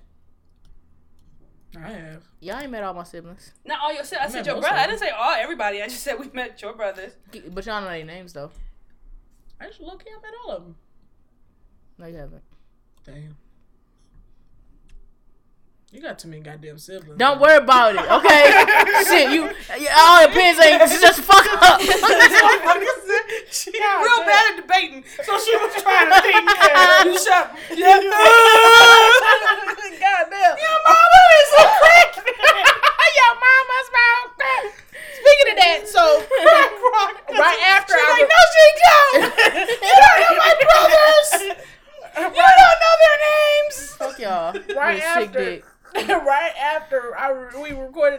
[1.76, 2.23] I have.
[2.41, 4.03] Y'all ain't met all my siblings, not all your.
[4.03, 4.76] si- I met said your brother.
[4.76, 5.82] of I didn't say all everybody.
[5.82, 7.14] I just said we met your brothers.
[7.52, 8.52] but y'all know their names though.
[9.60, 10.76] I just look at all of them.
[11.98, 12.44] No, you haven't.
[13.06, 13.38] Damn.
[15.91, 17.18] You got too many goddamn siblings.
[17.18, 19.03] Don't worry about it, okay?
[19.07, 19.44] Shit, you
[19.95, 21.80] all the pins ain't just fuck up.
[23.51, 26.49] she Real bad at debating, so she was trying to think.
[27.05, 27.55] You shut.
[27.77, 27.99] Yeah,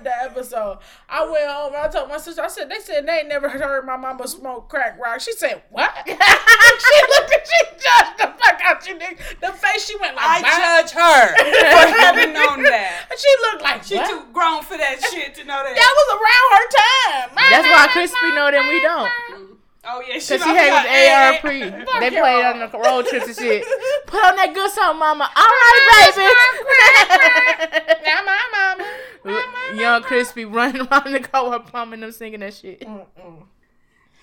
[0.03, 0.79] hated that episode.
[1.09, 3.85] I went home and I told my sister, I said, they said they never heard
[3.85, 5.21] my mama smoke crack rock.
[5.21, 5.93] She said, what?
[6.07, 9.19] she looked at, she judged the fuck out you, nigga.
[9.41, 13.07] The face she went like, I "What?" judge her for having known that.
[13.11, 14.09] And she looked like, She what?
[14.09, 15.75] too grown for that shit to know that.
[15.77, 17.51] That was around her time.
[17.51, 19.11] That's why Crispy know that we don't.
[19.85, 21.45] oh yeah, she Cause she had about his ARP.
[21.45, 22.01] AA.
[22.01, 23.65] They played on the road trips and shit.
[24.07, 25.29] Put on that good song, mama.
[25.29, 26.25] All right, baby.
[28.07, 28.82] Now my mama.
[29.75, 32.81] Young Crispy running around the car while pumping them singing that shit.
[32.81, 33.45] Mm-mm.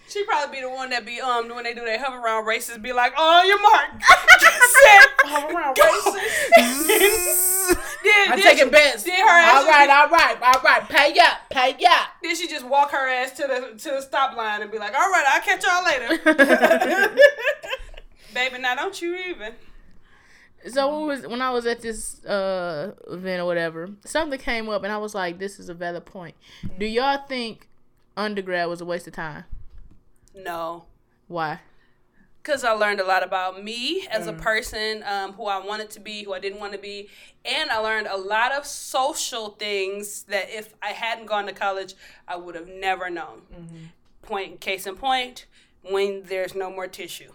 [0.08, 2.92] She probably be the one that be um when they do their Hoveround races, be
[2.92, 4.00] like, "Oh, your mark,
[4.40, 7.46] get set." All around racist.
[8.02, 9.04] Then, I'm then taking she, bets.
[9.04, 10.90] Then her ass All just right, be- all right, all right.
[10.90, 12.08] Pay up, pay up.
[12.24, 14.94] Then she just walk her ass to the to the stop line and be like,
[14.96, 17.18] "All right, I'll catch y'all later."
[18.34, 19.54] Baby, now don't you even.
[20.68, 24.84] So when was when I was at this uh event or whatever, something came up
[24.84, 26.36] and I was like, "This is a valid point."
[26.78, 27.70] Do y'all think
[28.18, 29.46] undergrad was a waste of time?
[30.36, 30.86] No.
[31.28, 31.62] Why?
[32.42, 36.00] Because I learned a lot about me as a person, um, who I wanted to
[36.00, 37.10] be, who I didn't want to be.
[37.46, 41.96] And I learned a lot of social things that if I hadn't gone to college,
[42.28, 43.42] I would have never known.
[44.22, 45.46] Point, case in point,
[45.84, 47.32] when there's no more tissue,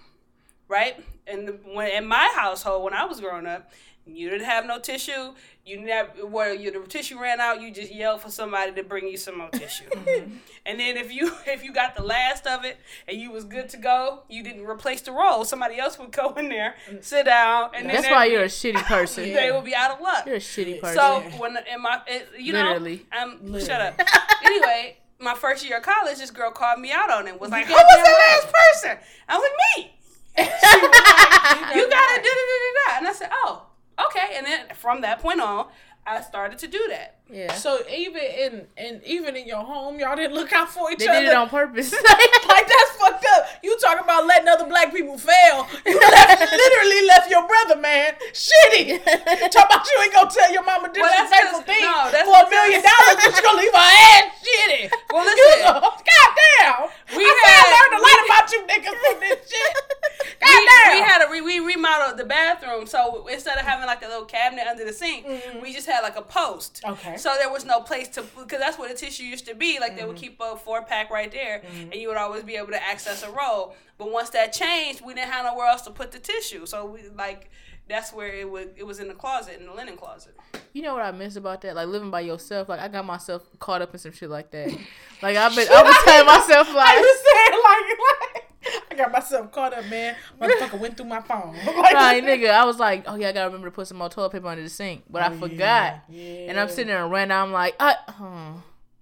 [0.68, 1.04] right?
[1.26, 3.70] And the, when in my household, when I was growing up,
[4.06, 5.32] you didn't have no tissue.
[5.64, 7.62] You never, well, you, the tissue ran out.
[7.62, 9.84] You just yelled for somebody to bring you some more tissue.
[10.66, 13.68] And then if you if you got the last of it and you was good
[13.70, 15.44] to go, you didn't replace the roll.
[15.44, 18.82] Somebody else would go in there, sit down, and That's they- why you're a shitty
[18.84, 19.24] person.
[19.24, 20.24] they would be out of luck.
[20.24, 20.96] You're a shitty person.
[20.96, 23.04] So when in my it, you Literally.
[23.12, 23.64] know um Literally.
[23.66, 24.00] shut up.
[24.42, 27.38] anyway, my first year of college, this girl called me out on it.
[27.38, 28.98] Was like, "Who was the last person?"
[29.28, 29.42] I was
[29.76, 29.94] like, "Me."
[30.36, 33.66] Like, "You gotta da da da da da," and I said, "Oh,
[34.06, 35.66] okay." And then from that point on,
[36.06, 37.20] I started to do that.
[37.30, 37.52] Yeah.
[37.54, 41.08] So even in and even in your home, y'all didn't look out for each They
[41.08, 41.20] other.
[41.20, 41.90] did it on purpose.
[42.48, 43.46] like that's fucked up.
[43.62, 45.66] You talk about letting other black people fail.
[45.86, 48.12] You left, literally left your brother, man.
[48.32, 49.02] Shitty.
[49.50, 52.46] talk about you ain't gonna tell your mama Well, disrespectful 'cause- things no, that's for
[52.46, 54.92] a million dollars, but you gonna leave her ass shitty.
[55.12, 55.72] Well, You listen.
[55.72, 56.90] go, goddamn.
[57.16, 59.76] We I had- learned a lot we- about you niggas from this shit.
[60.44, 60.94] we, Goddamn.
[60.94, 64.24] we had a re, we remodeled the bathroom, so instead of having like a little
[64.24, 65.60] cabinet under the sink, mm-hmm.
[65.62, 66.82] we just had like a post.
[66.84, 67.16] Okay.
[67.24, 69.80] So there was no place to because that's where the tissue used to be.
[69.80, 70.24] Like they would mm-hmm.
[70.24, 71.90] keep a four pack right there, mm-hmm.
[71.90, 73.74] and you would always be able to access a roll.
[73.96, 76.66] But once that changed, we didn't have nowhere else to put the tissue.
[76.66, 77.50] So we like
[77.88, 78.66] that's where it was.
[78.76, 80.36] It was in the closet, in the linen closet.
[80.74, 81.74] You know what I miss about that?
[81.74, 82.68] Like living by yourself.
[82.68, 84.76] Like I got myself caught up in some shit like that.
[85.22, 88.44] Like I've been, I was telling myself I was saying like, like
[88.94, 90.14] I got myself caught up, man.
[90.40, 91.56] Motherfucker went through my phone.
[91.66, 92.50] Like, right, nigga.
[92.50, 94.62] I was like, oh yeah, I gotta remember to put some more toilet paper under
[94.62, 96.04] the sink, but I Oh, forgot.
[96.08, 97.32] yeah, And I'm sitting there and ran.
[97.32, 98.52] I'm like, uh, huh.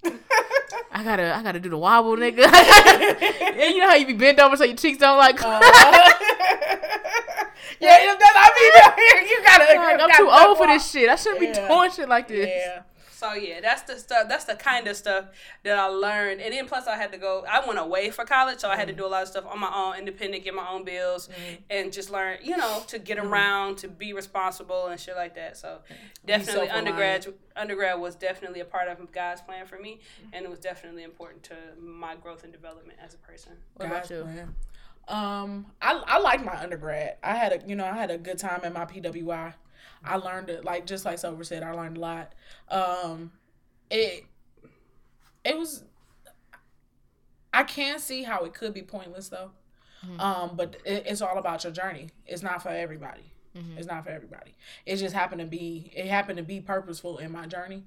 [0.95, 2.45] I gotta, I gotta do the wobble, nigga.
[3.53, 5.39] and you know how you be bent over so your cheeks don't like.
[5.41, 5.51] yeah,
[8.01, 8.51] you know, I
[9.21, 9.65] mean, you gotta.
[9.65, 11.09] Like, I'm gotta too old for this shit.
[11.09, 11.63] I shouldn't Yeah.
[11.63, 12.49] be doing shit like this.
[12.49, 12.83] Yeah.
[13.23, 14.29] So yeah, that's the stuff.
[14.29, 15.27] That's the kind of stuff
[15.63, 16.41] that I learned.
[16.41, 17.45] And then plus, I had to go.
[17.49, 18.97] I went away for college, so I had to mm.
[18.97, 21.59] do a lot of stuff on my own, independent, get my own bills, mm.
[21.71, 23.31] and just learn, you know, to get mm.
[23.31, 25.57] around, to be responsible and shit like that.
[25.57, 25.79] So
[26.27, 30.35] definitely, undergrad undergrad was definitely a part of God's plan for me, mm-hmm.
[30.35, 33.53] and it was definitely important to my growth and development as a person.
[33.77, 34.23] What about you?
[34.23, 34.55] plan.
[35.07, 37.19] Um, I I like my undergrad.
[37.23, 39.55] I had a you know I had a good time at my PWI.
[40.05, 41.63] I learned it like just like Silver said.
[41.63, 42.33] I learned a lot.
[42.69, 43.33] Um,
[43.91, 44.25] it
[45.45, 45.85] it was.
[47.55, 49.51] I can see how it could be pointless though.
[50.19, 52.11] Um, but it, it's all about your journey.
[52.27, 53.23] It's not for everybody.
[53.77, 54.55] It's not for everybody.
[54.87, 55.93] It just happened to be.
[55.95, 57.85] It happened to be purposeful in my journey.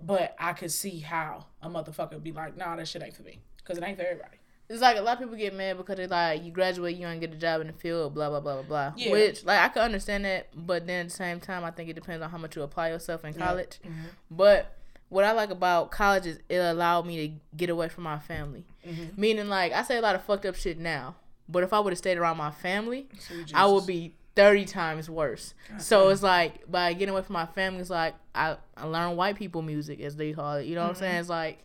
[0.00, 3.22] But I could see how a motherfucker would be like, nah, that shit ain't for
[3.22, 3.38] me.
[3.58, 4.38] Because it ain't for everybody.
[4.72, 7.20] It's like a lot of people get mad because they like you graduate, you don't
[7.20, 8.92] get a job in the field, blah blah blah blah blah.
[8.96, 9.12] Yeah.
[9.12, 11.92] Which like I can understand that, but then at the same time, I think it
[11.94, 13.78] depends on how much you apply yourself in college.
[13.84, 14.00] Mm-hmm.
[14.30, 14.74] But
[15.10, 18.64] what I like about college is it allowed me to get away from my family.
[18.88, 19.20] Mm-hmm.
[19.20, 21.16] Meaning, like I say a lot of fucked up shit now,
[21.48, 25.10] but if I would have stayed around my family, Sweet I would be thirty times
[25.10, 25.52] worse.
[25.78, 29.36] So it's like by getting away from my family, it's like I I learned white
[29.36, 30.64] people music as they call it.
[30.66, 31.04] You know what Mm-hmm.
[31.04, 31.20] I'm saying?
[31.20, 31.58] It's like.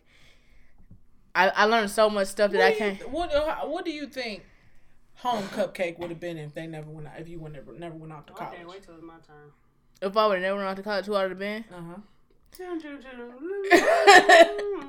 [1.38, 3.10] I, I learned so much stuff that I What do, you, can't.
[3.10, 4.44] what, uh, what do you think
[5.16, 7.94] home cupcake would have been if they never went out, if you would never never
[7.96, 8.56] went off to I college?
[8.56, 9.52] can't wait till it's my turn.
[10.00, 11.64] If I would have never went off to college, who I would have been?
[11.72, 12.00] Uh-huh.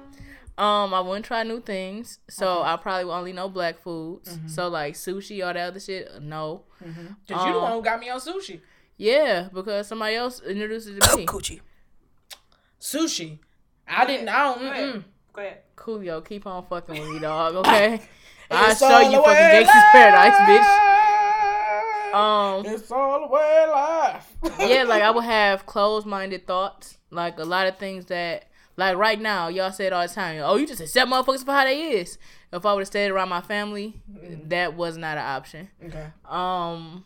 [0.57, 2.69] Um, I wouldn't try new things, so Okay.
[2.71, 4.27] I probably would only know black foods.
[4.35, 4.47] Mm-hmm.
[4.49, 6.63] So like sushi, all that other shit, no.
[6.79, 6.87] Cause
[7.29, 8.59] you the Um, one who got me on sushi.
[8.97, 11.25] Yeah, because somebody else introduced it to me.
[11.27, 11.61] Coochie.
[12.81, 13.39] Sushi.
[13.87, 14.27] I didn't.
[14.27, 15.05] I don't.
[15.39, 15.59] Ahead.
[15.75, 17.55] Coolio, keep on fucking with me, dog.
[17.55, 18.01] Okay.
[18.51, 22.13] I'll show you fucking Gangsta's Paradise, bitch.
[22.13, 24.33] Um, It's all the way life.
[24.59, 28.45] yeah, like I would have closed-minded thoughts, like a lot of things that,
[28.75, 30.41] like right now, y'all say it all the time.
[30.43, 32.17] Oh, you just accept motherfuckers for how they is.
[32.51, 34.01] If I would have stayed around my family,
[34.45, 35.69] that was not an option.
[35.85, 36.07] Okay.
[36.27, 37.05] Um,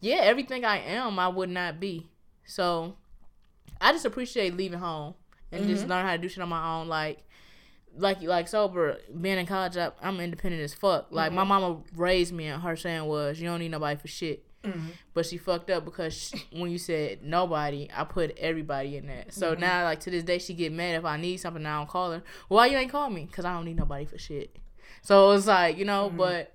[0.00, 2.08] yeah, everything I am, I would not be.
[2.44, 2.96] So,
[3.80, 5.14] I just appreciate leaving home
[5.54, 5.90] and just mm-hmm.
[5.90, 6.88] learn how to do shit on my own.
[6.88, 7.24] Like,
[7.96, 11.08] like, like sober, being in college, I, I'm independent as fuck.
[11.10, 11.48] Like, my mm-hmm.
[11.48, 14.88] mama raised me, and her saying was, "You don't need nobody for shit." Mm-hmm.
[15.12, 19.34] But she fucked up because she, when you said nobody, I put everybody in that.
[19.34, 21.64] So now, like to this day, she get mad if I need something.
[21.64, 22.22] I don't call her.
[22.48, 23.28] Why you ain't call me?
[23.30, 24.56] Cause I don't need nobody for shit.
[25.02, 26.54] So it's like you know, but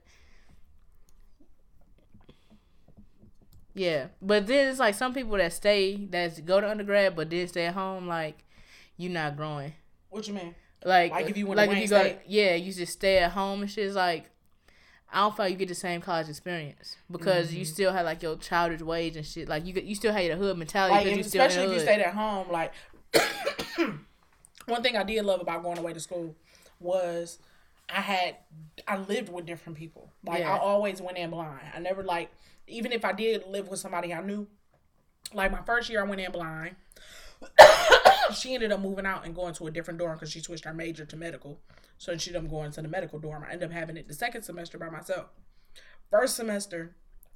[3.76, 4.08] yeah.
[4.22, 7.68] But then it's like some people that stay that go to undergrad but then stay
[7.68, 8.08] at home.
[8.08, 8.44] Like
[9.00, 9.74] you not growing.
[10.10, 10.54] What you mean?
[10.84, 13.32] Like Like if you went like to if you go yeah, you just stay at
[13.32, 13.88] home and shit.
[13.88, 14.30] It's like
[15.12, 17.58] I don't feel like you get the same college experience because Mm-hmm.
[17.60, 19.48] you still have like your childish ways and shit.
[19.50, 22.14] Like you you still have the hood mentality Like, you especially if you stayed at
[22.14, 22.52] home.
[22.52, 22.74] Like,
[24.68, 26.36] one thing I did love about going away to school
[26.80, 27.40] was
[27.90, 28.36] I had
[28.88, 30.12] I lived with different people.
[30.24, 30.54] Like Yeah.
[30.56, 31.62] I always went in blind.
[31.74, 32.30] I never like
[32.68, 34.48] even if I did live with somebody I knew.
[35.34, 36.76] Like my first year, I went in blind.
[38.32, 40.74] She ended up moving out and going to a different dorm because she switched her
[40.74, 41.60] major to medical.
[41.98, 43.44] So she ended up going to the medical dorm.
[43.44, 45.28] I ended up having it the second semester by myself.
[46.10, 46.96] First semester,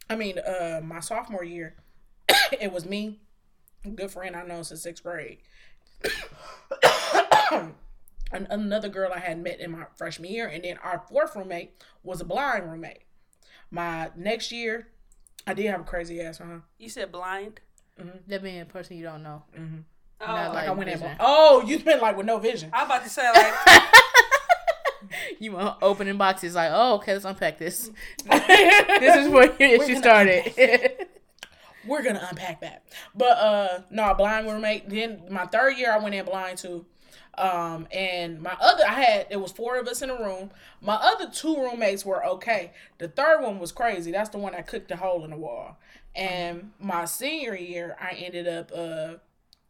[0.10, 1.76] I mean, uh, my sophomore year,
[2.60, 3.20] it was me,
[3.86, 5.40] a good friend I know since sixth grade,
[7.52, 11.84] and another girl I had met in my freshman year, and then our fourth roommate
[12.03, 13.03] was a blind roommate.
[13.70, 14.88] My next year,
[15.45, 16.49] I did have a crazy ass one.
[16.49, 16.60] Huh?
[16.78, 17.60] You said blind.
[18.28, 19.44] That being a person you don't know.
[20.25, 20.95] Oh, Not Like I went in.
[20.97, 21.07] vision.
[21.07, 21.17] blind.
[21.21, 22.69] Oh, you spent like with no vision.
[22.73, 23.53] I'm about to say like
[25.39, 27.91] You want opening boxes like, oh, okay, let's unpack this.
[28.25, 31.07] this is where you gonna started.
[31.85, 32.83] We're gonna unpack that.
[33.13, 34.89] But uh no, blind roommate.
[34.89, 36.85] Then my third year I went in blind too.
[37.37, 40.51] Um and my other I had it was four of us in a room.
[40.81, 42.71] My other two roommates were okay.
[42.99, 44.11] The third one was crazy.
[44.11, 45.77] That's the one that cooked the hole in the wall.
[46.15, 49.15] And my senior year I ended up uh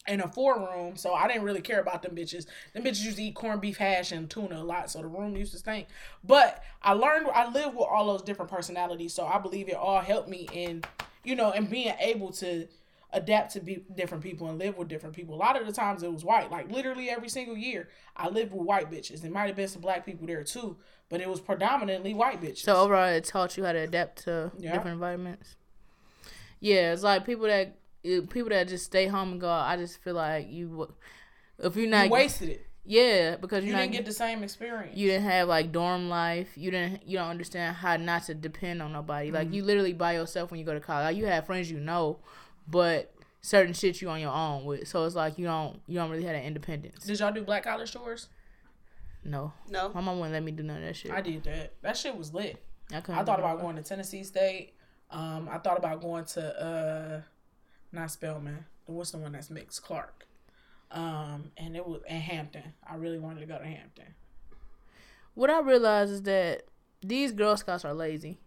[0.07, 2.45] in a four room, so I didn't really care about them bitches.
[2.73, 5.35] Them bitches used to eat corned beef hash and tuna a lot, so the room
[5.35, 5.87] used to stink.
[6.23, 10.01] But I learned I lived with all those different personalities, so I believe it all
[10.01, 10.83] helped me in,
[11.23, 12.67] you know, and being able to
[13.13, 15.35] adapt to be different people and live with different people.
[15.35, 18.51] A lot of the times it was white, like literally every single year I lived
[18.51, 19.21] with white bitches.
[19.21, 20.77] There might have been some black people there too,
[21.09, 22.57] but it was predominantly white bitches.
[22.63, 24.73] so overall, it taught you how to adapt to Yeah.
[24.73, 25.55] different environments.
[26.59, 29.49] Yeah, it's like people that people that just stay home and go.
[29.49, 30.93] I just feel like you,
[31.59, 32.67] if you're not you wasted it.
[32.85, 34.97] yeah, because You you're not didn't get the same experience.
[34.97, 36.49] you didn't have like dorm life.
[36.55, 39.31] You didn't you don't understand how not to depend on nobody.
[39.31, 39.53] Like Mm-hmm.
[39.55, 41.05] you literally by yourself when you go to college.
[41.05, 42.19] Like, you have friends you know,
[42.67, 44.87] but certain shit you on your own with.
[44.87, 47.05] So it's like you don't you don't really have that independence.
[47.05, 48.27] Did y'all do black college tours?
[49.25, 49.53] No.
[49.69, 49.89] no.
[49.93, 51.11] My mom wouldn't let me do none of that shit.
[51.11, 51.73] I did that.
[51.81, 52.57] That shit was lit.
[52.93, 53.63] I, couldn't I thought about that.
[53.63, 54.73] going to Tennessee State.
[55.09, 57.21] Um, I thought about going to uh,
[57.93, 58.65] not Spelman.
[58.85, 59.83] What's the one that's mixed?
[59.83, 60.27] Clark.
[60.91, 62.73] Um, and it was in Hampton.
[62.89, 64.13] I really wanted to go to Hampton.
[65.33, 66.63] What I realize is that
[67.01, 68.37] these Girl Scouts are lazy.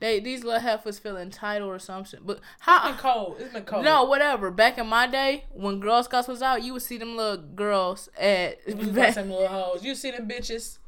[0.00, 2.20] They these little heifers feel entitled or something.
[2.24, 3.36] But It's how been cold.
[3.40, 3.84] It's been cold.
[3.84, 4.50] No, whatever.
[4.50, 8.08] Back in my day, when Girl Scouts was out, you would see them little girls
[8.18, 9.82] at you got some little hoes.
[9.82, 10.78] You see them bitches.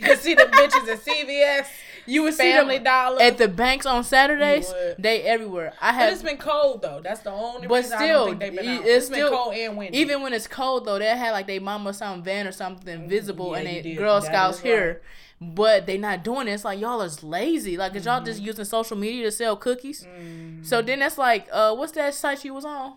[0.00, 1.66] You see the bitches at CVS,
[2.06, 3.22] you would see Family them Dollar.
[3.22, 4.72] at the banks on Saturdays.
[4.98, 5.74] They everywhere.
[5.80, 7.00] I but it's been cold though.
[7.02, 8.84] That's the only but reason I still, don't think they've been it- out.
[8.86, 9.98] it's it's been still cold and windy.
[9.98, 13.50] even when it's cold though, they had like they mama some van or something visible,
[13.50, 13.54] Mm-hmm.
[13.54, 13.98] Yeah, and you they did.
[13.98, 15.02] Girl That Scouts is here.
[15.42, 16.52] But they not doing it.
[16.52, 17.78] It's like y'all is lazy.
[17.78, 18.46] Like, is y'all just Mm-hmm.
[18.48, 20.04] using social media to sell cookies?
[20.06, 20.66] Mm.
[20.66, 22.94] So then that's like, uh, what's that site you was on?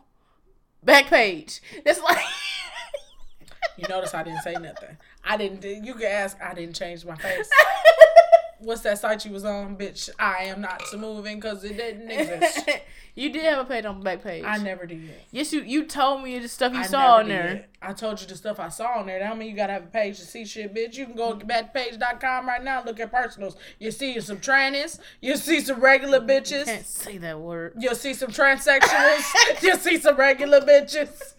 [0.85, 1.61] Backpage.
[1.85, 2.17] That's like.
[3.77, 4.97] you notice I didn't say nothing.
[5.23, 5.63] I didn't.
[5.83, 6.37] You can ask.
[6.41, 7.49] I didn't change my face.
[8.63, 10.09] What's that site you was on, bitch?
[10.17, 12.69] I am not to moving because it didn't exist.
[13.15, 14.45] you did have a page on Backpage.
[14.45, 15.09] I never did.
[15.31, 17.53] Yes, you you told me the stuff you I saw on there.
[17.55, 17.65] did.
[17.81, 19.19] I told you the stuff I saw on there.
[19.19, 20.95] That don't mean you gotta have a page to see shit, bitch.
[20.95, 23.57] You can go to backpage.com right now and look at personals.
[23.79, 24.97] You see some trannies.
[25.19, 26.65] You see some regular bitches.
[26.65, 27.73] Can't say that word.
[27.77, 29.61] You'll see some transsexuals.
[29.61, 31.33] You'll see some regular bitches.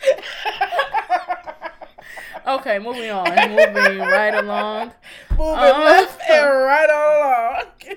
[2.46, 3.24] Okay, moving on.
[3.50, 4.92] moving right along.
[5.30, 7.96] Moving Uh, left and right along.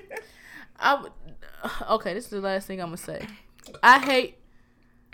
[0.80, 1.12] I would,
[1.90, 3.26] okay, this is the last thing I'm gonna say.
[3.82, 4.38] I hate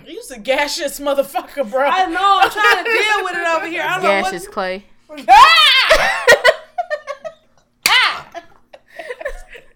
[0.06, 1.81] You's a gaseous motherfucker, bro.
[1.89, 2.40] I know.
[2.43, 3.82] I'm trying to deal with it over here.
[3.82, 4.51] I don't know what.
[4.51, 4.85] clay.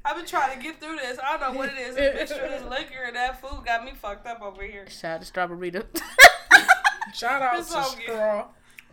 [0.05, 1.19] I've been trying to get through this.
[1.23, 1.97] I don't know what it is.
[1.97, 4.89] A mixture of this liquor and that food got me fucked up over here.
[4.89, 5.71] Shout out to Strawberry.
[7.15, 7.63] Shout out to.
[7.65, 8.47] Straw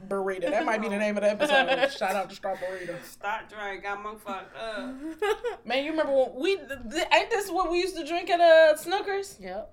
[0.07, 0.49] Burrito.
[0.49, 1.91] That might be the name of the episode.
[1.97, 2.95] Shout out to Straw Burrito.
[3.03, 3.83] Stop drink.
[3.83, 4.95] Got me fucked up.
[5.65, 8.39] Man, you remember when we th- th- ain't this what we used to drink at
[8.39, 9.39] uh Snookers?
[9.41, 9.71] yep.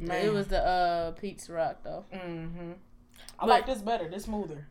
[0.00, 0.24] Man.
[0.24, 2.04] It was the uh Pete's Rock though.
[2.14, 2.72] Mm-hmm.
[3.38, 4.08] I But- like this better.
[4.08, 4.66] This smoother.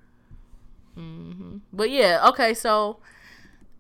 [0.98, 1.58] Mm-hmm.
[1.72, 2.98] But yeah, okay, so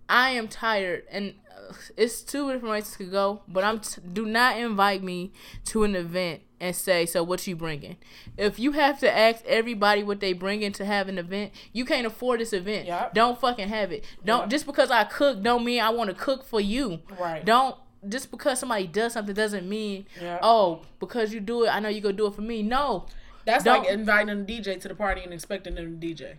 [0.08, 3.42] I am tired, and uh, it's two different ways to go.
[3.48, 5.32] But I'm t- do not invite me
[5.66, 7.98] to an event and say, "So what you bringing?"
[8.38, 12.08] If you have to ask everybody what they bringing to have an event, you can't
[12.08, 12.88] afford this event.
[12.88, 13.14] Yep.
[13.14, 14.04] Don't fucking have it.
[14.26, 14.50] Don't Yep.
[14.50, 17.00] just because I cook don't mean I want to cook for you.
[17.20, 17.44] Right.
[17.46, 17.76] Don't
[18.08, 20.40] just because somebody does something doesn't mean Yep.
[20.44, 22.62] oh because you do it I know you gonna do it for me.
[22.62, 23.06] No,
[23.46, 26.36] That's don't- like inviting a DJ to the party and expecting them to DJ.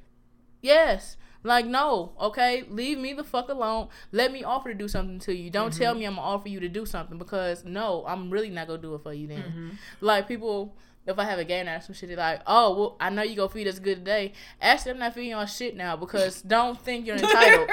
[0.62, 1.16] Yes.
[1.44, 3.89] Like no, okay, leave me the fuck alone.
[4.10, 5.51] Let me offer to do something to you.
[5.51, 6.01] Don't tell mm-hmm.
[6.01, 8.94] me I'm gonna offer you to do something because no, I'm really not gonna do
[8.94, 9.43] it for you then.
[9.43, 9.69] Mm-hmm.
[10.01, 10.74] Like people,
[11.06, 13.23] if I have a game night or some shit, they're like, oh well, I know
[13.23, 14.32] you gonna feed us good today.
[14.60, 17.70] Actually, I'm not feeding y'all shit now because don't think you're entitled.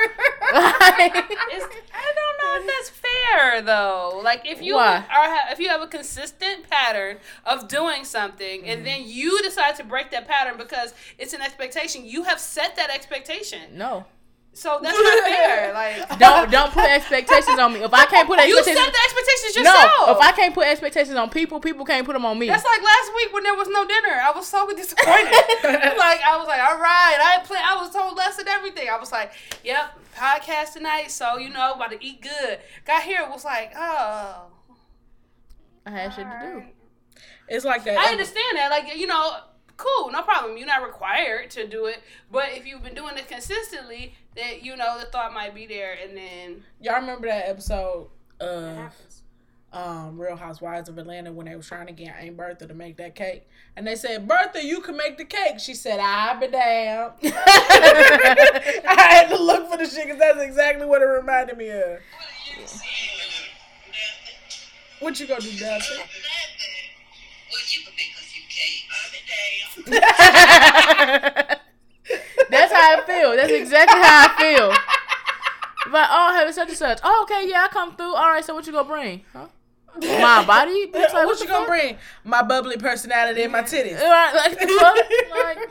[0.58, 4.22] I don't know if that's fair though.
[4.24, 5.06] Like if you Why?
[5.16, 8.86] are if you have a consistent pattern of doing something and mm-hmm.
[8.86, 12.90] then you decide to break that pattern because it's an expectation, you have set that
[12.90, 13.60] expectation.
[13.74, 14.06] no,
[14.54, 15.74] So that's not fair.
[15.76, 17.84] Like don't don't put expectations on me.
[17.84, 19.92] If I can't put you set expectations, the expectations yourself.
[20.08, 22.48] no, if I can't put expectations on people, people can't put them on me.
[22.48, 24.22] That's like last week when there was no dinner.
[24.24, 25.32] I was so disappointed.
[26.00, 27.62] like I was like, all right, I plan.
[27.66, 28.88] I was told less than everything.
[28.90, 29.34] I was like,
[29.64, 31.12] yep, podcast tonight.
[31.12, 32.60] So you know, about to eat good.
[32.86, 34.48] Got here, was like, oh.
[35.86, 36.64] I had shit to do.
[37.48, 37.98] It's like that.
[37.98, 38.70] I understand that.
[38.72, 39.38] Like you know,
[39.78, 40.58] cool, no problem.
[40.58, 42.02] You're not required to do it,
[42.32, 45.96] but if you've been doing it consistently, that you know the thought might be there,
[46.02, 48.08] and then Y'all remember that episode
[48.40, 49.05] of happens.
[49.74, 52.98] Um, Real Housewives of Atlanta when they was trying to get Aunt Bertha to make
[52.98, 56.48] that cake, and they said, "Bertha, you can make the cake." She said, "I be
[56.48, 61.70] damn." I had to look for the shit because that's exactly what it reminded me
[61.70, 62.00] of.
[65.00, 65.96] What you gonna do, Dusty?
[72.50, 73.36] That's how I feel.
[73.36, 74.70] That's exactly how I feel.
[75.92, 77.00] But oh, having such and such.
[77.04, 78.16] Oh, okay, yeah, I come through.
[78.16, 79.22] All right, so what you gonna bring?
[79.34, 79.48] Huh?
[80.02, 80.88] My body?
[80.88, 81.68] Bitch, like, what, what you gonna fuck?
[81.68, 81.98] bring?
[82.24, 84.00] My bubbly personality and my titties.
[84.00, 84.60] Right, like,
[85.32, 85.70] like,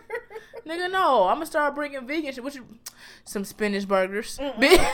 [0.67, 1.25] nigga, no.
[1.29, 2.43] I'm gonna start bringing vegan shit.
[2.43, 2.65] What you?
[3.25, 4.39] Some spinach burgers.
[4.39, 4.93] Bitch.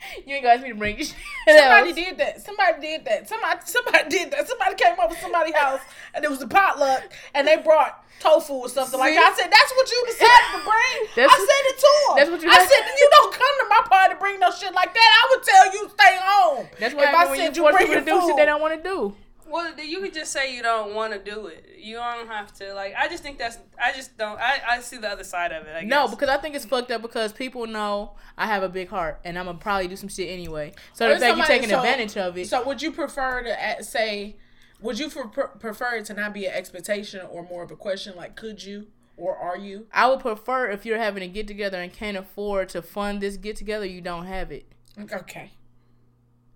[0.26, 1.14] you ain't gonna ask me to bring shit
[1.48, 2.40] Somebody did that.
[2.42, 3.28] Somebody did that.
[3.28, 4.48] Somebody somebody did that.
[4.48, 5.80] Somebody came over to somebody's house
[6.14, 7.02] and it was a potluck
[7.34, 9.32] and they brought tofu or something like that.
[9.32, 10.98] I said, that's what you decided to bring.
[11.16, 12.16] That's I what- said it to him.
[12.16, 14.50] that's what you I had- said, you don't come to my party to bring no
[14.50, 15.10] shit like that.
[15.10, 16.66] I would tell you stay home.
[16.78, 18.60] That's what if I when said you you bring people to do shit they don't
[18.60, 19.14] want to do.
[19.50, 21.66] Well, you could just say you don't want to do it.
[21.78, 22.72] You don't have to.
[22.74, 23.58] Like, I just think that's.
[23.82, 24.38] I just don't.
[24.38, 25.74] I, I see the other side of it.
[25.74, 25.90] I guess.
[25.90, 29.20] No, because I think it's fucked up because people know I have a big heart
[29.24, 30.72] and I'm gonna probably do some shit anyway.
[30.94, 32.48] So Or the fact you somebody- taking so- advantage of it.
[32.48, 34.36] So would you prefer to uh, say,
[34.80, 38.14] would you for, prefer it to not be an expectation or more of a question
[38.16, 38.86] like, could you
[39.16, 39.86] or are you?
[39.92, 43.36] I would prefer if you're having a get together and can't afford to fund this
[43.36, 44.66] get together, you don't have it.
[45.12, 45.50] Okay.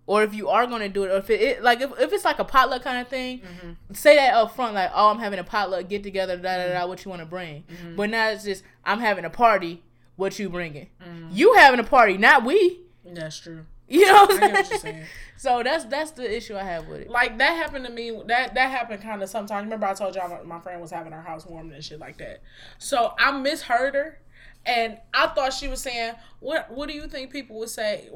[0.06, 2.24] Or if you are gonna do it, or if it, it like if, if it's
[2.24, 3.94] like a potluck kind of thing, Mm-hmm.
[3.94, 6.72] say that up front, like, oh, I'm having a potluck get together, da da Mm-hmm.
[6.80, 6.86] da.
[6.86, 7.64] What you want to bring?
[7.96, 9.82] But now it's just I'm having a party.
[10.16, 10.88] What you bringing?
[11.02, 11.28] Mm-hmm.
[11.32, 12.80] You having a party, not we.
[13.04, 13.64] That's true.
[13.86, 14.94] You know what I'm get what you're saying?
[14.94, 15.06] saying.
[15.36, 17.10] So that's that's the issue I have with it.
[17.10, 18.18] like that happened to me.
[18.28, 19.64] That that happened kind of sometimes.
[19.64, 22.16] Remember, I told y'all my, my friend was having her house warmed and shit like
[22.16, 22.40] that.
[22.78, 24.18] So I misheard her,
[24.66, 28.08] and I thought she was saying, "What What do you think people would say?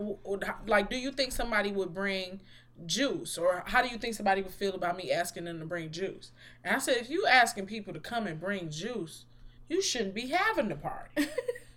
[0.66, 2.40] Like, do you think somebody would bring
[2.86, 5.90] juice, or how do you think somebody would feel about me asking them to bring
[5.90, 6.32] juice?"
[6.64, 9.24] And I said, if you asking people to come and bring juice,
[9.68, 11.28] you shouldn't be having the party.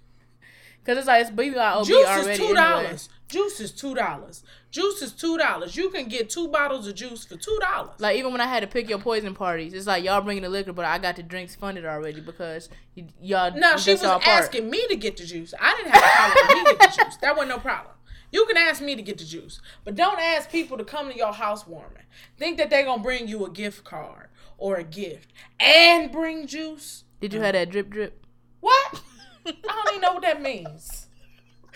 [0.84, 2.32] Cause it's like it's Juice already.
[2.32, 2.56] is two anyway.
[2.56, 3.10] dollars.
[3.28, 4.44] Juice is two dollars.
[4.72, 5.76] Juice is two dollars.
[5.76, 8.00] You can get two bottles of juice for two dollars.
[8.00, 10.50] Like even when I had to pick your poison parties, it's like y'all bringing the
[10.50, 13.52] liquor, but I got the drinks funded already because y- y'all.
[13.56, 14.28] No, she was part.
[14.28, 15.54] asking me to get the juice.
[15.60, 17.18] I didn't have a problem with me get the juice.
[17.18, 17.94] That wasn't no problem.
[18.32, 21.16] You can ask me to get the juice, but don't ask people to come to
[21.18, 22.04] your house warming.
[22.38, 27.04] Think that they're gonna bring you a gift card or a gift and bring juice.
[27.20, 28.26] Did you have that drip drip?
[28.62, 29.02] What?
[29.46, 31.08] I don't even know what that means.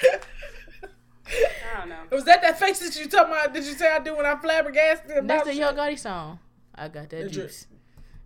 [0.03, 1.95] I don't know.
[2.11, 3.53] Was that that face that you talking about?
[3.53, 5.61] Did you say I do when I'm flabbergasted about That's the shit?
[5.61, 6.39] Yo Gotti song.
[6.75, 7.31] I got that The drip.
[7.47, 7.67] juice.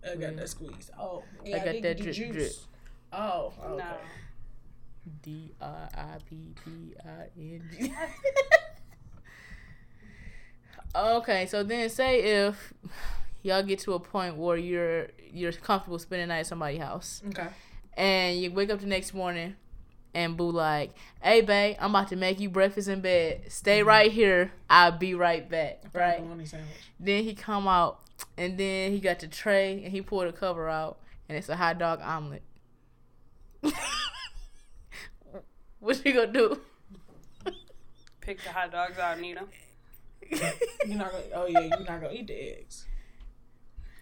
[0.04, 0.48] I got that mm.
[0.48, 0.90] squeeze.
[0.98, 2.32] Oh, I got did that get drip, juice.
[2.32, 2.52] drip.
[3.12, 3.76] Oh, okay.
[3.78, 3.96] No.
[5.22, 7.92] D R I P P I N G.
[10.94, 12.72] Okay, so then say if
[13.42, 17.22] y'all get to a point where you're you're comfortable spending the night at somebody's house,
[17.28, 17.46] Okay.
[18.00, 19.54] And you wake up the next morning,
[20.14, 23.42] and boo like, "Hey, babe, I'm about to make you breakfast in bed.
[23.48, 23.88] Stay mm-hmm.
[23.88, 24.52] right here.
[24.70, 26.24] I'll be right back." Right.
[26.98, 28.00] Then he come out,
[28.38, 30.98] and then he got the tray, and he pulled the cover out,
[31.28, 32.42] and it's a hot dog omelet.
[35.78, 36.58] what you gonna do?
[38.22, 39.48] Pick the hot dogs out and eat them.
[40.86, 41.24] You're not gonna.
[41.34, 42.86] Oh yeah, you're not gonna eat the eggs.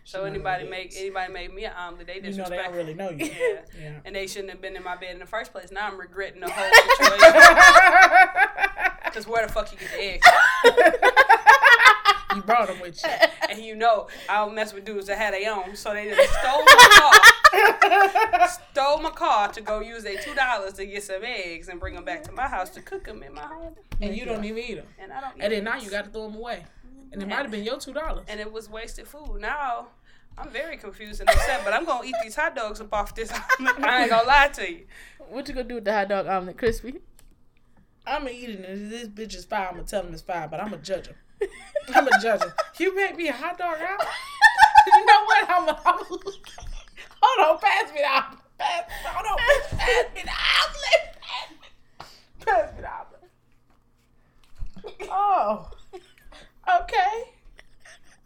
[0.09, 0.97] So anybody make eggs.
[0.97, 2.65] anybody make me an omelet, they You know they disrespect.
[2.65, 3.27] don't really know you.
[3.27, 3.61] Yeah.
[3.79, 4.01] Yeah.
[4.07, 5.71] And they shouldn't have been in my bed in the first place.
[5.71, 6.65] Now I'm regretting the whole
[6.97, 7.35] situation.
[9.05, 10.27] Because where the fuck you get the eggs?
[12.35, 13.11] you brought them with you.
[13.51, 15.75] And you know, I don't mess with dudes that had their own.
[15.77, 17.11] So they just stole my
[18.41, 18.49] car.
[18.49, 21.95] stole my car to go use their two dollars to get some eggs and bring
[21.95, 23.75] them back to my house to cook them in my home.
[24.01, 24.87] and you don't even eat them.
[24.99, 25.33] And I don't.
[25.41, 26.65] And then eat now you got to throw them away.
[27.13, 28.25] And it might have been your two dollars.
[28.29, 29.39] and it was wasted food.
[29.41, 29.89] Now
[30.41, 33.31] I'm very confused and upset, but I'm gonna eat these hot dogs up off this.
[33.33, 34.87] I ain't gonna lie to you.
[35.31, 36.95] What you gonna do with the hot dog omelet, crispy?
[38.07, 40.23] I'm gonna eat it, and if this bitch is fine, I'm gonna tell him it's
[40.23, 41.17] fine, but I'm gonna judge him.
[41.95, 42.53] I'm gonna judge him.
[42.79, 44.01] You make me a hot dog out?
[44.87, 45.51] you know what?
[45.51, 45.81] I'm gonna.
[45.85, 46.09] I'm gonna
[47.21, 48.39] hold on, pass me the omelet.
[48.59, 49.37] Pass, hold on,
[49.79, 51.17] pass me the omelet.
[51.21, 51.57] Pass me,
[52.47, 53.31] pass me the omelet.
[55.11, 55.69] Oh,
[56.83, 57.15] okay.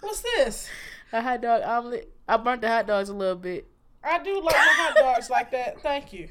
[0.01, 0.69] What's this?
[1.13, 2.13] A hot dog omelet.
[2.29, 3.69] I burnt the hot dogs a little bit.
[4.03, 5.83] I do like my hot dogs like that.
[5.83, 6.29] Thank you.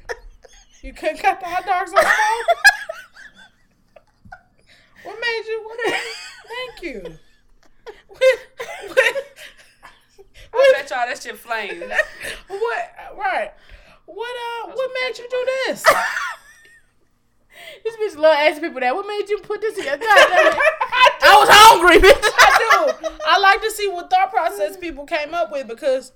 [0.82, 2.56] You couldn't cut the hot dogs on the phone?
[5.04, 5.62] What made you?
[5.64, 6.00] What made,
[6.48, 7.18] thank you.
[8.08, 8.38] What,
[8.88, 9.24] what,
[10.54, 11.82] I bet y'all that shit flames.
[12.48, 13.16] what?
[13.16, 13.52] Right.
[14.06, 14.36] What?
[14.36, 14.72] Uh.
[14.72, 15.84] What made you do this?
[17.84, 18.94] This bitch love asking people that.
[18.94, 19.94] What made you put this in your?
[20.00, 21.10] I.
[21.22, 22.30] I was hungry, bitch.
[22.38, 23.16] I do.
[23.26, 26.12] I like to see what thought process people came up with because.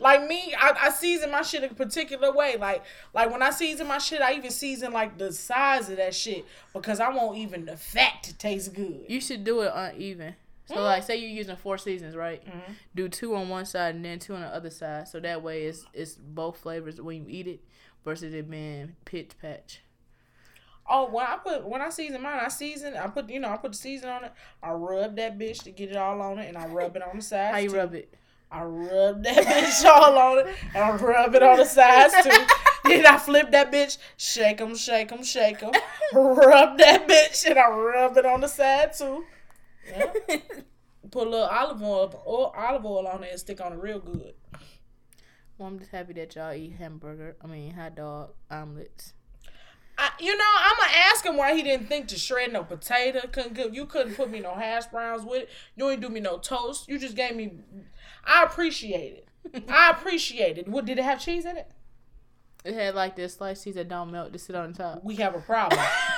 [0.00, 2.56] Like me, I, I season my shit a particular way.
[2.56, 6.14] Like, like when I season my shit, I even season like the size of that
[6.14, 9.06] shit because I want even the fat to taste good.
[9.08, 10.36] You should do it uneven.
[10.68, 10.84] So mm.
[10.84, 12.44] like, say you're using four seasons, right?
[12.44, 12.72] Mm-hmm.
[12.94, 15.08] Do two on one side and then two on the other side.
[15.08, 17.60] So that way, it's it's both flavors when you eat it,
[18.04, 19.80] versus it being pitch patch.
[20.90, 22.96] Oh, when I put when I season mine, I season.
[22.96, 24.32] I put you know I put the season on it.
[24.62, 27.16] I rub that bitch to get it all on it, and I rub it on
[27.16, 27.52] the sides.
[27.52, 27.76] How you too.
[27.76, 28.14] rub it?
[28.50, 32.46] I rub that bitch all on it, and I rub it on the sides too.
[32.88, 35.72] then I flip that bitch, shake 'em, shake 'em, shake 'em,
[36.14, 39.24] rub that bitch, and I rub it on the side too.
[39.90, 40.12] Yeah.
[41.10, 43.98] Put a little olive oil, or olive oil on it, and stick on it real
[43.98, 44.34] good.
[45.56, 47.36] Well, I'm just happy that y'all eat hamburger.
[47.42, 49.14] I mean, hot dog omelets.
[49.98, 53.26] I, you know, I'm gonna ask him why he didn't think to shred no potato.
[53.32, 53.74] Couldn't cook.
[53.74, 55.48] You couldn't put me no hash browns with it.
[55.74, 56.88] You ain't do me no toast.
[56.88, 57.52] You just gave me.
[58.24, 59.64] I appreciate it.
[59.68, 60.68] I appreciate it.
[60.68, 61.70] What did it have cheese in it?
[62.64, 65.02] It had like this sliced cheese that don't melt to sit on top.
[65.02, 65.80] We have a problem.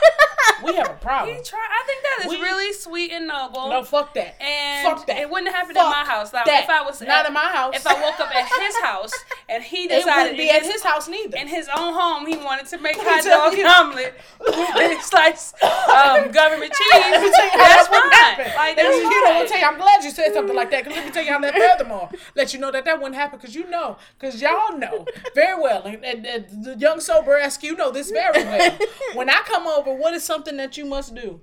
[0.64, 1.36] we have a problem.
[1.36, 1.58] He try.
[1.60, 3.68] I think that is We- really sweet and noble.
[3.68, 4.40] No, fuck that.
[4.42, 5.18] and fuck that.
[5.18, 6.32] it wouldn't have happened Fuck in my house.
[6.32, 6.64] Like that.
[6.64, 7.74] if I was not at, in my house.
[7.76, 9.12] if I woke up at his house
[9.48, 11.36] and he it decided wouldn't be at his, his house neither.
[11.36, 13.66] in his own home he wanted to make hot dog you.
[13.66, 16.90] omelet with sliced um, government cheese.
[16.92, 18.56] Let me tell you That's that wouldn't fine.
[18.56, 19.36] Like that's you know, fine.
[19.36, 20.84] I'll tell you, I'm glad you said something like that.
[20.84, 23.38] Cause let me tell you how that furthermore let you know that that wouldn't happen.
[23.38, 27.62] Cause you know, cause y'all know very well, and, and, and the young sober ask
[27.62, 28.78] you know this very well.
[29.14, 31.40] When I come over, what is something that you must do?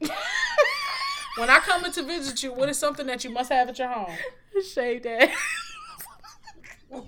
[0.00, 3.78] when I come in to visit you, what is something that you must have at
[3.78, 4.12] your home?
[4.74, 5.30] Shave that.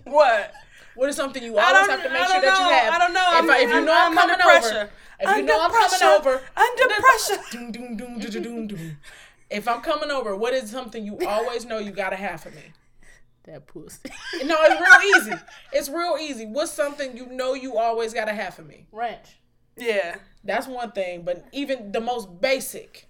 [0.04, 0.52] What?
[0.94, 2.68] What is something you always have to make sure don't that know.
[2.68, 2.92] you have?
[2.94, 3.30] I don't know.
[3.32, 4.90] If, I, if you know I'm, I'm under coming over, pressure.
[5.20, 5.98] if you know Under I'm pressure.
[5.98, 7.42] coming over, Under pressure.
[7.50, 8.96] Doom, doom, doom, doom, doom, doom, doom.
[9.50, 12.72] If I'm coming over, what is something you always know you gotta have for me?
[13.44, 13.98] that pussy.
[14.44, 15.42] No, it's real easy.
[15.72, 16.46] It's real easy.
[16.46, 18.86] What's something you know you always gotta have for me?
[18.92, 19.36] Ranch.
[19.76, 20.16] Yeah.
[20.44, 23.08] That's one thing, but even the most basic.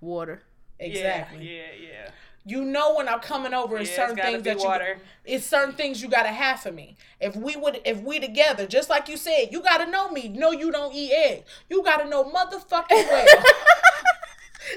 [0.00, 0.42] Water.
[0.78, 1.46] Exactly.
[1.46, 1.62] Yeah.
[1.80, 1.88] Yeah.
[2.04, 2.10] yeah.
[2.44, 4.96] You know when I'm coming over, it's Yeah, certain it's things be that water.
[5.26, 5.34] you.
[5.34, 6.96] It's certain things you gotta have for me.
[7.20, 10.28] If we would, if we together, just like you said, you gotta know me.
[10.28, 11.50] No, you don't eat eggs.
[11.68, 13.26] You gotta know motherfucking well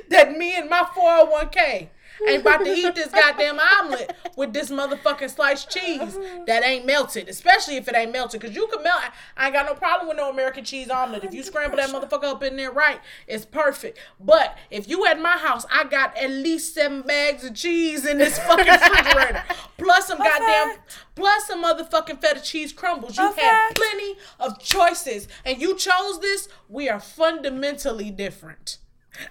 [0.09, 1.87] that me and my 401k,
[2.27, 6.17] ain't about to eat this goddamn omelet with this motherfucking sliced cheese
[6.47, 8.41] that ain't melted, especially if it ain't melted.
[8.41, 9.01] Cause you can melt.
[9.37, 11.23] I ain't got no problem with no American cheese omelet.
[11.23, 13.99] If you scramble that motherfucker up in there right, it's perfect.
[14.19, 18.17] But if you at my house, I got at least seven bags of cheese in
[18.17, 19.43] this fucking refrigerator,
[19.77, 20.77] plus some goddamn,
[21.15, 23.17] plus some motherfucking feta cheese crumbles.
[23.17, 26.47] You had plenty of choices, and you chose this.
[26.69, 28.77] We are fundamentally different,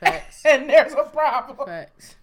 [0.01, 0.43] Facts.
[0.47, 1.67] and there's a problem.
[1.67, 2.17] Facts.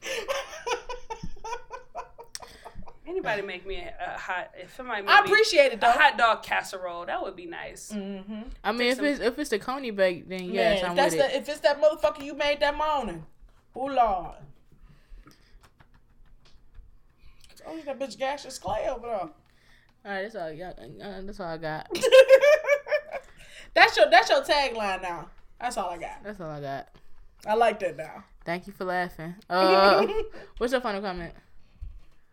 [3.08, 4.52] Anybody make me a, a hot?
[4.56, 7.92] If somebody make I me appreciate it a hot dog casserole, that would be nice.
[7.92, 8.42] Mm-hmm.
[8.64, 10.98] I mean, if some- it's if it's the coney bake, then yes, Man, I'm if
[10.98, 11.42] that's with the, it.
[11.42, 13.26] if it's that motherfucker you made that morning,
[13.76, 14.36] oh lord.
[17.68, 19.20] Oh, that bitch gaseous clay over there.
[19.20, 19.32] All
[20.06, 20.80] right, that's all I got.
[20.80, 21.88] Uh, that's all I got.
[23.76, 25.30] That's your that's your tagline now.
[25.62, 26.24] That's all I got.
[26.24, 26.90] That's all I got.
[27.46, 28.24] I like that now.
[28.46, 29.36] Thank you for laughing.
[29.50, 30.06] Uh,
[30.58, 31.34] what's your final comment?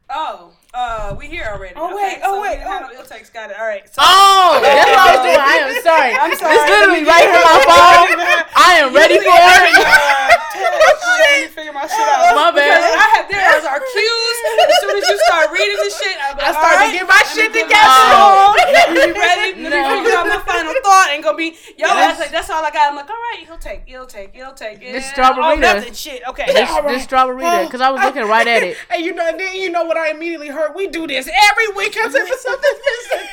[0.09, 1.75] Oh, uh, we here already.
[1.77, 2.93] Oh, okay, wait, oh, so wait, We didn't have oh.
[2.93, 3.29] no ill takes.
[3.31, 3.59] Got it.
[3.59, 3.87] All right.
[3.89, 5.41] So, Oh, that's what I was doing.
[5.43, 6.13] I am sorry.
[6.15, 6.55] I'm sorry.
[6.55, 8.15] It's literally right from my phone.
[8.55, 10.93] I am ready for it.
[11.27, 12.35] Let me figure my shit out.
[12.39, 12.79] My bad.
[12.79, 14.37] I have there as our cues.
[14.63, 17.07] As soon as you start reading the shit, I'm I like, started all to get
[17.11, 17.99] my shit together.
[18.15, 18.55] Oh.
[18.57, 19.63] my- Let me be ready.
[19.63, 20.03] Let me No.
[20.03, 21.09] figure out my final thought.
[21.11, 21.87] Ain't gonna be yo.
[21.91, 22.91] I This- like, that's all I got.
[22.91, 24.81] I'm like, all right, he'll take, he'll take, he'll take.
[24.83, 24.93] It.
[24.93, 25.75] This strawberry Oh, there.
[25.77, 25.93] nothing.
[25.95, 26.23] Shit.
[26.29, 26.47] Okay.
[26.47, 26.95] This, All right.
[26.95, 28.77] this strawberry because I was looking right at it.
[28.91, 30.75] And you know, and then you know what I immediately heard?
[30.75, 31.97] We do this every week.
[31.97, 33.29] I said, but something's missing.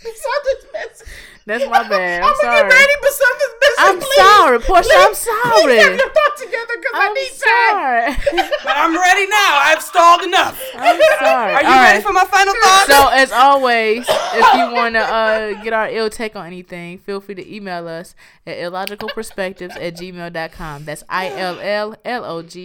[0.00, 1.06] something's missing.
[1.48, 2.22] That's my bad.
[2.22, 2.68] I'm I'm gonna sorry.
[2.68, 3.74] get ready, but something's missing.
[3.88, 4.16] I'm please.
[4.16, 4.90] sorry, Portia.
[4.94, 5.40] I'm sorry.
[5.42, 5.78] Please sorry.
[5.80, 8.14] have your thought together because I I'm need time.
[8.28, 8.48] sorry.
[8.68, 9.52] But I'm ready now.
[9.64, 10.60] I've stalled enough.
[10.76, 11.54] I'm sorry.
[11.58, 12.02] Are you All ready right.
[12.04, 12.86] for my final thoughts?
[12.92, 17.20] So as always, if you want to uh, get our ill take on anything, feel
[17.20, 18.14] free to email us
[18.46, 20.84] at illogicalperspectives at gmail.com.
[20.84, 21.02] That's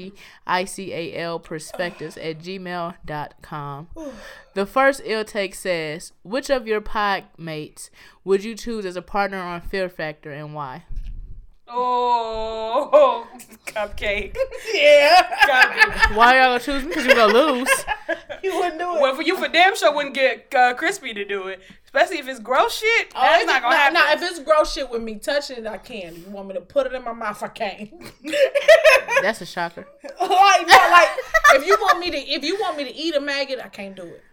[0.03, 3.87] I-L-L-L-O-G-I-C-A-L perspectives at gmail.com.
[4.53, 7.89] The first ill take says, which of your pod mates
[8.23, 10.83] would you choose as a partner on Fear Factor and why?
[11.73, 13.27] oh,
[13.65, 14.35] cupcake.
[14.73, 15.23] Yeah.
[15.45, 16.15] Cupcake.
[16.15, 16.89] Why y'all gonna choose me?
[16.89, 17.85] Because you're gonna lose.
[18.43, 19.01] you wouldn't do it.
[19.01, 22.27] Well, for you, for damn sure wouldn't get uh, crispy to do it, especially if
[22.27, 23.11] it's gross shit.
[23.15, 23.93] Oh, That's if not gonna nah, happen.
[23.93, 26.15] Nah, if it's gross shit with me touching it, I can.
[26.15, 27.41] You want me to put it in my mouth?
[27.41, 27.91] I can't.
[29.21, 29.87] That's a shocker.
[30.03, 31.09] like, no, like
[31.53, 33.95] if you want me to, if you want me to eat a maggot, I can't
[33.95, 34.23] do it.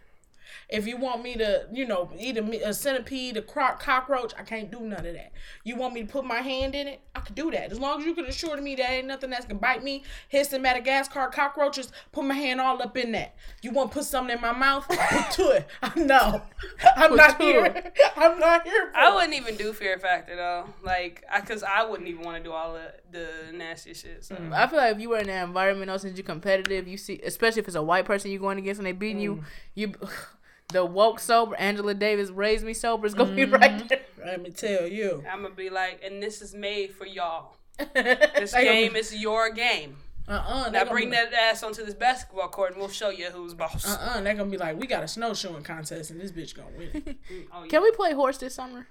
[0.70, 4.42] If you want me to, you know, eat a, a centipede, a croc, cockroach, I
[4.42, 5.32] can't do none of that.
[5.64, 7.00] You want me to put my hand in it?
[7.14, 7.72] I could do that.
[7.72, 10.04] As long as you can assure to me that ain't nothing that's gonna bite me.
[10.28, 13.34] Hissing Madagascar cockroaches, put my hand all up in that.
[13.62, 14.86] You want to put something in my mouth?
[14.88, 15.66] Put to it.
[15.96, 16.42] No,
[16.96, 17.64] I'm Put not to here.
[17.64, 17.98] it.
[18.16, 18.90] I'm not here.
[18.92, 22.38] For I wouldn't even do Fear Factor though, like, I, cause I wouldn't even want
[22.38, 24.24] to do all the the nasty shit.
[24.24, 24.36] So.
[24.36, 24.52] Mm.
[24.52, 27.20] I feel like if you were in that environment, though, since you're competitive, you see,
[27.24, 29.44] especially if it's a white person you're going against and they beating you, mm.
[29.74, 29.94] you,
[30.72, 33.54] the woke sober Angela Davis raised me sober is gonna be mm-hmm.
[33.54, 34.00] right there.
[34.24, 35.24] Let me tell you.
[35.30, 37.56] I'm gonna be like, and this is made for y'all.
[37.94, 39.96] This game be- is your game.
[40.28, 40.70] Uh-uh.
[40.70, 43.88] Now bring that ass onto this basketball court and we'll show you who's boss.
[43.88, 44.20] Uh-uh.
[44.20, 46.90] They're gonna be like, we got a snowshoeing contest and this bitch gonna win.
[47.30, 47.68] Mm, oh, yeah.
[47.68, 48.86] Can we play horse this summer?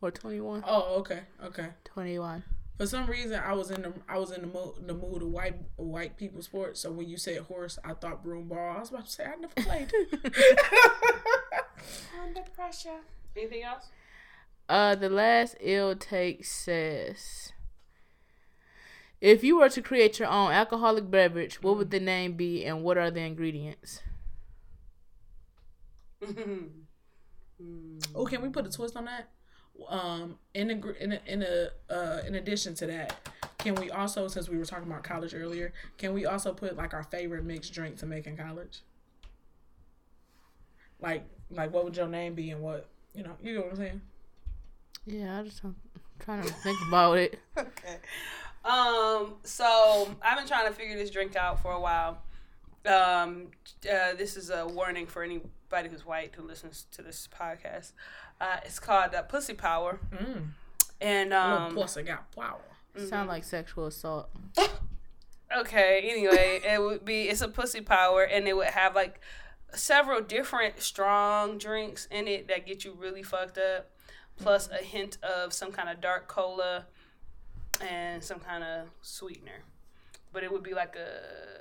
[0.00, 0.64] Or 21?
[0.66, 1.68] oh, okay, okay.
[1.84, 2.44] 21.
[2.78, 5.28] For some reason, I was in the I was in the mood the mood of
[5.28, 6.80] white white people sports.
[6.80, 8.76] So when you said horse, I thought broom ball.
[8.76, 9.92] I was about to say I never played.
[12.22, 13.00] Under pressure.
[13.36, 13.88] Anything else?
[14.68, 17.52] Uh, the last ill take says,
[19.20, 22.84] if you were to create your own alcoholic beverage, what would the name be and
[22.84, 24.02] what are the ingredients?
[28.14, 29.30] oh, can we put a twist on that?
[29.86, 34.28] Um, in a, in a, in a uh, in addition to that, can we also
[34.28, 37.72] since we were talking about college earlier, can we also put like our favorite mixed
[37.72, 38.80] drink to make in college?
[41.00, 43.76] Like like what would your name be and what you know you know what I'm
[43.76, 44.00] saying?
[45.06, 45.76] Yeah, I just I'm
[46.18, 47.38] trying to think about it.
[47.56, 47.98] okay.
[48.64, 52.22] Um, so I've been trying to figure this drink out for a while.
[52.84, 53.48] Um,
[53.90, 55.22] uh, this is a warning for
[55.70, 57.92] anybody who's white who listens to this podcast.
[58.40, 60.48] Uh, it's called uh, Pussy Power, Mm.
[61.00, 62.60] and Little um, pussy got power.
[63.08, 64.28] Sound like sexual assault.
[65.56, 69.20] Okay, anyway, it would be it's a pussy power and it would have like
[69.74, 73.90] several different strong drinks in it that get you really fucked up,
[74.36, 76.86] plus a hint of some kind of dark cola
[77.80, 79.62] and some kind of sweetener.
[80.32, 81.57] But it would be like a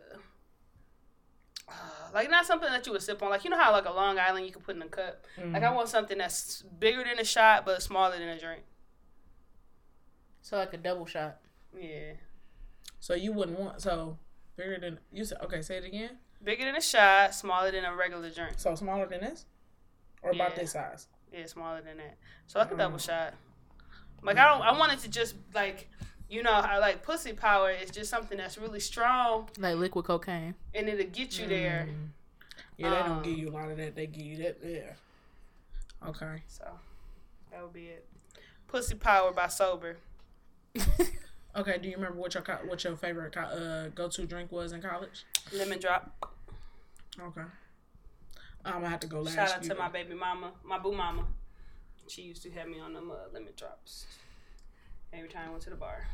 [2.13, 3.29] like not something that you would sip on.
[3.29, 5.25] Like you know how like a Long Island you can put in a cup.
[5.51, 8.63] Like I want something that's bigger than a shot but smaller than a drink.
[10.41, 11.37] So like a double shot.
[11.77, 12.13] Yeah.
[12.99, 14.17] So you wouldn't want so
[14.55, 15.37] Bigger than you said.
[15.43, 16.17] Okay, say it again.
[16.43, 18.53] Bigger than a shot, smaller than a regular drink.
[18.57, 19.45] So smaller than this,
[20.23, 21.07] or about this size.
[21.31, 22.17] Yeah, smaller than that.
[22.47, 23.05] So like a double Mm.
[23.05, 23.33] shot.
[24.23, 24.61] Like I don't.
[24.63, 25.89] I wanted to just like,
[26.29, 30.55] you know, I like pussy power is just something that's really strong Like liquid cocaine.
[30.73, 31.87] and it'll get you there.
[31.89, 32.07] Mm.
[32.77, 33.95] Yeah, they Um, don't give you a lot of that.
[33.95, 34.57] They give you that.
[34.63, 36.07] Yeah.
[36.09, 36.43] Okay.
[36.47, 36.65] So
[37.51, 38.05] that would be it.
[38.67, 39.97] Pussy power by sober.
[41.55, 41.79] Okay.
[41.79, 44.81] Do you remember what your what your favorite co- uh, go to drink was in
[44.81, 45.25] college?
[45.51, 46.31] Lemon drop.
[47.19, 47.41] Okay.
[48.63, 49.33] I'm gonna have to go last.
[49.35, 51.25] Shout out You to my baby mama, my boo mama.
[52.07, 54.05] She used to have me on them uh, lemon drops
[55.17, 56.07] every time I went to the bar.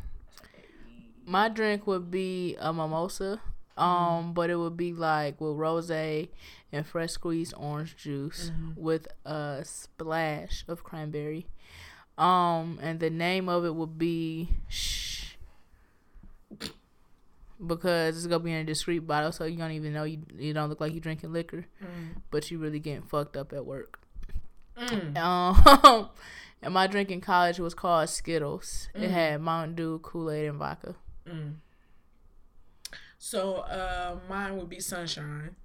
[1.26, 3.42] My drink would be a mimosa.
[3.76, 6.28] Um, but it would be like with rose and
[6.86, 11.48] fresh squeezed orange juice with a splash of cranberry.
[12.16, 15.34] Um, and the name of it would be shh.
[17.66, 20.54] Because it's gonna be in a discreet bottle, so you don't even know you you
[20.54, 22.22] don't look like you're drinking liquor, Mm.
[22.30, 24.00] but you're really getting fucked up at work.
[24.78, 25.18] Mm.
[25.18, 26.10] Um,
[26.64, 28.90] and my drink in college was called Skittles.
[28.96, 29.10] It Mm.
[29.12, 30.96] had Mountain Dew, Kool Aid, and vodka.
[31.28, 31.56] Mm.
[33.18, 35.56] So uh, mine would be sunshine.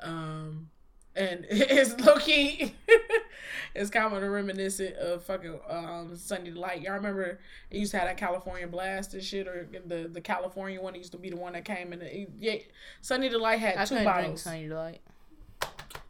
[0.00, 0.70] Um,
[1.16, 2.74] and it's low key.
[3.74, 6.82] it's kind of reminiscent of fucking um Sunny Delight.
[6.82, 7.22] Y'all remember
[7.70, 10.98] it used to have that California Blast and shit, or the the California one it
[10.98, 12.00] used to be the one that came in.
[12.00, 12.56] The, yeah,
[13.00, 14.42] Sunny Delight had I two couldn't drink bottles.
[14.42, 15.00] Sunny Delight.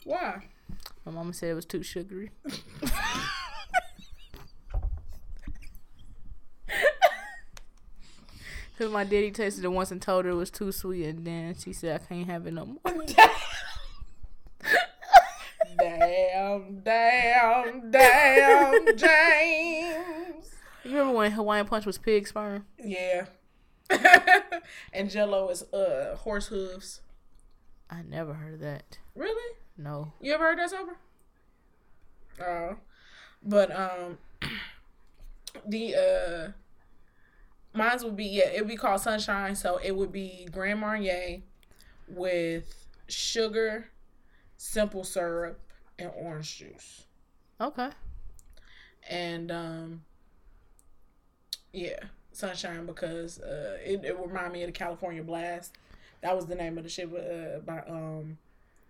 [0.04, 0.44] Why?
[1.04, 2.30] My mama said it was too sugary.
[8.76, 11.54] Cause my daddy tasted it once and told her it was too sweet, and then
[11.54, 12.78] she said I can't have it no more.
[15.78, 20.54] damn, damn, damn, James.
[20.82, 22.66] You remember when Hawaiian Punch was pig sperm?
[22.82, 23.26] Yeah.
[24.92, 27.00] and Jello is uh horse hooves.
[27.88, 28.98] I never heard of that.
[29.14, 29.56] Really?
[29.78, 30.12] No.
[30.20, 30.96] You ever heard that sober?
[32.44, 32.76] Oh.
[33.42, 34.18] But um
[35.66, 36.52] the uh
[37.74, 41.42] mine's would be yeah, it would be called sunshine, so it would be Grand Marnier
[42.08, 43.88] with sugar,
[44.56, 45.60] simple syrup,
[45.98, 47.04] and orange juice.
[47.60, 47.88] Okay.
[49.08, 50.02] And um
[51.72, 51.98] yeah,
[52.32, 55.76] sunshine because uh it, it reminded me of the California Blast.
[56.22, 58.38] That was the name of the shit uh, by um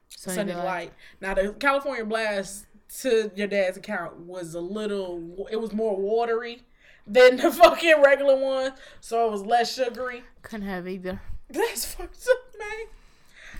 [0.08, 0.52] Sunny.
[0.52, 0.92] Delight.
[1.20, 2.66] Now the California Blast
[3.00, 6.62] to your dad's account was a little it was more watery
[7.06, 10.24] than the fucking regular one, so it was less sugary.
[10.42, 11.20] Couldn't have either.
[11.50, 12.86] That's fucked up, man.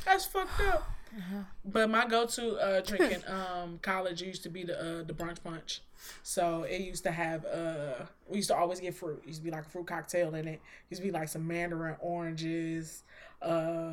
[0.05, 0.91] That's fucked up.
[1.65, 5.43] But my go-to uh, drink in um, college used to be the uh, the brunch
[5.45, 5.81] punch.
[6.25, 9.21] So it used to have uh, we used to always get fruit.
[9.23, 10.55] It used to be like a fruit cocktail in it.
[10.55, 10.61] it
[10.91, 13.05] used to be like some mandarin oranges,
[13.41, 13.93] uh,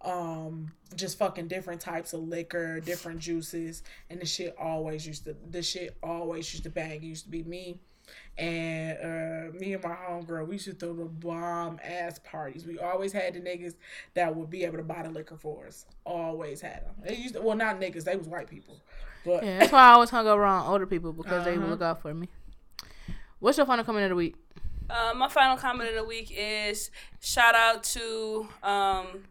[0.00, 5.36] um, just fucking different types of liquor, different juices, and the shit always used to
[5.50, 6.96] the shit always used to bang.
[6.96, 7.78] It used to be me
[8.38, 8.98] and
[9.54, 12.64] uh, me and my homegirl, we used to throw the bomb ass parties.
[12.66, 13.74] We always had the niggas
[14.14, 15.86] that would be able to buy the liquor for us.
[16.04, 16.94] Always had them.
[17.04, 18.80] They used to, well, not niggas, they was white people.
[19.24, 21.70] But Yeah, that's why I always hung around older people because they would Uh-huh.
[21.72, 22.28] look out for me.
[23.40, 24.36] What's your final comment of the week?
[24.90, 26.90] Uh, my final comment of the week is
[27.20, 29.24] shout out to um,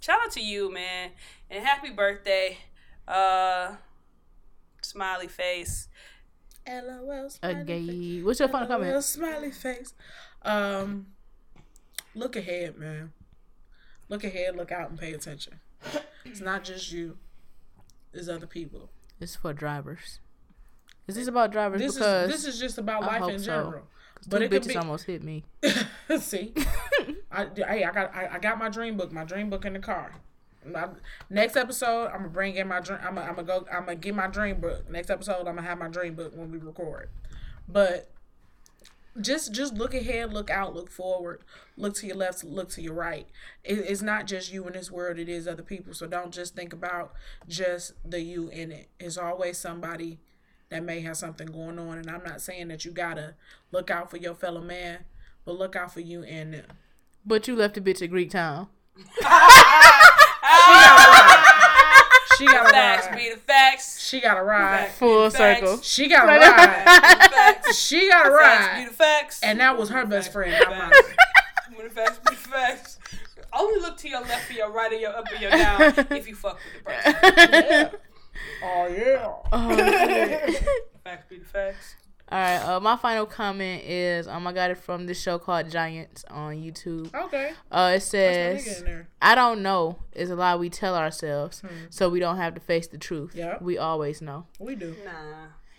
[0.00, 1.10] shout out to you, man,
[1.50, 2.58] and happy birthday,
[3.06, 3.74] uh,
[4.82, 5.88] smiley face.
[6.68, 8.24] LOL, A smiley face.
[8.24, 9.04] What's your final comment?
[9.04, 9.94] smiley face.
[10.42, 11.06] Um,
[12.14, 13.12] look ahead, man.
[14.08, 15.60] Look ahead, look out, and pay attention.
[16.24, 17.18] It's not just you.
[18.12, 18.90] There's other people.
[19.20, 20.20] It's for drivers.
[21.06, 21.80] Is this about drivers?
[21.80, 23.44] This because is this is just about I life in so.
[23.44, 23.82] general.
[24.22, 24.76] two But it bitches be.
[24.76, 25.44] almost hit me.
[26.18, 26.54] See,
[27.32, 29.78] I hey, I got I, I got my dream book, my dream book in the
[29.80, 30.12] car.
[30.66, 30.88] My,
[31.30, 32.98] next episode, I'm gonna bring in my dream.
[33.02, 33.66] I'm gonna, I'm gonna go.
[33.72, 34.88] I'm gonna get my dream book.
[34.90, 37.10] Next episode, I'm gonna have my dream book when we record.
[37.68, 38.10] But
[39.20, 41.42] just just look ahead, look out, look forward,
[41.76, 43.28] look to your left, look to your right.
[43.62, 45.94] It, it's not just you in this world; it is other people.
[45.94, 47.12] So don't just think about
[47.48, 48.88] just the you in it.
[48.98, 50.18] It's always somebody
[50.70, 51.98] that may have something going on.
[51.98, 53.34] And I'm not saying that you gotta
[53.70, 55.04] look out for your fellow man,
[55.44, 56.66] but look out for you and them.
[57.24, 58.68] But you left a bitch at Greek Town.
[62.38, 63.16] She got a Facts ride.
[63.16, 64.00] be the facts.
[64.04, 64.86] She got a ride.
[64.86, 65.60] Facts Full be facts.
[65.60, 65.80] circle.
[65.82, 67.74] She got a ride.
[67.74, 68.88] She got a Facts be ride.
[68.88, 69.40] the facts.
[69.42, 70.92] And that was her best friend, not mine.
[71.76, 72.98] When the facts be the facts.
[73.52, 76.26] Only look to your left or your right or your up or your down if
[76.26, 77.66] you fuck with the person.
[77.70, 77.88] Yeah.
[78.64, 79.32] Oh yeah.
[79.52, 80.64] Oh, shit.
[81.04, 81.94] Facts be the facts.
[82.30, 82.56] All right.
[82.56, 86.54] Uh, my final comment is um I got it from this show called Giants on
[86.56, 87.14] YouTube.
[87.14, 87.52] Okay.
[87.70, 89.04] Uh, it That's my nigga says.
[89.20, 91.68] I don't know is a lie we tell ourselves, Hmm.
[91.90, 93.32] so we don't have to face the truth.
[93.34, 93.58] Yeah.
[93.60, 94.46] We always know.
[94.58, 94.96] We do.
[95.04, 95.12] Nah.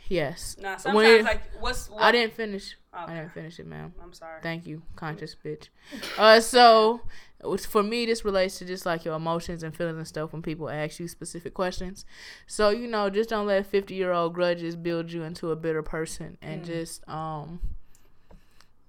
[0.08, 0.56] Yes.
[0.62, 0.78] Nah.
[0.78, 2.04] Sometimes it- like what's what?
[2.04, 2.76] I didn't finish.
[2.94, 3.94] I didn't finish it, ma'am.
[4.02, 4.40] I'm sorry.
[4.42, 5.68] Thank you, conscious bitch.
[6.18, 7.10] Uh, so it's-
[7.70, 10.70] for me, this relates to just like your emotions and feelings and stuff when people
[10.70, 12.06] ask you specific questions.
[12.48, 15.84] So you know, just don't let fifty year old grudges build you into a bitter
[15.84, 16.66] person, and Mm.
[16.66, 17.60] just um,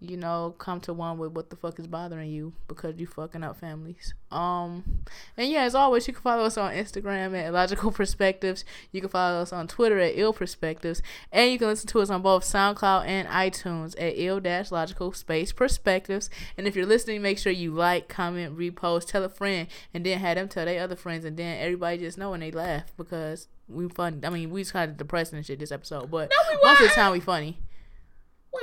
[0.01, 3.43] you know, come to one with what the fuck is bothering you because you fucking
[3.43, 4.13] up families.
[4.31, 5.03] Um,
[5.37, 8.65] and yeah, as always, you can follow us on Instagram at Illogical Perspectives.
[8.93, 11.01] You can follow us on Twitter at Ill Perspectives,
[11.33, 15.13] and you can listen to us on both SoundCloud and iTunes at Ill Dash Logical
[15.13, 16.29] Space Perspectives.
[16.59, 20.19] And if you're listening, make sure you like, comment, repost, tell a friend, and then
[20.19, 23.49] have them tell their other friends, and then everybody just know and they laugh because
[23.69, 24.21] we fun.
[24.25, 26.89] I mean, we just kind of depressing and shit this episode, but we most of
[26.89, 27.59] the time we funny.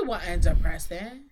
[0.01, 1.25] We want ends up pressing.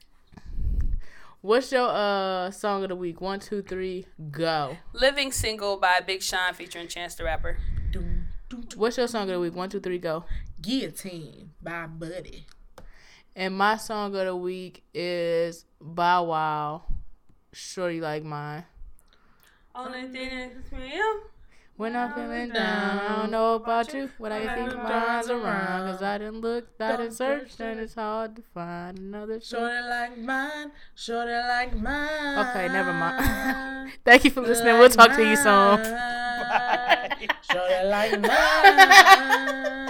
[1.41, 3.19] What's your uh song of the week?
[3.21, 4.77] One, two, three, go.
[4.93, 7.57] Living Single by Big Sean featuring Chance the Rapper.
[7.91, 8.79] Doom, doom, doom.
[8.79, 9.55] What's your song of the week?
[9.55, 10.25] One, two, three, go.
[10.61, 12.45] Guillotine by Buddy.
[13.35, 16.83] And my song of the week is Bow Wow.
[17.53, 18.65] Shorty like mine.
[19.73, 21.17] Only thing that gets me up.
[21.81, 25.31] When I'm feeling down, I don't know about you, but I can keep my eyes
[25.31, 25.91] around.
[25.91, 29.65] Cause I didn't look, I didn't search, and it's hard to find another shorty.
[29.65, 30.71] Shorty like mine.
[30.93, 32.37] Shorty like mine.
[32.37, 33.93] Okay, never mind.
[34.05, 34.77] Thank you for listening.
[34.77, 35.83] We'll talk to you soon.
[37.51, 39.80] Shorty like mine.